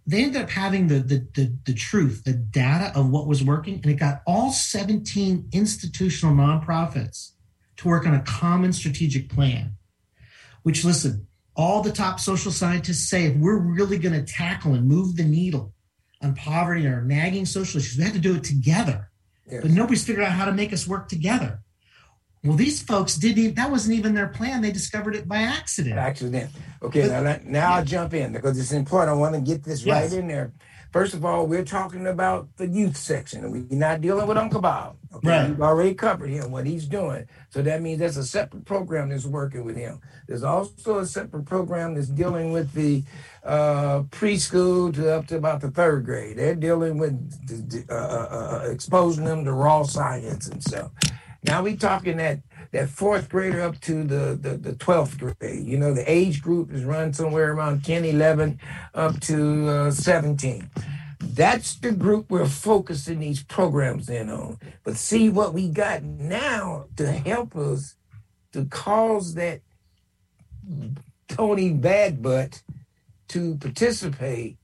they 0.07 0.23
ended 0.23 0.41
up 0.41 0.49
having 0.49 0.87
the, 0.87 1.01
the, 1.01 1.27
the, 1.35 1.55
the, 1.65 1.73
truth, 1.75 2.23
the 2.23 2.33
data 2.33 2.97
of 2.97 3.11
what 3.11 3.27
was 3.27 3.43
working, 3.43 3.75
and 3.75 3.85
it 3.85 3.99
got 3.99 4.23
all 4.25 4.49
17 4.49 5.49
institutional 5.51 6.33
nonprofits 6.33 7.33
to 7.77 7.87
work 7.87 8.05
on 8.05 8.13
a 8.13 8.21
common 8.21 8.73
strategic 8.73 9.29
plan. 9.29 9.77
Which, 10.63 10.83
listen, 10.83 11.27
all 11.55 11.81
the 11.81 11.91
top 11.91 12.19
social 12.19 12.51
scientists 12.51 13.09
say 13.09 13.25
if 13.25 13.37
we're 13.37 13.57
really 13.57 13.97
going 13.97 14.13
to 14.13 14.31
tackle 14.31 14.73
and 14.73 14.87
move 14.87 15.15
the 15.15 15.23
needle 15.23 15.73
on 16.21 16.35
poverty 16.35 16.85
or 16.85 17.01
nagging 17.01 17.45
social 17.45 17.79
issues, 17.79 17.97
we 17.97 18.03
have 18.03 18.13
to 18.13 18.19
do 18.19 18.35
it 18.35 18.43
together. 18.43 19.09
Yes. 19.49 19.61
But 19.61 19.71
nobody's 19.71 20.05
figured 20.05 20.25
out 20.25 20.33
how 20.33 20.45
to 20.45 20.51
make 20.51 20.73
us 20.73 20.87
work 20.87 21.07
together. 21.07 21.61
Well, 22.43 22.55
these 22.55 22.81
folks 22.81 23.15
didn't. 23.15 23.39
Even, 23.39 23.55
that 23.55 23.71
wasn't 23.71 23.97
even 23.97 24.13
their 24.13 24.27
plan. 24.27 24.61
They 24.61 24.71
discovered 24.71 25.15
it 25.15 25.27
by 25.27 25.37
accident. 25.37 25.97
Accident. 25.97 26.51
Okay, 26.81 27.07
but, 27.07 27.23
now 27.23 27.39
now 27.43 27.69
yeah. 27.69 27.75
I'll 27.75 27.85
jump 27.85 28.13
in 28.13 28.31
because 28.31 28.59
it's 28.59 28.71
important. 28.71 29.17
I 29.17 29.19
want 29.19 29.35
to 29.35 29.41
get 29.41 29.63
this 29.63 29.83
yes. 29.83 30.11
right 30.11 30.19
in 30.19 30.27
there. 30.27 30.53
First 30.97 31.13
of 31.13 31.23
all, 31.23 31.45
we're 31.45 31.63
talking 31.63 32.07
about 32.07 32.47
the 32.57 32.67
youth 32.67 32.97
section. 32.97 33.51
We're 33.51 33.77
not 33.77 34.01
dealing 34.01 34.25
with 34.25 34.35
Uncle 34.35 34.61
Bob. 34.61 34.97
Okay? 35.13 35.29
Right. 35.29 35.49
We've 35.49 35.61
already 35.61 35.93
covered 35.93 36.31
him, 36.31 36.49
what 36.49 36.65
he's 36.65 36.87
doing. 36.87 37.27
So 37.51 37.61
that 37.61 37.83
means 37.83 37.99
there's 37.99 38.17
a 38.17 38.25
separate 38.25 38.65
program 38.65 39.09
that's 39.09 39.27
working 39.27 39.63
with 39.63 39.75
him. 39.75 40.01
There's 40.27 40.41
also 40.41 40.97
a 40.97 41.05
separate 41.05 41.45
program 41.45 41.93
that's 41.93 42.07
dealing 42.07 42.51
with 42.51 42.73
the 42.73 43.03
uh, 43.43 44.05
preschool 44.09 44.91
to 44.95 45.13
up 45.13 45.27
to 45.27 45.37
about 45.37 45.61
the 45.61 45.69
third 45.69 46.03
grade. 46.03 46.39
They're 46.39 46.55
dealing 46.55 46.97
with 46.97 47.85
uh, 47.91 47.93
uh, 47.93 48.27
uh, 48.31 48.69
exposing 48.71 49.25
them 49.25 49.45
to 49.45 49.53
raw 49.53 49.83
science 49.83 50.47
and 50.47 50.63
stuff. 50.63 50.89
Now 51.43 51.61
we're 51.61 51.77
talking 51.77 52.17
that 52.17 52.39
that 52.71 52.89
fourth 52.89 53.29
grader 53.29 53.61
up 53.61 53.79
to 53.81 54.03
the, 54.03 54.37
the, 54.39 54.57
the 54.57 54.73
12th 54.73 55.35
grade. 55.39 55.65
You 55.65 55.77
know, 55.77 55.93
the 55.93 56.09
age 56.09 56.41
group 56.41 56.71
is 56.71 56.83
run 56.83 57.13
somewhere 57.13 57.53
around 57.53 57.83
10, 57.83 58.05
11, 58.05 58.59
up 58.93 59.19
to 59.21 59.67
uh, 59.67 59.91
17. 59.91 60.69
That's 61.19 61.75
the 61.75 61.91
group 61.91 62.29
we're 62.29 62.47
focusing 62.47 63.19
these 63.19 63.43
programs 63.43 64.09
in 64.09 64.29
on. 64.29 64.59
But 64.83 64.97
see 64.97 65.29
what 65.29 65.53
we 65.53 65.69
got 65.69 66.03
now 66.03 66.85
to 66.97 67.11
help 67.11 67.55
us 67.55 67.95
to 68.53 68.65
cause 68.65 69.33
that 69.35 69.61
Tony 71.27 71.73
Badbutt 71.73 72.61
to 73.29 73.55
participate 73.57 74.57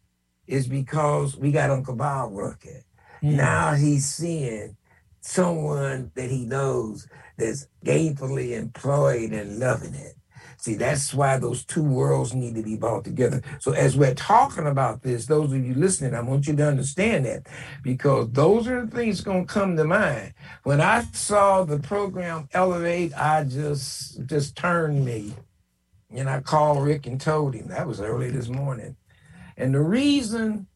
is 0.47 0.67
because 0.67 1.37
we 1.37 1.51
got 1.51 1.69
Uncle 1.69 1.95
Bob 1.95 2.31
working. 2.31 2.83
Mm. 3.21 3.35
Now 3.35 3.73
he's 3.73 4.05
seeing 4.05 4.75
someone 5.21 6.11
that 6.15 6.29
he 6.29 6.45
knows 6.45 7.07
that's 7.37 7.67
gainfully 7.85 8.57
employed 8.57 9.31
and 9.31 9.59
loving 9.59 9.93
it. 9.93 10.15
See, 10.57 10.75
that's 10.75 11.13
why 11.13 11.37
those 11.37 11.65
two 11.65 11.83
worlds 11.83 12.33
need 12.33 12.55
to 12.55 12.63
be 12.63 12.77
brought 12.77 13.03
together. 13.03 13.41
So, 13.59 13.73
as 13.73 13.97
we're 13.97 14.13
talking 14.13 14.65
about 14.65 15.01
this, 15.01 15.25
those 15.25 15.51
of 15.51 15.65
you 15.65 15.73
listening, 15.73 16.15
I 16.15 16.21
want 16.21 16.47
you 16.47 16.55
to 16.55 16.65
understand 16.65 17.25
that 17.25 17.47
because 17.81 18.29
those 18.31 18.69
are 18.69 18.85
the 18.85 18.95
things 18.95 19.19
going 19.19 19.45
to 19.45 19.53
come 19.53 19.75
to 19.75 19.83
mind. 19.83 20.33
When 20.63 20.79
I 20.79 21.01
saw 21.11 21.65
the 21.65 21.79
program 21.79 22.47
Elevate, 22.53 23.13
I 23.13 23.43
just 23.43 24.25
just 24.25 24.55
turned 24.55 25.03
me, 25.03 25.33
and 26.11 26.29
I 26.29 26.39
called 26.39 26.85
Rick 26.85 27.07
and 27.07 27.19
told 27.19 27.55
him 27.55 27.67
that 27.67 27.85
was 27.85 27.99
early 27.99 28.31
this 28.31 28.47
morning. 28.47 28.95
And 29.57 29.75
the 29.75 29.81
reason 29.81 30.67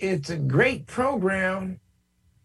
it's 0.00 0.30
a 0.30 0.36
great 0.36 0.86
program 0.86 1.80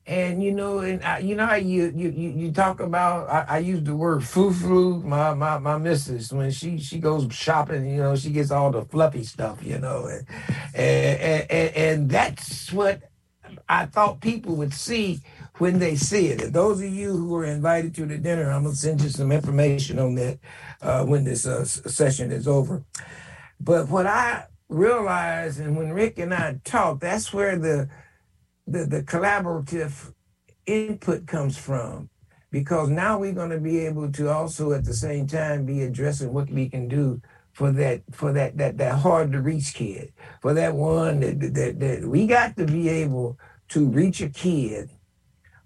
and 0.06 0.44
you 0.44 0.52
know, 0.52 0.80
and 0.80 1.02
I, 1.04 1.20
you 1.20 1.36
know 1.36 1.46
how 1.46 1.56
you 1.56 1.92
you 1.96 2.10
you, 2.10 2.52
talk 2.52 2.82
about. 2.82 3.30
I, 3.30 3.56
I 3.56 3.58
use 3.60 3.84
the 3.84 3.96
word 3.96 4.24
foo 4.24 4.52
foo. 4.52 5.02
My 5.02 5.34
my 5.34 5.58
my 5.60 5.78
missus 5.78 6.34
when 6.34 6.52
she 6.52 6.78
she 6.78 7.00
goes 7.00 7.34
shopping, 7.34 7.86
you 7.90 7.98
know, 7.98 8.16
she 8.16 8.32
gets 8.32 8.52
all 8.52 8.72
the 8.72 8.84
fluffy 8.84 9.24
stuff, 9.24 9.64
you 9.64 9.80
know, 9.80 10.08
and 10.08 10.28
and 10.76 11.52
and, 11.52 11.76
and 11.76 12.10
that's 12.10 12.74
what 12.74 13.02
I 13.70 13.86
thought 13.86 14.20
people 14.20 14.56
would 14.58 14.74
see 14.74 15.22
when 15.60 15.80
they 15.80 15.96
see 15.96 16.28
it. 16.28 16.42
And 16.42 16.54
those 16.54 16.82
of 16.82 16.90
you 16.90 17.16
who 17.16 17.36
are 17.36 17.46
invited 17.46 17.96
to 17.96 18.06
the 18.06 18.18
dinner, 18.18 18.52
I'm 18.52 18.64
gonna 18.64 18.76
send 18.76 19.02
you 19.02 19.10
some 19.10 19.32
information 19.32 20.00
on 20.00 20.16
that 20.16 20.40
uh, 20.82 21.06
when 21.06 21.24
this 21.24 21.46
uh, 21.48 21.64
session 21.64 22.32
is 22.32 22.48
over. 22.48 22.84
But 23.60 23.88
what 23.88 24.06
I 24.06 24.48
realized, 24.68 25.62
and 25.62 25.78
when 25.78 25.94
Rick 25.94 26.20
and 26.20 26.34
I 26.34 26.60
talked, 26.66 27.02
that's 27.02 27.34
where 27.34 27.58
the 27.58 27.90
the, 28.68 28.86
the 28.86 29.04
collaborative 29.04 30.14
input 30.66 31.28
comes 31.28 31.58
from 31.58 32.10
because 32.52 32.90
now 32.90 33.18
we're 33.18 33.34
going 33.34 33.50
to 33.50 33.60
be 33.60 33.80
able 33.80 34.12
to 34.12 34.30
also 34.30 34.72
at 34.74 34.86
the 34.86 34.94
same 34.94 35.28
time 35.28 35.66
be 35.66 35.82
addressing 35.82 36.32
what 36.32 36.50
we 36.50 36.70
can 36.70 36.88
do 36.88 37.22
for 37.52 37.72
that 37.72 38.02
for 38.12 38.34
that 38.34 38.58
that 38.58 38.78
that 38.78 39.00
hard 39.00 39.32
to 39.32 39.42
reach 39.42 39.74
kid. 39.74 40.14
For 40.42 40.54
that 40.54 40.76
one 40.76 41.20
that 41.20 41.40
that, 41.54 41.80
that 41.80 42.08
we 42.08 42.28
got 42.28 42.56
to 42.58 42.66
be 42.66 42.90
able 42.90 43.38
to 43.70 43.88
reach 43.88 44.22
a 44.22 44.30
kid. 44.30 44.90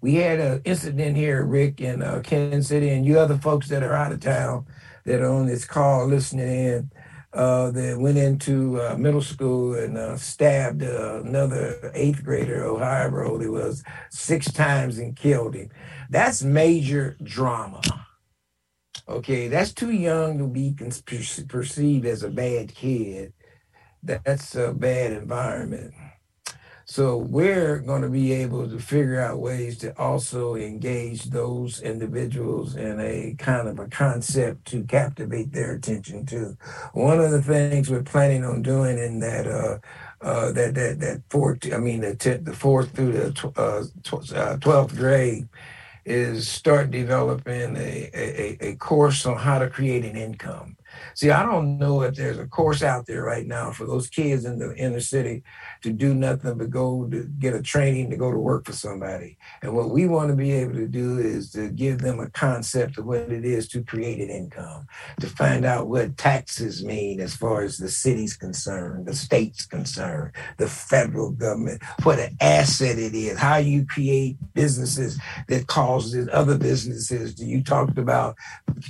We 0.00 0.14
had 0.14 0.38
an 0.38 0.62
incident 0.64 1.16
here 1.16 1.44
rick 1.44 1.80
in 1.80 2.02
uh, 2.02 2.22
kansas 2.24 2.68
city 2.68 2.90
and 2.90 3.04
you 3.04 3.18
other 3.18 3.38
folks 3.38 3.68
that 3.68 3.82
are 3.82 3.94
out 3.94 4.12
of 4.12 4.20
town 4.20 4.66
that 5.04 5.20
are 5.20 5.30
on 5.30 5.46
this 5.46 5.64
call 5.64 6.06
listening 6.06 6.48
in 6.48 6.90
uh, 7.38 7.70
that 7.70 7.96
went 8.00 8.18
into 8.18 8.80
uh, 8.80 8.96
middle 8.98 9.22
school 9.22 9.76
and 9.76 9.96
uh, 9.96 10.16
stabbed 10.16 10.82
uh, 10.82 11.22
another 11.24 11.92
eighth 11.94 12.24
grader 12.24 12.66
or 12.66 12.80
however 12.80 13.24
old 13.24 13.40
he 13.40 13.46
was 13.46 13.84
six 14.10 14.50
times 14.50 14.98
and 14.98 15.14
killed 15.14 15.54
him. 15.54 15.70
That's 16.10 16.42
major 16.42 17.16
drama. 17.22 17.80
Okay, 19.08 19.46
that's 19.46 19.72
too 19.72 19.92
young 19.92 20.38
to 20.38 20.48
be 20.48 20.74
perceived 21.48 22.06
as 22.06 22.24
a 22.24 22.28
bad 22.28 22.74
kid. 22.74 23.32
That's 24.02 24.56
a 24.56 24.72
bad 24.72 25.12
environment. 25.12 25.94
So 26.90 27.18
we're 27.18 27.80
going 27.80 28.00
to 28.00 28.08
be 28.08 28.32
able 28.32 28.66
to 28.66 28.78
figure 28.78 29.20
out 29.20 29.40
ways 29.40 29.76
to 29.78 29.96
also 29.98 30.54
engage 30.54 31.24
those 31.24 31.82
individuals 31.82 32.76
in 32.76 32.98
a 32.98 33.34
kind 33.36 33.68
of 33.68 33.78
a 33.78 33.88
concept 33.88 34.64
to 34.68 34.84
captivate 34.84 35.52
their 35.52 35.74
attention 35.74 36.24
too. 36.24 36.56
One 36.94 37.20
of 37.20 37.30
the 37.30 37.42
things 37.42 37.90
we're 37.90 38.02
planning 38.02 38.42
on 38.42 38.62
doing 38.62 38.96
in 38.96 39.20
that 39.20 39.46
uh, 39.46 39.78
uh, 40.22 40.50
that 40.52 40.74
that 40.76 41.00
that 41.00 41.22
fourth, 41.28 41.70
I 41.70 41.76
mean 41.76 42.00
the 42.00 42.16
t- 42.16 42.32
the 42.32 42.54
fourth 42.54 42.92
through 42.92 43.12
the 43.12 43.52
uh, 43.54 43.84
uh, 44.34 44.56
twelfth 44.56 44.96
grade 44.96 45.46
is 46.06 46.48
start 46.48 46.90
developing 46.90 47.76
a, 47.76 48.10
a, 48.14 48.56
a 48.60 48.76
course 48.76 49.26
on 49.26 49.36
how 49.36 49.58
to 49.58 49.68
create 49.68 50.06
an 50.06 50.16
income. 50.16 50.74
See, 51.14 51.30
I 51.30 51.44
don't 51.44 51.78
know 51.78 52.02
if 52.02 52.14
there's 52.14 52.38
a 52.38 52.46
course 52.46 52.82
out 52.82 53.06
there 53.06 53.22
right 53.22 53.46
now 53.46 53.72
for 53.72 53.84
those 53.84 54.08
kids 54.08 54.46
in 54.46 54.58
the 54.58 54.74
inner 54.74 55.00
city 55.00 55.42
to 55.82 55.92
do 55.92 56.14
nothing 56.14 56.58
but 56.58 56.70
go 56.70 57.06
to 57.10 57.24
get 57.38 57.54
a 57.54 57.62
training 57.62 58.10
to 58.10 58.16
go 58.16 58.30
to 58.30 58.38
work 58.38 58.66
for 58.66 58.72
somebody. 58.72 59.36
And 59.62 59.74
what 59.74 59.90
we 59.90 60.06
want 60.06 60.30
to 60.30 60.36
be 60.36 60.52
able 60.52 60.74
to 60.74 60.88
do 60.88 61.18
is 61.18 61.50
to 61.52 61.68
give 61.68 61.98
them 61.98 62.20
a 62.20 62.30
concept 62.30 62.98
of 62.98 63.06
what 63.06 63.20
it 63.20 63.44
is 63.44 63.68
to 63.68 63.82
create 63.82 64.20
an 64.20 64.30
income, 64.30 64.86
to 65.20 65.26
find 65.28 65.64
out 65.64 65.88
what 65.88 66.16
taxes 66.16 66.84
mean 66.84 67.20
as 67.20 67.36
far 67.36 67.62
as 67.62 67.78
the 67.78 67.88
city's 67.88 68.36
concerned, 68.36 69.06
the 69.06 69.14
state's 69.14 69.66
concerned, 69.66 70.32
the 70.56 70.68
federal 70.68 71.30
government, 71.30 71.82
what 72.02 72.18
an 72.18 72.36
asset 72.40 72.98
it 72.98 73.14
is, 73.14 73.38
how 73.38 73.56
you 73.56 73.86
create 73.86 74.36
businesses 74.54 75.18
that 75.48 75.66
causes 75.66 76.28
other 76.32 76.58
businesses. 76.58 77.40
You 77.40 77.62
talked 77.62 77.98
about 77.98 78.36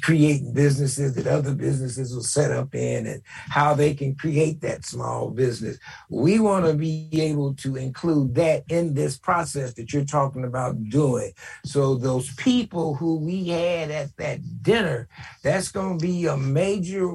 creating 0.02 0.52
businesses 0.54 1.14
that 1.14 1.26
other 1.26 1.54
businesses 1.54 2.14
will 2.14 2.22
set 2.22 2.50
up 2.50 2.74
in 2.74 3.06
and 3.06 3.22
how 3.26 3.74
they 3.74 3.94
can 3.94 4.14
create 4.14 4.60
that 4.60 4.84
small 4.84 5.30
business. 5.30 5.78
We 6.08 6.38
want 6.38 6.66
to 6.66 6.74
be 6.78 7.08
able 7.12 7.54
to 7.54 7.76
include 7.76 8.34
that 8.36 8.64
in 8.68 8.94
this 8.94 9.18
process 9.18 9.74
that 9.74 9.92
you're 9.92 10.04
talking 10.04 10.44
about 10.44 10.88
doing. 10.88 11.32
So 11.64 11.96
those 11.96 12.32
people 12.34 12.94
who 12.94 13.18
we 13.18 13.48
had 13.48 13.90
at 13.90 14.16
that 14.16 14.62
dinner, 14.62 15.08
that's 15.42 15.70
going 15.70 15.98
to 15.98 16.06
be 16.06 16.26
a 16.26 16.36
major 16.36 17.10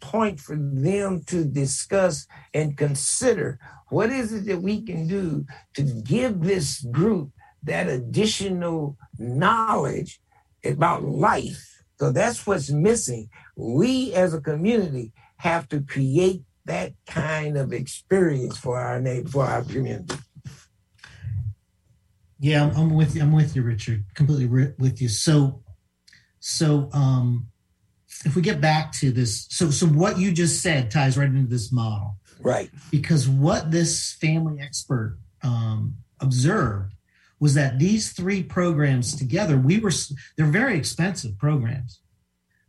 point 0.00 0.40
for 0.40 0.56
them 0.56 1.22
to 1.26 1.44
discuss 1.44 2.26
and 2.52 2.76
consider 2.76 3.58
what 3.88 4.10
is 4.10 4.32
it 4.32 4.46
that 4.46 4.60
we 4.60 4.82
can 4.82 5.06
do 5.06 5.46
to 5.74 5.82
give 5.82 6.40
this 6.40 6.80
group 6.80 7.30
that 7.62 7.88
additional 7.88 8.96
knowledge 9.18 10.20
about 10.64 11.04
life. 11.04 11.82
So 11.98 12.12
that's 12.12 12.46
what's 12.46 12.70
missing. 12.70 13.28
We 13.56 14.12
as 14.12 14.34
a 14.34 14.40
community 14.40 15.12
have 15.38 15.68
to 15.68 15.80
create 15.80 16.42
that 16.66 16.92
kind 17.06 17.56
of 17.56 17.72
experience 17.72 18.58
for 18.58 18.78
our 18.78 19.00
neighbor, 19.00 19.28
for 19.28 19.44
our 19.44 19.62
community. 19.62 20.14
Yeah, 22.38 22.64
I'm, 22.64 22.76
I'm 22.76 22.94
with 22.94 23.16
you. 23.16 23.22
I'm 23.22 23.32
with 23.32 23.56
you, 23.56 23.62
Richard. 23.62 24.04
Completely 24.14 24.46
ri- 24.46 24.74
with 24.78 25.00
you. 25.00 25.08
So, 25.08 25.62
so 26.40 26.90
um, 26.92 27.48
if 28.24 28.36
we 28.36 28.42
get 28.42 28.60
back 28.60 28.92
to 29.00 29.10
this, 29.10 29.46
so 29.48 29.70
so 29.70 29.86
what 29.86 30.18
you 30.18 30.32
just 30.32 30.60
said 30.62 30.90
ties 30.90 31.16
right 31.16 31.28
into 31.28 31.48
this 31.48 31.72
model, 31.72 32.16
right? 32.40 32.70
Because 32.90 33.28
what 33.28 33.70
this 33.70 34.12
family 34.20 34.60
expert 34.60 35.18
um, 35.42 35.96
observed 36.20 36.94
was 37.38 37.54
that 37.54 37.78
these 37.78 38.12
three 38.12 38.42
programs 38.42 39.14
together, 39.14 39.56
we 39.56 39.78
were 39.78 39.92
they're 40.36 40.46
very 40.46 40.76
expensive 40.76 41.38
programs 41.38 42.00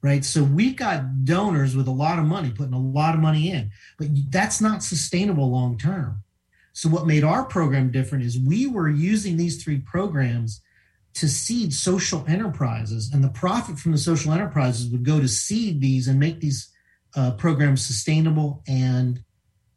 right? 0.08 0.24
So 0.24 0.41
we 0.41 0.74
got 0.74 1.26
donors 1.26 1.76
with 1.76 1.88
a 1.88 1.91
lot 1.91 2.18
of 2.18 2.24
money, 2.26 2.49
putting 2.49 2.74
a 2.74 2.80
lot 2.80 3.14
of 3.14 3.20
money 3.20 3.51
in, 3.51 3.72
but 3.99 4.08
that's 4.30 4.62
not 4.62 4.82
sustainable 4.82 5.51
long 5.51 5.78
term. 5.78 6.24
So 6.72 6.88
what 6.88 7.05
made 7.05 7.26
our 7.26 7.43
program 7.43 7.91
different 7.91 8.24
is 8.24 8.39
we 8.39 8.68
were 8.68 8.89
using 8.89 9.36
these 9.36 9.62
three 9.62 9.80
programs 9.80 10.62
to 11.16 11.28
seed 11.28 11.74
social 11.74 12.24
enterprises, 12.28 13.12
and 13.12 13.22
the 13.22 13.30
profit 13.30 13.78
from 13.80 13.91
the 13.91 13.97
social 13.97 14.32
enterprises 14.32 14.88
would 14.91 15.03
go 15.03 15.20
to 15.20 15.28
seed 15.28 15.82
these 15.82 16.08
and 16.08 16.18
make 16.20 16.39
these 16.39 16.72
uh, 17.16 17.32
programs 17.32 17.86
sustainable 17.86 18.64
and 18.68 19.24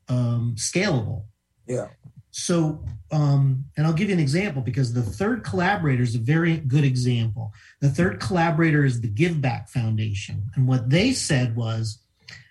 um, 0.09 0.55
scalable. 0.57 1.25
Yeah. 1.67 1.89
So, 2.33 2.85
um, 3.11 3.65
and 3.77 3.87
I'll 3.87 3.93
give 3.93 4.09
you 4.09 4.15
an 4.15 4.21
example 4.21 4.63
because 4.63 4.93
the 4.93 5.03
third 5.03 5.43
collaborator 5.43 6.03
is 6.03 6.15
a 6.15 6.21
very 6.21 6.59
good 6.59 6.85
example. 6.85 7.53
The 7.81 7.91
third 7.91 8.21
collaborator 8.21 8.85
is 8.85 9.01
the 9.01 9.09
Give 9.09 9.41
Back 9.41 9.69
Foundation. 9.69 10.45
And 10.55 10.69
what 10.69 10.91
they 10.91 11.13
said 11.13 11.57
was, 11.57 11.99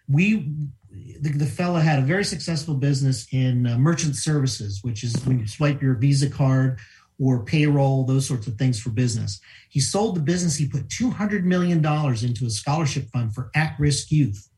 we, 0.07 0.51
the, 0.91 1.30
the 1.30 1.45
fellow 1.45 1.80
had 1.80 1.99
a 1.99 2.03
very 2.03 2.25
successful 2.25 2.75
business 2.75 3.27
in 3.32 3.67
uh, 3.67 3.77
merchant 3.77 4.15
services, 4.15 4.80
which 4.82 5.03
is 5.03 5.15
when 5.25 5.39
you 5.39 5.47
swipe 5.47 5.82
your 5.82 5.95
Visa 5.95 6.30
card 6.30 6.80
or 7.19 7.43
payroll, 7.43 8.05
those 8.05 8.25
sorts 8.25 8.47
of 8.47 8.55
things 8.55 8.80
for 8.80 8.89
business. 8.89 9.39
He 9.69 9.80
sold 9.80 10.15
the 10.15 10.21
business, 10.21 10.55
he 10.55 10.67
put 10.67 10.88
$200 10.88 11.43
million 11.43 11.80
into 11.80 12.45
a 12.45 12.49
scholarship 12.49 13.09
fund 13.11 13.34
for 13.34 13.51
at 13.55 13.75
risk 13.77 14.11
youth. 14.11 14.49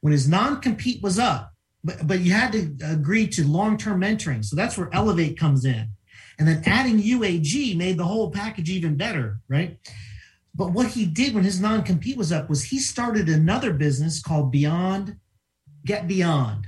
When 0.00 0.12
his 0.12 0.28
non 0.28 0.60
compete 0.60 1.02
was 1.02 1.18
up, 1.18 1.51
but 1.84 2.06
but 2.06 2.20
you 2.20 2.32
had 2.32 2.52
to 2.52 2.76
agree 2.84 3.26
to 3.28 3.46
long-term 3.46 4.00
mentoring. 4.00 4.44
So 4.44 4.56
that's 4.56 4.78
where 4.78 4.90
Elevate 4.92 5.38
comes 5.38 5.64
in. 5.64 5.88
And 6.38 6.48
then 6.48 6.62
adding 6.66 7.00
UAG 7.00 7.76
made 7.76 7.98
the 7.98 8.04
whole 8.04 8.30
package 8.30 8.70
even 8.70 8.96
better, 8.96 9.40
right? 9.48 9.78
But 10.54 10.72
what 10.72 10.88
he 10.88 11.06
did 11.06 11.34
when 11.34 11.44
his 11.44 11.60
non-compete 11.60 12.16
was 12.16 12.32
up 12.32 12.48
was 12.48 12.64
he 12.64 12.78
started 12.78 13.28
another 13.28 13.72
business 13.72 14.22
called 14.22 14.50
Beyond 14.50 15.16
Get 15.84 16.06
Beyond, 16.06 16.66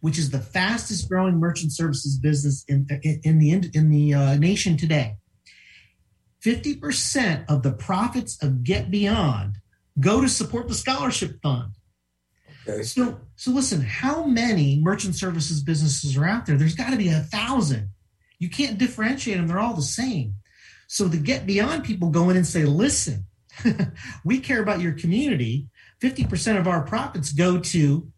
which 0.00 0.18
is 0.18 0.30
the 0.30 0.40
fastest 0.40 1.08
growing 1.08 1.36
merchant 1.38 1.72
services 1.72 2.18
business 2.18 2.64
in, 2.68 2.86
in 3.24 3.38
the 3.38 3.50
in 3.74 3.90
the 3.90 4.14
uh, 4.14 4.36
nation 4.36 4.76
today. 4.76 5.16
50% 6.44 7.44
of 7.48 7.62
the 7.62 7.72
profits 7.72 8.42
of 8.42 8.64
Get 8.64 8.90
Beyond 8.90 9.56
go 9.98 10.22
to 10.22 10.28
support 10.28 10.68
the 10.68 10.74
scholarship 10.74 11.38
fund. 11.42 11.72
So, 12.82 13.20
so 13.36 13.50
listen, 13.50 13.80
how 13.80 14.24
many 14.24 14.80
merchant 14.80 15.14
services 15.14 15.62
businesses 15.62 16.16
are 16.16 16.26
out 16.26 16.46
there? 16.46 16.56
There's 16.56 16.74
got 16.74 16.90
to 16.90 16.96
be 16.96 17.08
a 17.08 17.20
thousand. 17.20 17.90
You 18.38 18.48
can't 18.50 18.78
differentiate 18.78 19.36
them. 19.36 19.46
They're 19.46 19.60
all 19.60 19.74
the 19.74 19.82
same. 19.82 20.34
So 20.86 21.08
to 21.08 21.16
get 21.16 21.46
beyond 21.46 21.84
people 21.84 22.10
go 22.10 22.30
in 22.30 22.36
and 22.36 22.46
say, 22.46 22.64
listen, 22.64 23.26
we 24.24 24.40
care 24.40 24.62
about 24.62 24.80
your 24.80 24.92
community. 24.92 25.68
50% 26.00 26.58
of 26.58 26.66
our 26.66 26.82
profits 26.82 27.32
go 27.32 27.58
to 27.60 28.10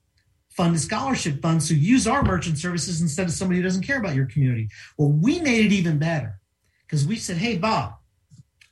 fund 0.51 0.79
scholarship 0.79 1.41
funds 1.41 1.69
So 1.69 1.75
use 1.75 2.07
our 2.07 2.23
merchant 2.23 2.59
services 2.59 3.01
instead 3.01 3.27
of 3.27 3.33
somebody 3.33 3.59
who 3.59 3.65
doesn't 3.65 3.87
care 3.87 3.99
about 3.99 4.15
your 4.15 4.27
community. 4.27 4.69
Well, 4.97 5.11
we 5.11 5.41
made 5.41 5.67
it 5.67 5.73
even 5.73 5.99
better 5.99 6.41
because 6.87 7.07
we 7.07 7.17
said, 7.17 7.39
hey, 7.39 7.57
Bob, 7.57 7.95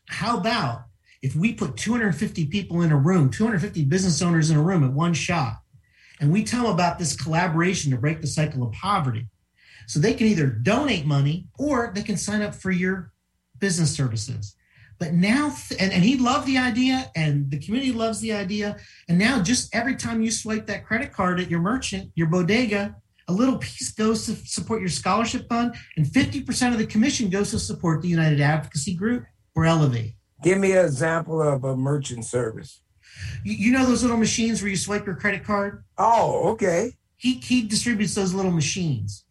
how 0.08 0.38
about 0.38 0.84
if 1.22 1.36
we 1.36 1.52
put 1.52 1.76
250 1.76 2.46
people 2.46 2.82
in 2.82 2.92
a 2.92 2.96
room, 2.96 3.30
250 3.30 3.84
business 3.84 4.22
owners 4.22 4.50
in 4.50 4.56
a 4.56 4.62
room 4.62 4.84
at 4.84 4.92
one 4.92 5.14
shot, 5.14 5.58
and 6.20 6.32
we 6.32 6.44
tell 6.44 6.64
them 6.64 6.72
about 6.72 6.98
this 6.98 7.16
collaboration 7.16 7.90
to 7.90 7.98
break 7.98 8.20
the 8.20 8.26
cycle 8.26 8.62
of 8.62 8.72
poverty. 8.72 9.26
So 9.86 9.98
they 9.98 10.14
can 10.14 10.26
either 10.26 10.46
donate 10.46 11.06
money 11.06 11.48
or 11.58 11.92
they 11.94 12.02
can 12.02 12.16
sign 12.16 12.42
up 12.42 12.54
for 12.54 12.70
your 12.70 13.12
business 13.58 13.94
services. 13.94 14.54
But 14.98 15.14
now, 15.14 15.54
and, 15.78 15.92
and 15.92 16.04
he 16.04 16.16
loved 16.16 16.46
the 16.46 16.58
idea, 16.58 17.10
and 17.16 17.50
the 17.50 17.58
community 17.58 17.90
loves 17.90 18.20
the 18.20 18.34
idea. 18.34 18.76
And 19.08 19.18
now, 19.18 19.42
just 19.42 19.74
every 19.74 19.96
time 19.96 20.22
you 20.22 20.30
swipe 20.30 20.66
that 20.66 20.84
credit 20.84 21.10
card 21.10 21.40
at 21.40 21.50
your 21.50 21.60
merchant, 21.60 22.12
your 22.14 22.26
bodega, 22.26 22.94
a 23.26 23.32
little 23.32 23.56
piece 23.58 23.92
goes 23.92 24.26
to 24.26 24.34
support 24.46 24.80
your 24.80 24.90
scholarship 24.90 25.48
fund, 25.48 25.74
and 25.96 26.04
50% 26.04 26.72
of 26.72 26.78
the 26.78 26.86
commission 26.86 27.30
goes 27.30 27.50
to 27.52 27.58
support 27.58 28.02
the 28.02 28.08
United 28.08 28.42
Advocacy 28.42 28.94
Group 28.94 29.24
or 29.56 29.64
Elevate. 29.64 30.14
Give 30.42 30.58
me 30.58 30.72
an 30.72 30.84
example 30.84 31.42
of 31.42 31.64
a 31.64 31.76
merchant 31.76 32.24
service. 32.24 32.80
You, 33.44 33.72
know 33.72 33.84
those 33.84 34.02
little 34.02 34.16
machines 34.16 34.62
where 34.62 34.70
you 34.70 34.76
swipe 34.76 35.06
your 35.06 35.16
credit 35.16 35.44
card? 35.44 35.84
Oh, 35.98 36.50
okay. 36.50 36.92
He 37.16 37.34
he 37.34 37.62
distributes 37.62 38.14
those 38.14 38.32
little 38.32 38.50
machines. 38.50 39.24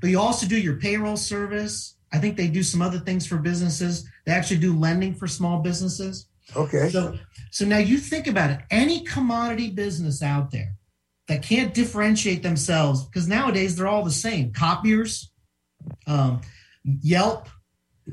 But 0.00 0.10
you 0.10 0.18
also 0.18 0.46
do 0.46 0.58
your 0.58 0.76
payroll 0.76 1.16
service. 1.16 1.96
I 2.12 2.18
think 2.18 2.36
they 2.36 2.48
do 2.48 2.62
some 2.62 2.82
other 2.82 2.98
things 2.98 3.26
for 3.26 3.36
businesses. 3.36 4.08
They 4.24 4.32
actually 4.32 4.58
do 4.58 4.76
lending 4.76 5.14
for 5.14 5.28
small 5.28 5.60
businesses. 5.60 6.26
Okay. 6.54 6.88
So 6.90 7.18
so 7.50 7.64
now 7.64 7.78
you 7.78 7.98
think 7.98 8.26
about 8.26 8.50
it. 8.50 8.60
Any 8.70 9.00
commodity 9.00 9.70
business 9.70 10.22
out 10.22 10.50
there 10.50 10.74
that 11.28 11.42
can't 11.42 11.74
differentiate 11.74 12.42
themselves 12.42 13.04
because 13.04 13.28
nowadays 13.28 13.76
they're 13.76 13.88
all 13.88 14.04
the 14.04 14.10
same. 14.10 14.52
Copiers, 14.52 15.30
um, 16.06 16.40
Yelp. 16.84 17.48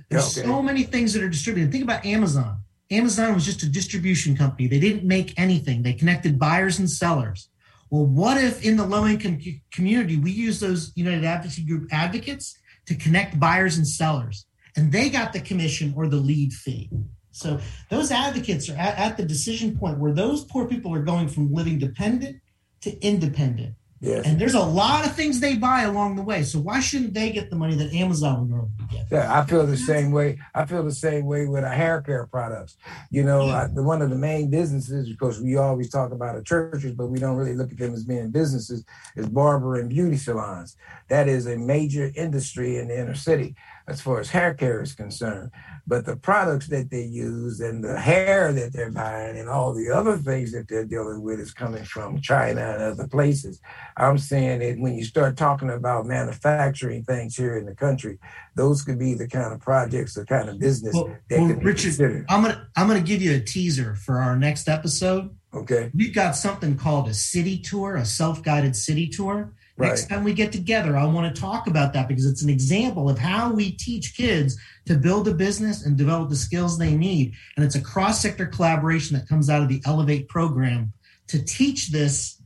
There's 0.10 0.38
okay. 0.38 0.48
so 0.48 0.62
many 0.62 0.84
things 0.84 1.14
that 1.14 1.24
are 1.24 1.30
distributed. 1.30 1.72
Think 1.72 1.84
about 1.84 2.06
Amazon. 2.06 2.60
Amazon 2.92 3.34
was 3.34 3.46
just 3.46 3.64
a 3.64 3.70
distribution 3.70 4.36
company. 4.36 4.68
They 4.68 4.80
didn't 4.80 5.04
make 5.04 5.38
anything. 5.40 5.84
They 5.84 5.94
connected 5.94 6.38
buyers 6.38 6.80
and 6.80 6.90
sellers. 6.90 7.50
Well, 7.90 8.06
what 8.06 8.38
if 8.38 8.66
in 8.66 8.76
the 8.76 8.86
low 8.86 9.06
income 9.06 9.40
community 9.72 10.18
we 10.18 10.32
use 10.32 10.60
those 10.60 10.92
United 10.96 11.24
Advocacy 11.24 11.64
Group 11.66 11.90
advocates 11.92 12.58
to 12.88 12.96
connect 12.96 13.40
buyers 13.40 13.78
and 13.78 13.88
sellers, 13.88 14.46
and 14.76 14.92
they 14.92 15.10
got 15.10 15.32
the 15.32 15.40
commission 15.40 15.94
or 15.96 16.08
the 16.08 16.18
lead 16.18 16.54
fee? 16.54 16.90
So 17.32 17.60
those 17.90 18.12
advocates 18.12 18.70
are 18.70 18.76
at, 18.76 18.98
at 18.98 19.18
the 19.18 19.26
decision 19.26 19.78
point 19.78 20.00
where 20.00 20.14
those 20.14 20.44
poor 20.46 20.68
people 20.68 20.94
are 20.94 21.02
going 21.04 21.28
from 21.28 21.54
living 21.54 21.80
dependent 21.80 22.38
to 22.82 23.00
independent. 23.02 23.76
Yes. 24.04 24.26
And 24.28 24.38
there's 24.38 24.54
a 24.54 24.60
lot 24.60 25.06
of 25.06 25.16
things 25.16 25.40
they 25.40 25.56
buy 25.56 25.84
along 25.84 26.18
the 26.18 26.24
way. 26.24 26.44
So 26.44 26.60
why 26.60 26.82
shouldn't 26.82 27.14
they 27.14 27.32
get 27.32 27.50
the 27.50 27.56
money 27.56 27.76
that 27.76 27.94
Amazon 27.94 28.42
would 28.42 28.50
normally 28.50 28.72
get? 28.92 29.08
Yeah, 29.10 29.40
I 29.40 29.46
feel 29.46 29.66
the 29.66 29.78
same 29.78 30.12
way. 30.12 30.40
I 30.54 30.66
feel 30.66 30.84
the 30.84 30.92
same 30.92 31.26
way 31.26 31.48
with 31.48 31.64
our 31.64 31.72
hair 31.72 32.02
care 32.02 32.28
products. 32.28 32.76
You 33.12 33.24
know, 33.24 33.46
yeah. 33.46 33.62
I, 33.62 33.68
the, 33.68 33.82
one 33.82 34.02
of 34.02 34.10
the 34.10 34.18
main 34.18 34.50
businesses, 34.50 35.08
because 35.08 35.40
we 35.40 35.56
always 35.56 35.90
talk 35.90 36.12
about 36.12 36.36
the 36.36 36.44
churches, 36.44 36.92
but 36.92 37.08
we 37.08 37.18
don't 37.18 37.38
really 37.38 37.56
look 37.56 37.72
at 37.72 37.78
them 37.78 37.94
as 37.94 38.04
being 38.04 38.30
businesses, 38.30 38.84
is 39.16 39.30
barber 39.30 39.80
and 39.80 39.90
beauty 39.90 40.18
salons. 40.18 40.76
That 41.08 41.30
is 41.30 41.48
a 41.48 41.56
major 41.56 42.12
industry 42.14 42.80
in 42.80 42.90
the 42.90 43.00
inner 43.00 43.16
city 43.16 43.56
as 43.88 44.02
far 44.02 44.20
as 44.20 44.30
hair 44.30 44.54
care 44.54 44.82
is 44.82 44.94
concerned. 44.94 45.52
But 45.86 46.06
the 46.06 46.16
products 46.16 46.68
that 46.68 46.90
they 46.90 47.04
use 47.04 47.60
and 47.60 47.84
the 47.84 48.00
hair 48.00 48.54
that 48.54 48.72
they're 48.72 48.92
buying 48.92 49.38
and 49.38 49.50
all 49.50 49.74
the 49.74 49.90
other 49.90 50.18
things 50.18 50.54
that 50.54 50.70
they're 50.70 50.86
dealing 50.86 51.22
with 51.22 51.40
is 51.42 51.54
coming 51.54 51.84
from 51.84 52.22
China 52.22 52.62
and 52.62 52.82
other 52.82 53.08
places. 53.08 53.60
I'm 53.98 54.18
saying 54.18 54.60
that 54.60 54.80
when 54.80 54.96
you 54.96 55.04
start 55.04 55.36
talking 55.36 55.70
about 55.70 56.06
manufacturing 56.06 57.04
things 57.04 57.36
here 57.36 57.58
in 57.58 57.66
the 57.66 57.76
country, 57.76 58.18
those 58.56 58.82
could 58.82 58.98
be 58.98 59.14
the 59.14 59.28
kind 59.28 59.54
of 59.54 59.60
projects, 59.60 60.14
the 60.14 60.26
kind 60.26 60.48
of 60.48 60.60
business 60.60 60.94
well, 60.94 61.14
that 61.30 61.40
well, 61.40 61.48
could 61.50 61.64
Richard, 61.64 61.88
considered. 61.88 62.26
I'm 62.30 62.42
gonna 62.44 62.68
I'm 62.78 62.88
gonna 62.88 63.02
give 63.02 63.22
you 63.22 63.36
a 63.36 63.42
teaser 63.42 63.96
for 63.96 64.20
our 64.20 64.38
next 64.38 64.70
episode. 64.70 65.36
Okay. 65.54 65.92
We've 65.94 66.16
got 66.16 66.36
something 66.36 66.78
called 66.78 67.10
a 67.10 67.14
city 67.14 67.60
tour, 67.60 67.96
a 67.96 68.06
self-guided 68.06 68.76
city 68.76 69.08
tour. 69.08 69.54
Right. 69.76 69.88
Next 69.88 70.08
time 70.08 70.24
we 70.24 70.34
get 70.34 70.52
together, 70.52 70.96
I 70.96 71.06
want 71.06 71.34
to 71.34 71.42
talk 71.42 71.66
about 71.66 71.94
that 71.94 72.08
because 72.08 72.28
it's 72.28 72.44
an 72.44 72.50
example 72.50 73.10
of 73.10 73.18
how 73.18 73.52
we 73.52 73.72
teach 73.72 74.16
kids 74.16 74.56
to 74.86 74.96
build 74.96 75.28
a 75.28 75.34
business 75.34 75.86
and 75.86 75.98
develop 75.98 76.30
the 76.30 76.36
skills 76.36 76.78
they 76.78 76.96
need. 76.96 77.34
And 77.56 77.66
it's 77.66 77.76
a 77.76 77.82
cross 77.82 78.22
sector 78.22 78.46
collaboration 78.46 79.18
that 79.18 79.28
comes 79.28 79.50
out 79.50 79.64
of 79.64 79.70
the 79.70 79.82
Elevate 79.86 80.30
program 80.30 80.94
to 81.28 81.44
teach 81.44 81.92
this 81.92 82.40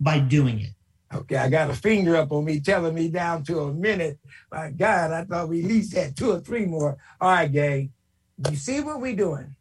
by 0.00 0.18
doing 0.18 0.60
it. 0.60 0.70
Okay, 1.14 1.36
I 1.36 1.48
got 1.48 1.70
a 1.70 1.74
finger 1.74 2.16
up 2.16 2.32
on 2.32 2.44
me 2.44 2.58
telling 2.58 2.94
me 2.94 3.08
down 3.08 3.44
to 3.44 3.60
a 3.60 3.72
minute. 3.72 4.18
My 4.50 4.70
God, 4.70 5.12
I 5.12 5.24
thought 5.24 5.48
we 5.48 5.62
at 5.62 5.68
least 5.68 5.94
had 5.94 6.16
two 6.16 6.32
or 6.32 6.40
three 6.40 6.66
more. 6.66 6.96
All 7.20 7.30
right, 7.30 7.50
gang, 7.50 7.92
you 8.50 8.56
see 8.56 8.80
what 8.80 9.00
we're 9.00 9.14
doing. 9.14 9.54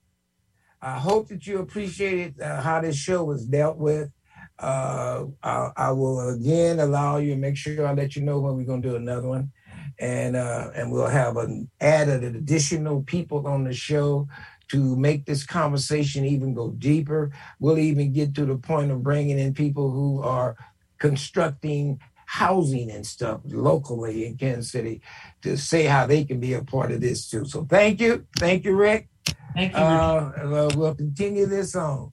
I 0.81 0.99
hope 0.99 1.27
that 1.29 1.45
you 1.45 1.59
appreciated 1.59 2.41
uh, 2.41 2.61
how 2.61 2.81
this 2.81 2.95
show 2.95 3.23
was 3.23 3.45
dealt 3.45 3.77
with. 3.77 4.11
Uh, 4.57 5.25
I, 5.43 5.71
I, 5.75 5.91
will 5.91 6.29
again 6.29 6.79
allow 6.79 7.17
you 7.17 7.33
and 7.33 7.41
make 7.41 7.57
sure 7.57 7.85
I 7.85 7.93
let 7.93 8.15
you 8.15 8.21
know 8.21 8.39
when 8.39 8.55
we're 8.55 8.63
going 8.63 8.81
to 8.81 8.89
do 8.89 8.95
another 8.95 9.27
one, 9.27 9.51
and 9.99 10.37
uh, 10.37 10.69
and 10.73 10.91
we'll 10.91 11.07
have 11.07 11.35
an 11.35 11.69
added 11.81 12.23
additional 12.23 13.03
people 13.03 13.47
on 13.47 13.65
the 13.65 13.73
show 13.73 14.29
to 14.69 14.95
make 14.95 15.25
this 15.25 15.45
conversation 15.45 16.23
even 16.23 16.53
go 16.53 16.69
deeper. 16.71 17.31
We'll 17.59 17.79
even 17.79 18.13
get 18.13 18.33
to 18.35 18.45
the 18.45 18.55
point 18.55 18.91
of 18.91 19.03
bringing 19.03 19.39
in 19.39 19.53
people 19.53 19.91
who 19.91 20.21
are 20.21 20.55
constructing 20.99 21.99
housing 22.25 22.89
and 22.91 23.05
stuff 23.05 23.41
locally 23.45 24.25
in 24.25 24.37
Kansas 24.37 24.71
City 24.71 25.01
to 25.41 25.57
say 25.57 25.83
how 25.83 26.07
they 26.07 26.23
can 26.23 26.39
be 26.39 26.53
a 26.53 26.63
part 26.63 26.91
of 26.91 27.01
this 27.01 27.29
too. 27.29 27.45
So 27.45 27.65
thank 27.69 27.99
you, 27.99 28.25
thank 28.37 28.63
you, 28.63 28.75
Rick. 28.75 29.09
Thank 29.53 29.73
you. 29.73 29.79
Uh, 29.79 30.71
we'll 30.75 30.95
continue 30.95 31.45
this 31.45 31.75
on. 31.75 32.11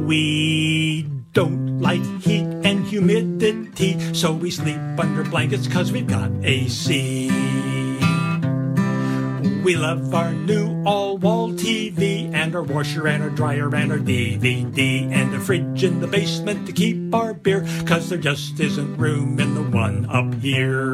We 0.06 1.08
don't 1.32 1.80
like 1.80 2.04
heat 2.20 2.46
and 2.64 2.84
humidity, 2.86 3.98
so 4.14 4.32
we 4.32 4.50
sleep 4.50 4.78
under 4.98 5.24
blankets 5.24 5.66
cause 5.66 5.92
we've 5.92 6.06
got 6.06 6.30
AC. 6.42 7.83
We 9.64 9.76
love 9.76 10.14
our 10.14 10.32
new 10.34 10.84
all-wall 10.84 11.52
TV 11.52 12.30
and 12.34 12.54
our 12.54 12.62
washer 12.62 13.08
and 13.08 13.22
our 13.22 13.30
dryer 13.30 13.74
and 13.74 13.90
our 13.90 13.98
DVD 13.98 15.10
and 15.10 15.34
a 15.34 15.40
fridge 15.40 15.82
in 15.82 16.00
the 16.00 16.06
basement 16.06 16.66
to 16.66 16.72
keep 16.72 17.14
our 17.14 17.32
beer, 17.32 17.66
cause 17.86 18.10
there 18.10 18.18
just 18.18 18.60
isn't 18.60 18.98
room 18.98 19.40
in 19.40 19.54
the 19.54 19.62
one 19.62 20.04
up 20.10 20.34
here. 20.34 20.92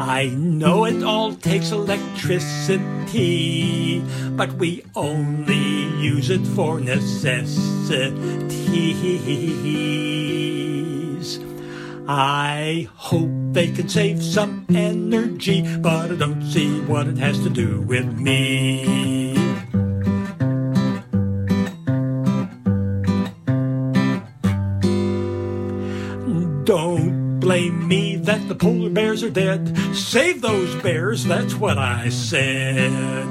I 0.00 0.32
know 0.34 0.84
it 0.84 1.04
all 1.04 1.36
takes 1.36 1.70
electricity, 1.70 4.02
but 4.30 4.54
we 4.54 4.82
only 4.96 5.84
use 6.02 6.30
it 6.30 6.44
for 6.58 6.80
necessities. 6.80 8.18
I 12.08 12.88
hope 12.96 13.43
they 13.54 13.70
can 13.70 13.88
save 13.88 14.20
some 14.20 14.66
energy, 14.74 15.62
but 15.78 16.10
I 16.10 16.16
don't 16.16 16.42
see 16.42 16.80
what 16.80 17.06
it 17.06 17.16
has 17.18 17.38
to 17.44 17.48
do 17.48 17.80
with 17.82 18.18
me. 18.18 19.34
Don't 26.64 27.38
blame 27.38 27.86
me 27.86 28.16
that 28.16 28.48
the 28.48 28.56
polar 28.56 28.90
bears 28.90 29.22
are 29.22 29.30
dead. 29.30 29.76
Save 29.94 30.40
those 30.40 30.74
bears, 30.82 31.24
that's 31.24 31.54
what 31.54 31.78
I 31.78 32.08
said. 32.08 33.24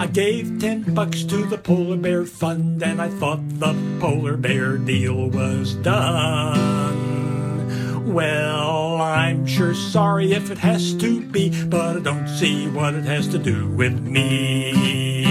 I 0.00 0.08
gave 0.10 0.58
ten 0.58 0.94
bucks 0.94 1.22
to 1.24 1.44
the 1.44 1.58
polar 1.58 1.98
bear 1.98 2.24
fund 2.24 2.82
and 2.82 3.02
I 3.02 3.08
thought 3.10 3.40
the 3.58 3.74
polar 4.00 4.38
bear 4.38 4.78
deal 4.78 5.28
was 5.28 5.74
done. 5.74 6.97
Well, 8.08 9.02
I'm 9.02 9.46
sure 9.46 9.74
sorry 9.74 10.32
if 10.32 10.50
it 10.50 10.56
has 10.56 10.94
to 10.94 11.20
be, 11.20 11.50
but 11.66 11.98
I 11.98 12.00
don't 12.00 12.26
see 12.26 12.66
what 12.66 12.94
it 12.94 13.04
has 13.04 13.28
to 13.28 13.38
do 13.38 13.68
with 13.68 14.00
me. 14.00 15.26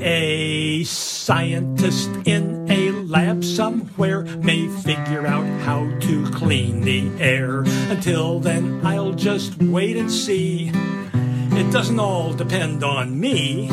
A 0.00 0.82
scientist 0.84 2.08
in 2.24 2.66
a 2.70 2.90
lab 2.92 3.44
somewhere 3.44 4.22
may 4.22 4.66
figure 4.66 5.26
out 5.26 5.44
how 5.60 5.90
to 6.00 6.30
clean 6.30 6.80
the 6.80 7.10
air. 7.22 7.64
Until 7.90 8.40
then, 8.40 8.80
I'll 8.82 9.12
just 9.12 9.58
wait 9.58 9.98
and 9.98 10.10
see. 10.10 10.72
It 10.72 11.70
doesn't 11.70 12.00
all 12.00 12.32
depend 12.32 12.82
on 12.82 13.20
me. 13.20 13.70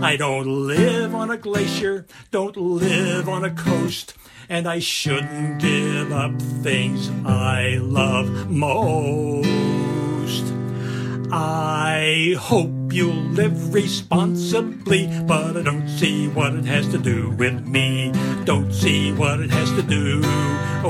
I 0.00 0.16
don't 0.16 0.46
live 0.66 1.12
on 1.14 1.30
a 1.30 1.36
glacier, 1.36 2.06
don't 2.30 2.56
live 2.56 3.28
on 3.28 3.44
a 3.44 3.50
coast, 3.50 4.14
and 4.48 4.68
I 4.68 4.78
shouldn't 4.78 5.60
give 5.60 6.12
up 6.12 6.40
things 6.40 7.10
I 7.26 7.78
love 7.80 8.48
most. 8.48 9.48
I 11.32 12.36
hope 12.38 12.92
you'll 12.92 13.12
live 13.12 13.74
responsibly, 13.74 15.08
but 15.26 15.56
I 15.56 15.62
don't 15.62 15.88
see 15.88 16.28
what 16.28 16.54
it 16.54 16.64
has 16.64 16.88
to 16.88 16.98
do 16.98 17.30
with 17.30 17.66
me. 17.66 18.12
Don't 18.44 18.72
see 18.72 19.12
what 19.12 19.40
it 19.40 19.50
has 19.50 19.70
to 19.72 19.82
do 19.82 20.20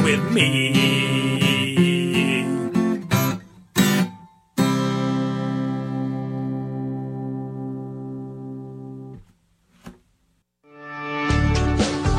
with 0.05 0.31
me. 0.33 1.18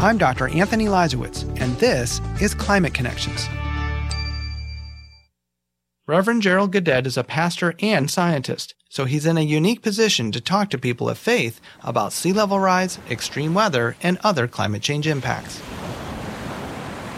I'm 0.02 0.18
Dr. 0.18 0.48
Anthony 0.48 0.86
Leiserowitz, 0.86 1.44
and 1.60 1.76
this 1.76 2.22
is 2.40 2.56
Climate 2.56 2.94
Connections. 2.94 3.50
Reverend 6.08 6.42
Gerald 6.42 6.72
Godet 6.72 7.06
is 7.06 7.18
a 7.18 7.24
pastor 7.26 7.76
and 7.82 8.10
scientist, 8.10 8.76
so 8.88 9.04
he's 9.04 9.26
in 9.26 9.38
a 9.38 9.42
unique 9.42 9.82
position 9.82 10.32
to 10.32 10.40
talk 10.40 10.70
to 10.70 10.78
people 10.78 11.10
of 11.10 11.18
faith 11.18 11.60
about 11.84 12.14
sea 12.14 12.32
level 12.32 12.62
rise, 12.62 12.98
extreme 13.12 13.54
weather, 13.54 13.98
and 14.02 14.18
other 14.24 14.48
climate 14.48 14.82
change 14.82 15.06
impacts. 15.06 15.62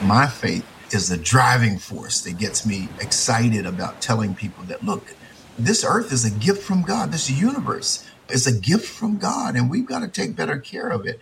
My 0.01 0.25
faith 0.25 0.65
is 0.91 1.07
the 1.07 1.17
driving 1.17 1.77
force 1.77 2.21
that 2.21 2.39
gets 2.39 2.65
me 2.65 2.89
excited 2.99 3.67
about 3.67 4.01
telling 4.01 4.33
people 4.33 4.63
that, 4.63 4.83
look, 4.83 5.13
this 5.55 5.85
earth 5.85 6.11
is 6.11 6.25
a 6.25 6.31
gift 6.31 6.63
from 6.63 6.81
God. 6.81 7.11
This 7.11 7.29
universe 7.29 8.09
is 8.27 8.47
a 8.47 8.59
gift 8.59 8.87
from 8.87 9.19
God, 9.19 9.55
and 9.55 9.69
we've 9.69 9.85
got 9.85 9.99
to 9.99 10.07
take 10.07 10.35
better 10.35 10.57
care 10.57 10.89
of 10.89 11.05
it. 11.05 11.21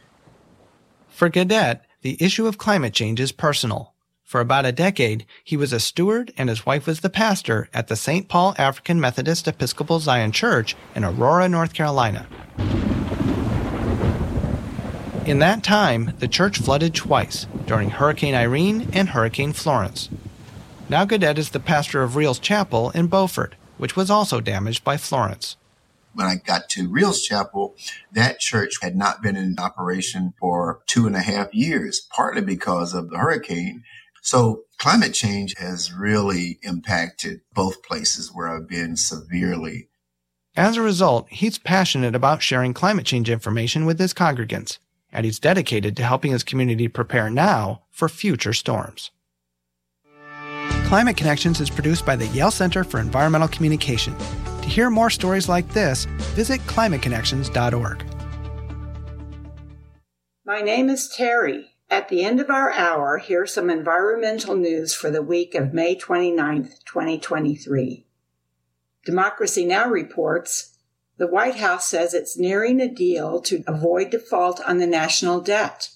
For 1.19 1.27
Godet, 1.27 1.81
the 2.01 2.15
issue 2.23 2.47
of 2.47 2.57
climate 2.57 2.93
change 2.93 3.19
is 3.19 3.33
personal. 3.33 3.93
For 4.23 4.39
about 4.39 4.65
a 4.65 4.71
decade, 4.71 5.25
he 5.43 5.57
was 5.57 5.73
a 5.73 5.79
steward 5.81 6.31
and 6.37 6.47
his 6.47 6.65
wife 6.65 6.87
was 6.87 7.01
the 7.01 7.09
pastor 7.09 7.67
at 7.73 7.89
the 7.89 7.97
St. 7.97 8.29
Paul 8.29 8.55
African 8.57 9.01
Methodist 9.01 9.45
Episcopal 9.45 9.99
Zion 9.99 10.31
Church 10.31 10.77
in 10.95 11.03
Aurora, 11.03 11.49
North 11.49 11.73
Carolina. 11.73 12.25
In 15.25 15.39
that 15.39 15.61
time, 15.61 16.13
the 16.19 16.27
church 16.29 16.57
flooded 16.57 16.95
twice 16.95 17.47
during 17.65 17.89
Hurricane 17.89 18.33
Irene 18.33 18.87
and 18.93 19.09
Hurricane 19.09 19.51
Florence. 19.51 20.07
Now 20.87 21.03
Godet 21.03 21.37
is 21.37 21.49
the 21.49 21.59
pastor 21.59 22.01
of 22.01 22.15
Reels 22.15 22.39
Chapel 22.39 22.91
in 22.91 23.07
Beaufort, 23.07 23.55
which 23.77 23.97
was 23.97 24.09
also 24.09 24.39
damaged 24.39 24.85
by 24.85 24.95
Florence 24.95 25.57
when 26.13 26.27
I 26.27 26.35
got 26.35 26.69
to 26.69 26.89
Reels 26.89 27.21
Chapel, 27.21 27.75
that 28.11 28.39
church 28.39 28.75
had 28.81 28.95
not 28.95 29.21
been 29.21 29.35
in 29.35 29.55
operation 29.59 30.33
for 30.39 30.81
two 30.87 31.07
and 31.07 31.15
a 31.15 31.21
half 31.21 31.53
years, 31.53 32.07
partly 32.15 32.41
because 32.41 32.93
of 32.93 33.09
the 33.09 33.17
hurricane. 33.17 33.83
So 34.21 34.63
climate 34.77 35.13
change 35.13 35.55
has 35.57 35.93
really 35.93 36.59
impacted 36.63 37.41
both 37.53 37.83
places 37.83 38.31
where 38.33 38.47
I've 38.47 38.67
been 38.67 38.97
severely. 38.97 39.89
As 40.55 40.77
a 40.77 40.81
result, 40.81 41.27
he's 41.29 41.57
passionate 41.57 42.15
about 42.15 42.41
sharing 42.41 42.73
climate 42.73 43.05
change 43.05 43.29
information 43.29 43.85
with 43.85 43.99
his 43.99 44.13
congregants, 44.13 44.77
and 45.11 45.25
he's 45.25 45.39
dedicated 45.39 45.95
to 45.97 46.03
helping 46.03 46.31
his 46.31 46.43
community 46.43 46.87
prepare 46.87 47.29
now 47.29 47.83
for 47.91 48.09
future 48.09 48.53
storms. 48.53 49.11
Climate 50.85 51.17
Connections 51.17 51.61
is 51.61 51.69
produced 51.69 52.05
by 52.05 52.15
the 52.15 52.27
Yale 52.27 52.51
Center 52.51 52.83
for 52.83 52.99
Environmental 52.99 53.47
Communication 53.47 54.15
to 54.69 54.75
hear 54.75 54.89
more 54.89 55.09
stories 55.09 55.49
like 55.49 55.67
this, 55.69 56.05
visit 56.35 56.61
climateconnections.org. 56.61 58.03
My 60.45 60.61
name 60.61 60.89
is 60.89 61.09
Terry. 61.09 61.71
At 61.91 62.09
the 62.09 62.23
end 62.23 62.39
of 62.39 62.51
our 62.51 62.71
hour, 62.71 63.17
here's 63.17 63.53
some 63.53 63.69
environmental 63.69 64.55
news 64.55 64.93
for 64.93 65.09
the 65.09 65.23
week 65.23 65.55
of 65.55 65.73
May 65.73 65.95
29th, 65.95 66.83
2023. 66.85 68.05
Democracy 69.05 69.65
Now! 69.65 69.89
reports 69.89 70.77
the 71.17 71.27
White 71.27 71.55
House 71.55 71.87
says 71.87 72.13
it's 72.13 72.37
nearing 72.37 72.79
a 72.79 72.87
deal 72.87 73.41
to 73.41 73.63
avoid 73.67 74.11
default 74.11 74.61
on 74.61 74.77
the 74.77 74.87
national 74.87 75.41
debt. 75.41 75.89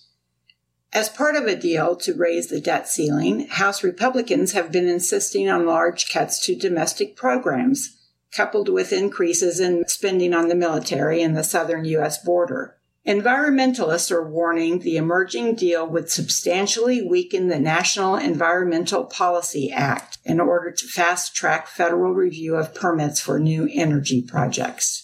As 0.92 1.10
part 1.10 1.36
of 1.36 1.46
a 1.46 1.56
deal 1.56 1.96
to 1.98 2.14
raise 2.14 2.48
the 2.48 2.60
debt 2.60 2.90
ceiling, 2.90 3.48
House 3.48 3.84
Republicans 3.84 4.52
have 4.52 4.72
been 4.72 4.88
insisting 4.88 5.50
on 5.50 5.66
large 5.66 6.12
cuts 6.12 6.44
to 6.46 6.56
domestic 6.56 7.16
programs 7.16 8.03
coupled 8.36 8.70
with 8.70 8.92
increases 8.92 9.60
in 9.60 9.88
spending 9.88 10.34
on 10.34 10.48
the 10.48 10.56
military 10.56 11.22
and 11.22 11.38
the 11.38 11.44
southern 11.44 11.86
U.S. 11.86 12.24
border. 12.24 12.78
Environmentalists 13.06 14.12
are 14.12 14.30
warning 14.30 14.80
the 14.80 14.96
emerging 14.96 15.56
deal 15.56 15.86
would 15.86 16.10
substantially 16.10 17.02
weaken 17.02 17.50
the 17.50 17.60
National 17.60 18.16
Environmental 18.16 19.04
Policy 19.04 19.72
Act 19.74 20.20
in 20.24 20.40
order 20.40 20.72
to 20.72 20.88
fast 20.88 21.36
track 21.36 21.68
federal 21.68 22.14
review 22.14 22.56
of 22.56 22.74
permits 22.74 23.20
for 23.20 23.40
new 23.40 23.68
energy 23.74 24.22
projects. 24.22 25.03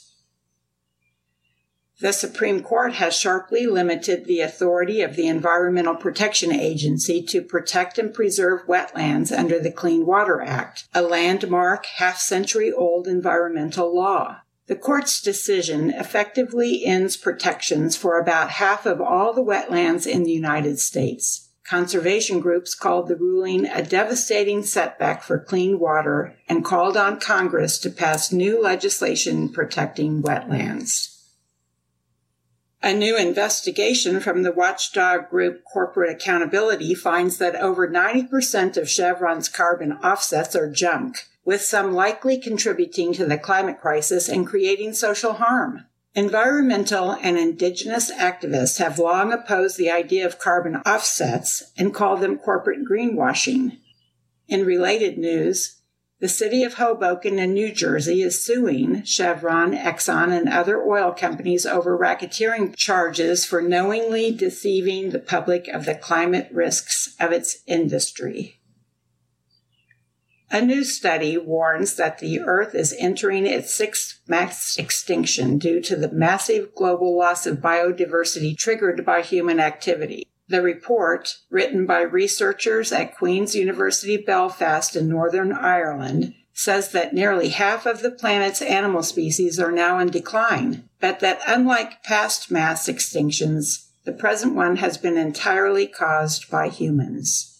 The 2.02 2.14
Supreme 2.14 2.64
Court 2.64 2.93
has 2.93 3.14
sharply 3.14 3.68
limited 3.68 4.24
the 4.24 4.39
authority 4.39 5.02
of 5.02 5.18
the 5.18 5.28
Environmental 5.28 5.95
Protection 5.95 6.50
Agency 6.50 7.22
to 7.24 7.41
protect 7.41 7.97
and 7.97 8.14
preserve 8.14 8.66
wetlands 8.68 9.38
under 9.38 9.60
the 9.60 9.72
Clean 9.72 10.06
Water 10.06 10.41
Act, 10.41 10.88
a 10.93 11.02
landmark 11.02 11.86
half 11.97 12.18
century 12.18 12.72
old 12.72 13.06
environmental 13.06 13.93
law. 13.93 14.38
The 14.68 14.78
court's 14.78 15.20
decision 15.20 15.89
effectively 15.89 16.86
ends 16.86 17.18
protections 17.18 17.97
for 17.97 18.18
about 18.18 18.52
half 18.52 18.86
of 18.86 19.02
all 19.02 19.34
the 19.34 19.43
wetlands 19.43 20.08
in 20.08 20.24
the 20.24 20.32
United 20.32 20.80
States. 20.80 21.50
Conservation 21.66 22.39
groups 22.39 22.76
called 22.76 23.10
the 23.10 23.18
ruling 23.18 23.66
a 23.66 23.84
devastating 23.84 24.64
setback 24.64 25.22
for 25.22 25.38
clean 25.38 25.80
water 25.80 26.38
and 26.47 26.64
called 26.64 26.95
on 26.95 27.20
Congress 27.20 27.78
to 27.80 27.89
pass 27.89 28.32
new 28.32 28.62
legislation 28.64 29.50
protecting 29.50 30.22
wetlands. 30.24 31.18
A 32.82 32.93
new 32.93 33.17
investigation 33.17 34.21
from 34.21 34.43
the 34.43 34.53
watchdog 34.53 35.30
group 35.30 35.63
Corporate 35.65 36.11
Accountability 36.11 36.95
finds 36.95 37.38
that 37.38 37.55
over 37.55 37.89
90% 37.89 38.77
of 38.77 38.89
Chevron's 38.89 39.49
carbon 39.49 39.93
offsets 39.93 40.55
are 40.55 40.71
junk, 40.71 41.27
with 41.43 41.61
some 41.61 41.93
likely 41.93 42.38
contributing 42.38 43.11
to 43.13 43.25
the 43.25 43.38
climate 43.38 43.82
crisis 43.82 44.30
and 44.30 44.47
creating 44.47 44.93
social 44.93 45.34
harm. 45.34 45.88
Environmental 46.15 47.11
and 47.21 47.38
indigenous 47.38 48.11
activists 48.13 48.80
have 48.80 48.97
long 48.97 49.34
opposed 49.34 49.77
the 49.77 49.91
idea 49.91 50.25
of 50.25 50.39
carbon 50.39 50.77
offsets 50.77 51.73
and 51.77 51.93
called 51.93 52.21
them 52.21 52.38
corporate 52.38 52.80
greenwashing. 52.89 53.77
In 54.47 54.65
related 54.65 55.17
news, 55.17 55.78
the 56.20 56.28
city 56.28 56.63
of 56.63 56.74
Hoboken 56.74 57.39
in 57.39 57.53
New 57.53 57.72
Jersey 57.72 58.22
is 58.22 58.43
suing 58.43 59.03
Chevron, 59.03 59.72
Exxon, 59.74 60.38
and 60.38 60.49
other 60.49 60.84
oil 60.84 61.13
companies 61.13 61.65
over 61.65 61.97
racketeering 61.97 62.76
charges 62.76 63.45
for 63.45 63.61
knowingly 63.61 64.32
deceiving 64.32 65.11
the 65.11 65.20
public 65.20 65.70
of 65.70 65.86
the 65.86 65.95
climate 65.95 66.49
risks 66.51 67.15
of 67.22 67.32
its 67.32 67.59
industry. 67.67 68.59
A 70.51 70.61
new 70.61 70.84
study 70.84 71.38
warns 71.38 71.95
that 71.95 72.17
the 72.17 72.41
Earth 72.41 72.76
is 72.76 72.95
entering 72.99 73.45
its 73.45 73.74
sixth 73.74 74.20
mass 74.28 74.78
extinction 74.78 75.57
due 75.57 75.80
to 75.82 75.95
the 75.95 76.11
massive 76.11 76.76
global 76.76 77.17
loss 77.17 77.45
of 77.45 77.59
biodiversity 77.59 78.57
triggered 78.57 79.05
by 79.05 79.22
human 79.22 79.59
activity. 79.59 80.28
The 80.50 80.64
report, 80.64 81.38
written 81.52 81.86
by 81.86 82.02
researchers 82.02 82.91
at 82.91 83.16
Queen's 83.16 83.56
University 83.56 84.18
Belfast 84.18 84.95
in 84.95 85.08
Northern 85.08 85.54
Ireland, 85.54 86.34
says 86.54 86.91
that 86.91 87.14
nearly 87.14 87.50
half 87.50 87.86
of 87.86 88.02
the 88.02 88.10
planet's 88.10 88.62
animal 88.62 89.04
species 89.04 89.60
are 89.60 89.72
now 89.72 90.00
in 90.00 90.10
decline, 90.10 90.89
but 91.00 91.20
that 91.20 91.39
unlike 91.47 92.02
past 92.02 92.50
mass 92.50 92.88
extinctions, 92.88 93.89
the 94.06 94.12
present 94.12 94.56
one 94.56 94.78
has 94.78 94.97
been 94.97 95.18
entirely 95.18 95.86
caused 95.86 96.50
by 96.50 96.68
humans. 96.68 97.56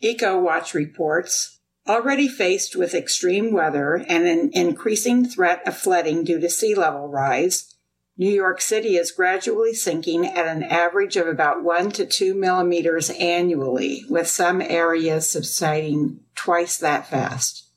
EcoWatch 0.00 0.74
reports 0.74 1.58
already 1.88 2.28
faced 2.28 2.76
with 2.76 2.94
extreme 2.94 3.52
weather 3.52 3.96
and 4.08 4.28
an 4.28 4.50
increasing 4.52 5.24
threat 5.24 5.66
of 5.66 5.76
flooding 5.76 6.22
due 6.22 6.38
to 6.38 6.48
sea 6.48 6.74
level 6.74 7.08
rise, 7.08 7.74
New 8.20 8.28
York 8.28 8.60
City 8.60 8.96
is 8.96 9.12
gradually 9.12 9.72
sinking 9.72 10.26
at 10.26 10.48
an 10.48 10.64
average 10.64 11.16
of 11.16 11.28
about 11.28 11.62
one 11.62 11.88
to 11.92 12.04
two 12.04 12.34
millimeters 12.34 13.10
annually, 13.10 14.04
with 14.10 14.26
some 14.26 14.60
areas 14.60 15.30
subsiding 15.30 16.18
twice 16.34 16.76
that 16.78 17.06
fast. 17.06 17.68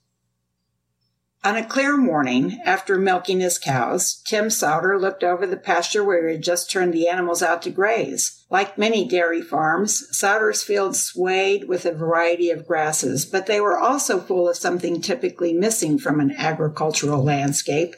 On 1.43 1.55
a 1.55 1.65
clear 1.65 1.95
morning, 1.95 2.59
after 2.65 2.97
milking 2.97 3.39
his 3.39 3.59
cows, 3.59 4.21
Tim 4.25 4.49
Sauter 4.49 4.99
looked 4.99 5.23
over 5.23 5.45
the 5.45 5.57
pasture 5.57 6.03
where 6.03 6.27
he 6.27 6.33
had 6.33 6.43
just 6.43 6.71
turned 6.71 6.93
the 6.93 7.07
animals 7.07 7.43
out 7.43 7.61
to 7.63 7.69
graze. 7.69 8.43
Like 8.49 8.79
many 8.79 9.07
dairy 9.07 9.43
farms, 9.43 10.07
Sauter's 10.15 10.63
fields 10.63 11.03
swayed 11.03 11.67
with 11.67 11.85
a 11.85 11.91
variety 11.91 12.49
of 12.49 12.67
grasses, 12.67 13.25
but 13.25 13.45
they 13.45 13.61
were 13.61 13.77
also 13.77 14.19
full 14.19 14.49
of 14.49 14.57
something 14.57 15.01
typically 15.01 15.53
missing 15.53 15.99
from 15.99 16.19
an 16.19 16.31
agricultural 16.35 17.23
landscape 17.23 17.95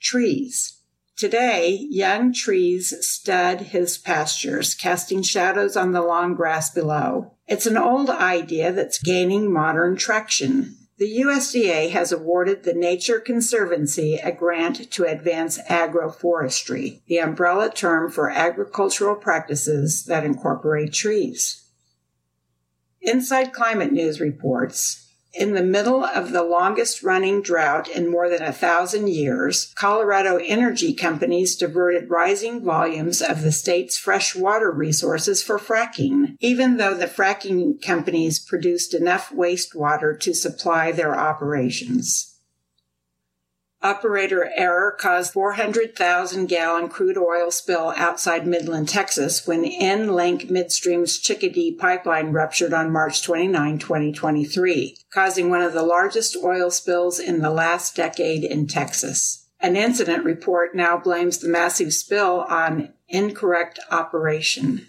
trees. 0.00 0.75
Today, 1.16 1.86
young 1.88 2.34
trees 2.34 2.92
stud 3.00 3.62
his 3.62 3.96
pastures, 3.96 4.74
casting 4.74 5.22
shadows 5.22 5.74
on 5.74 5.92
the 5.92 6.02
long 6.02 6.34
grass 6.34 6.68
below. 6.68 7.32
It's 7.48 7.64
an 7.64 7.78
old 7.78 8.10
idea 8.10 8.70
that's 8.70 9.02
gaining 9.02 9.50
modern 9.50 9.96
traction. 9.96 10.76
The 10.98 11.20
USDA 11.20 11.90
has 11.90 12.12
awarded 12.12 12.64
the 12.64 12.74
Nature 12.74 13.18
Conservancy 13.18 14.16
a 14.16 14.30
grant 14.30 14.90
to 14.90 15.04
advance 15.04 15.58
agroforestry, 15.70 17.00
the 17.06 17.18
umbrella 17.18 17.70
term 17.70 18.10
for 18.10 18.30
agricultural 18.30 19.16
practices 19.16 20.04
that 20.04 20.24
incorporate 20.24 20.92
trees. 20.92 21.64
Inside 23.00 23.54
Climate 23.54 23.92
News 23.92 24.20
reports 24.20 25.05
in 25.36 25.52
the 25.52 25.62
middle 25.62 26.04
of 26.04 26.32
the 26.32 26.42
longest 26.42 27.02
running 27.02 27.42
drought 27.42 27.88
in 27.88 28.10
more 28.10 28.28
than 28.28 28.42
a 28.42 28.52
thousand 28.52 29.08
years, 29.08 29.72
Colorado 29.74 30.38
energy 30.38 30.94
companies 30.94 31.56
diverted 31.56 32.10
rising 32.10 32.64
volumes 32.64 33.20
of 33.20 33.42
the 33.42 33.52
state's 33.52 33.98
fresh 33.98 34.34
water 34.34 34.70
resources 34.70 35.42
for 35.42 35.58
fracking, 35.58 36.36
even 36.40 36.76
though 36.76 36.94
the 36.94 37.06
fracking 37.06 37.80
companies 37.82 38.38
produced 38.38 38.94
enough 38.94 39.30
wastewater 39.30 40.18
to 40.18 40.34
supply 40.34 40.92
their 40.92 41.18
operations. 41.18 42.35
Operator 43.86 44.50
error 44.56 44.96
caused 44.98 45.32
400,000 45.32 46.46
gallon 46.46 46.88
crude 46.88 47.16
oil 47.16 47.52
spill 47.52 47.94
outside 47.96 48.44
Midland, 48.44 48.88
Texas 48.88 49.46
when 49.46 49.62
EnLink 49.62 50.50
Midstream's 50.50 51.20
Chickadee 51.20 51.70
pipeline 51.70 52.32
ruptured 52.32 52.72
on 52.72 52.90
March 52.90 53.22
29, 53.22 53.78
2023, 53.78 54.96
causing 55.14 55.50
one 55.50 55.62
of 55.62 55.72
the 55.72 55.84
largest 55.84 56.36
oil 56.42 56.68
spills 56.68 57.20
in 57.20 57.42
the 57.42 57.50
last 57.50 57.94
decade 57.94 58.42
in 58.42 58.66
Texas. 58.66 59.46
An 59.60 59.76
incident 59.76 60.24
report 60.24 60.74
now 60.74 60.98
blames 60.98 61.38
the 61.38 61.48
massive 61.48 61.94
spill 61.94 62.40
on 62.48 62.92
incorrect 63.08 63.78
operation. 63.92 64.88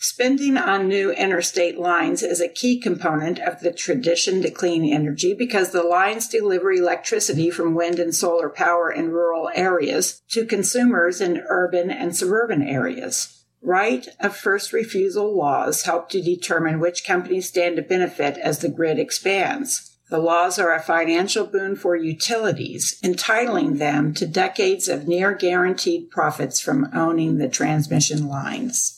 Spending 0.00 0.56
on 0.56 0.86
new 0.86 1.10
interstate 1.10 1.76
lines 1.76 2.22
is 2.22 2.40
a 2.40 2.48
key 2.48 2.78
component 2.78 3.40
of 3.40 3.58
the 3.58 3.72
transition 3.72 4.40
to 4.42 4.50
clean 4.50 4.84
energy 4.84 5.34
because 5.34 5.72
the 5.72 5.82
lines 5.82 6.28
deliver 6.28 6.70
electricity 6.70 7.50
from 7.50 7.74
wind 7.74 7.98
and 7.98 8.14
solar 8.14 8.48
power 8.48 8.92
in 8.92 9.10
rural 9.10 9.50
areas 9.56 10.22
to 10.28 10.46
consumers 10.46 11.20
in 11.20 11.42
urban 11.48 11.90
and 11.90 12.14
suburban 12.14 12.62
areas. 12.62 13.42
Right 13.60 14.06
of 14.20 14.36
first 14.36 14.72
refusal 14.72 15.36
laws 15.36 15.82
help 15.82 16.10
to 16.10 16.22
determine 16.22 16.78
which 16.78 17.04
companies 17.04 17.48
stand 17.48 17.74
to 17.74 17.82
benefit 17.82 18.38
as 18.38 18.60
the 18.60 18.68
grid 18.68 19.00
expands. 19.00 19.98
The 20.10 20.18
laws 20.18 20.60
are 20.60 20.72
a 20.72 20.80
financial 20.80 21.44
boon 21.44 21.74
for 21.74 21.96
utilities, 21.96 23.00
entitling 23.02 23.78
them 23.78 24.14
to 24.14 24.28
decades 24.28 24.88
of 24.88 25.08
near 25.08 25.34
guaranteed 25.34 26.12
profits 26.12 26.60
from 26.60 26.88
owning 26.94 27.38
the 27.38 27.48
transmission 27.48 28.28
lines. 28.28 28.97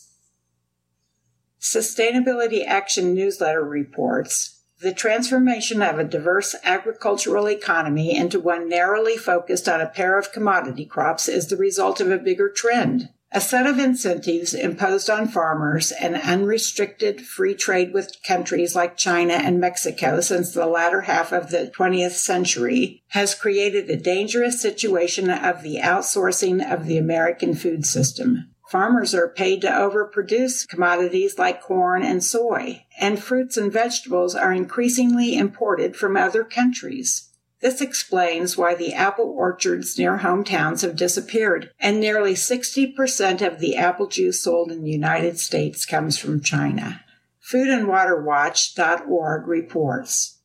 Sustainability 1.61 2.65
Action 2.67 3.15
newsletter 3.15 3.63
reports 3.63 4.63
the 4.81 4.95
transformation 4.95 5.83
of 5.83 5.99
a 5.99 6.05
diverse 6.05 6.55
agricultural 6.65 7.47
economy 7.51 8.17
into 8.17 8.41
one 8.41 8.67
narrowly 8.67 9.19
focused 9.19 9.69
on 9.69 9.79
a 9.79 9.87
pair 9.87 10.19
of 10.19 10.33
commodity 10.33 10.87
crops 10.87 11.29
is 11.29 11.49
the 11.49 11.59
result 11.59 12.01
of 12.01 12.11
a 12.11 12.17
bigger 12.17 12.49
trend. 12.49 13.11
A 13.33 13.43
set 13.43 13.67
of 13.67 13.79
incentives 13.79 14.55
imposed 14.55 15.11
on 15.11 15.29
farmers 15.29 15.93
and 15.93 16.17
unrestricted 16.17 17.21
free 17.21 17.55
trade 17.55 17.93
with 17.93 18.17
countries 18.27 18.75
like 18.75 18.97
China 18.97 19.35
and 19.35 19.61
Mexico 19.61 20.21
since 20.21 20.53
the 20.53 20.67
latter 20.67 21.03
half 21.03 21.31
of 21.31 21.51
the 21.51 21.71
20th 21.77 22.13
century 22.13 23.03
has 23.09 23.35
created 23.35 23.89
a 23.91 23.97
dangerous 23.97 24.61
situation 24.63 25.29
of 25.29 25.63
the 25.63 25.77
outsourcing 25.77 26.67
of 26.73 26.87
the 26.87 26.97
American 26.97 27.55
food 27.55 27.85
system. 27.85 28.50
Farmers 28.71 29.14
are 29.16 29.29
paid 29.29 29.62
to 29.62 29.68
overproduce 29.68 30.68
commodities 30.68 31.41
like 31.41 31.61
corn 31.61 32.05
and 32.05 32.23
soy, 32.23 32.85
and 33.01 33.21
fruits 33.21 33.57
and 33.57 33.73
vegetables 33.73 34.37
are 34.37 34.53
increasingly 34.53 35.37
imported 35.37 35.97
from 35.97 36.16
other 36.16 36.45
countries. 36.45 37.31
This 37.61 37.81
explains 37.81 38.57
why 38.57 38.77
the 38.77 38.95
apple 38.95 39.35
orchards 39.37 39.99
near 39.99 40.18
hometowns 40.18 40.83
have 40.83 40.95
disappeared, 40.95 41.73
and 41.81 41.99
nearly 41.99 42.35
60% 42.35 43.45
of 43.45 43.59
the 43.59 43.75
apple 43.75 44.07
juice 44.07 44.41
sold 44.41 44.71
in 44.71 44.85
the 44.85 44.93
United 44.93 45.41
States 45.41 45.85
comes 45.85 46.16
from 46.16 46.41
China. 46.41 47.01
FoodandWaterWatch.org 47.43 49.49
reports. 49.49 50.39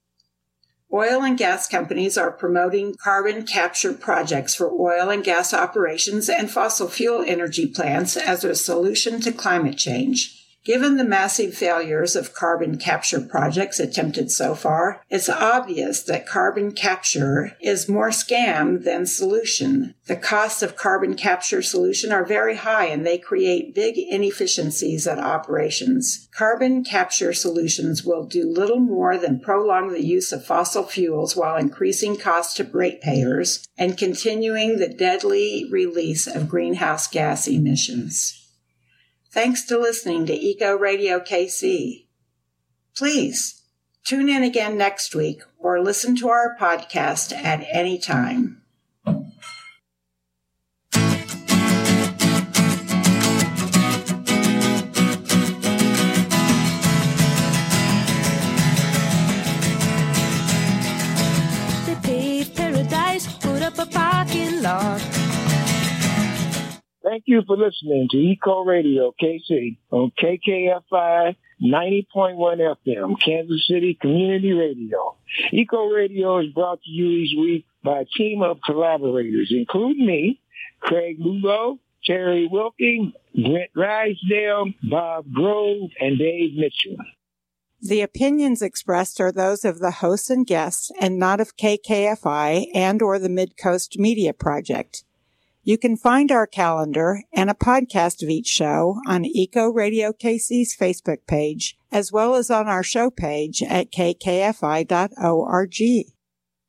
Oil 0.95 1.23
and 1.23 1.37
gas 1.37 1.67
companies 1.67 2.17
are 2.17 2.31
promoting 2.31 2.95
carbon 2.95 3.45
capture 3.45 3.91
projects 3.91 4.55
for 4.55 4.71
oil 4.71 5.09
and 5.09 5.25
gas 5.25 5.53
operations 5.53 6.29
and 6.29 6.49
fossil 6.49 6.87
fuel 6.87 7.21
energy 7.27 7.67
plants 7.67 8.15
as 8.15 8.45
a 8.45 8.55
solution 8.55 9.19
to 9.19 9.33
climate 9.33 9.77
change. 9.77 10.44
Given 10.66 10.97
the 10.97 11.05
massive 11.05 11.53
failures 11.53 12.16
of 12.16 12.34
carbon 12.34 12.80
capture 12.80 13.22
projects 13.22 13.80
attempted 13.80 14.32
so 14.32 14.55
far, 14.55 14.99
it's 15.11 15.30
obvious 15.30 16.01
that 16.01 16.26
carbon 16.26 16.72
capture 16.72 17.55
is 17.61 17.88
more 17.88 18.09
scam 18.09 18.84
than 18.84 19.05
solution. 19.05 19.93
The 20.07 20.16
costs 20.16 20.63
of 20.63 20.76
carbon 20.76 21.13
capture 21.13 21.61
solution 21.61 22.11
are 22.11 22.26
very 22.26 22.55
high 22.55 22.88
and 22.88 23.05
they 23.05 23.20
create 23.20 23.76
big 23.76 23.95
inefficiencies 23.99 25.05
at 25.05 25.20
operations. 25.20 26.28
Carbon 26.36 26.84
capture 26.84 27.32
solutions 27.32 28.03
will 28.03 28.26
do 28.26 28.49
little 28.49 28.80
more 28.80 29.20
than 29.20 29.39
prolong 29.39 29.93
the 29.93 30.03
use 30.03 30.32
of 30.32 30.43
fossil 30.43 30.82
fuels 30.82 31.36
while 31.36 31.57
increasing 31.57 32.18
costs 32.18 32.55
to 32.55 32.63
ratepayers 32.63 33.68
and 33.78 33.99
continuing 33.99 34.78
the 34.78 34.89
deadly 34.89 35.68
release 35.70 36.26
of 36.26 36.49
greenhouse 36.49 37.05
gas 37.07 37.47
emissions. 37.47 38.41
Thanks 39.36 39.65
to 39.65 39.77
listening 39.77 40.25
to 40.27 40.33
Eco 40.33 40.77
Radio 40.77 41.19
KC. 41.19 42.05
Please 42.95 43.63
tune 44.05 44.29
in 44.29 44.43
again 44.43 44.77
next 44.77 45.13
week 45.13 45.41
or 45.59 45.81
listen 45.81 46.15
to 46.15 46.29
our 46.29 46.55
podcast 46.57 47.33
at 47.33 47.67
any 47.69 47.99
time. 47.99 48.61
Thank 67.16 67.28
you 67.28 67.43
for 67.47 67.55
listening 67.55 68.09
to 68.11 68.18
Eco 68.18 68.66
Radio 68.66 69.13
KC 69.24 69.78
on 69.89 70.11
KKFI 70.22 71.38
90.1 71.63 72.76
FM, 72.86 73.16
Kansas 73.24 73.66
City 73.70 73.97
Community 74.01 74.51
Radio. 74.51 75.16
Eco 75.53 75.86
Radio 75.86 76.39
is 76.39 76.47
brought 76.51 76.82
to 76.84 76.91
you 76.91 77.07
each 77.07 77.38
week 77.39 77.66
by 77.86 78.01
a 78.01 78.05
team 78.18 78.41
of 78.41 78.57
collaborators, 78.66 79.47
including 79.49 80.05
me, 80.05 80.41
Craig 80.82 81.16
Lugo, 81.18 81.80
Terry 82.03 82.49
Wilking, 82.51 83.13
Brent 83.34 83.72
Rysdale, 83.74 84.74
Bob 84.84 85.32
Grove, 85.32 85.91
and 86.01 86.20
Dave 86.20 86.57
Mitchell. 86.57 86.97
The 87.80 88.01
opinions 88.01 88.61
expressed 88.61 89.22
are 89.22 89.32
those 89.32 89.63
of 89.63 89.80
the 89.80 89.91
hosts 89.91 90.30
and 90.30 90.45
guests 90.45 90.91
and 90.99 91.18
not 91.18 91.39
of 91.39 91.55
KKFI 91.55 92.66
and 92.74 93.01
or 93.01 93.20
the 93.20 93.30
Midcoast 93.30 93.97
Media 93.97 94.34
Project. 94.34 95.05
You 95.68 95.80
can 95.80 95.97
find 95.97 96.32
our 96.32 96.45
calendar 96.45 97.24
and 97.34 97.49
a 97.49 97.55
podcast 97.55 98.22
of 98.22 98.30
each 98.30 98.45
show 98.45 98.99
on 99.07 99.26
Eco 99.26 99.72
Radio 99.72 100.13
KC's 100.13 100.78
Facebook 100.78 101.26
page, 101.26 101.76
as 101.91 102.11
well 102.11 102.36
as 102.36 102.51
on 102.51 102.68
our 102.68 102.84
show 102.84 103.09
page 103.09 103.63
at 103.63 103.91
kkfi.org. 103.91 104.86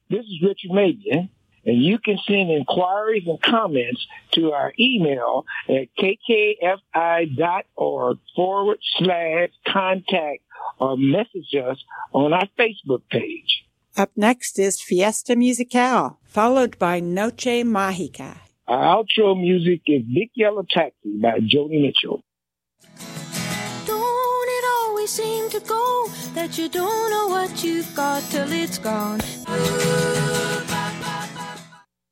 This 0.08 0.24
is 0.24 0.40
Richard 0.42 0.70
Mabion, 0.70 1.28
and 1.66 1.82
you 1.82 1.98
can 1.98 2.16
send 2.26 2.50
inquiries 2.50 3.24
and 3.26 3.38
comments 3.42 4.06
to 4.32 4.52
our 4.52 4.72
email 4.80 5.44
at 5.68 5.88
kkfi.org 5.98 6.58
forward 8.34 8.78
slash 8.96 9.50
contact 9.68 10.42
or 10.78 10.96
message 10.96 11.54
us 11.54 11.84
on 12.14 12.32
our 12.32 12.48
Facebook 12.58 13.02
page. 13.10 13.62
Up 13.94 14.12
next 14.16 14.58
is 14.58 14.80
Fiesta 14.80 15.36
Musical, 15.36 16.18
followed 16.24 16.78
by 16.78 16.98
Noche 16.98 17.62
Mágica. 17.62 18.38
Our 18.68 19.04
outro 19.04 19.40
music 19.40 19.82
is 19.86 20.02
Big 20.02 20.30
Yellow 20.34 20.64
Taxi 20.68 21.16
by 21.22 21.38
Joni 21.38 21.82
Mitchell. 21.82 22.20
Don't 23.86 24.48
it 24.58 24.64
always 24.80 25.10
seem 25.10 25.48
to 25.50 25.60
go 25.60 26.08
that 26.34 26.58
you 26.58 26.68
don't 26.68 27.10
know 27.10 27.28
what 27.28 27.62
you've 27.62 27.94
got 27.94 28.24
till 28.24 28.50
it's 28.50 28.78
gone? 28.78 29.20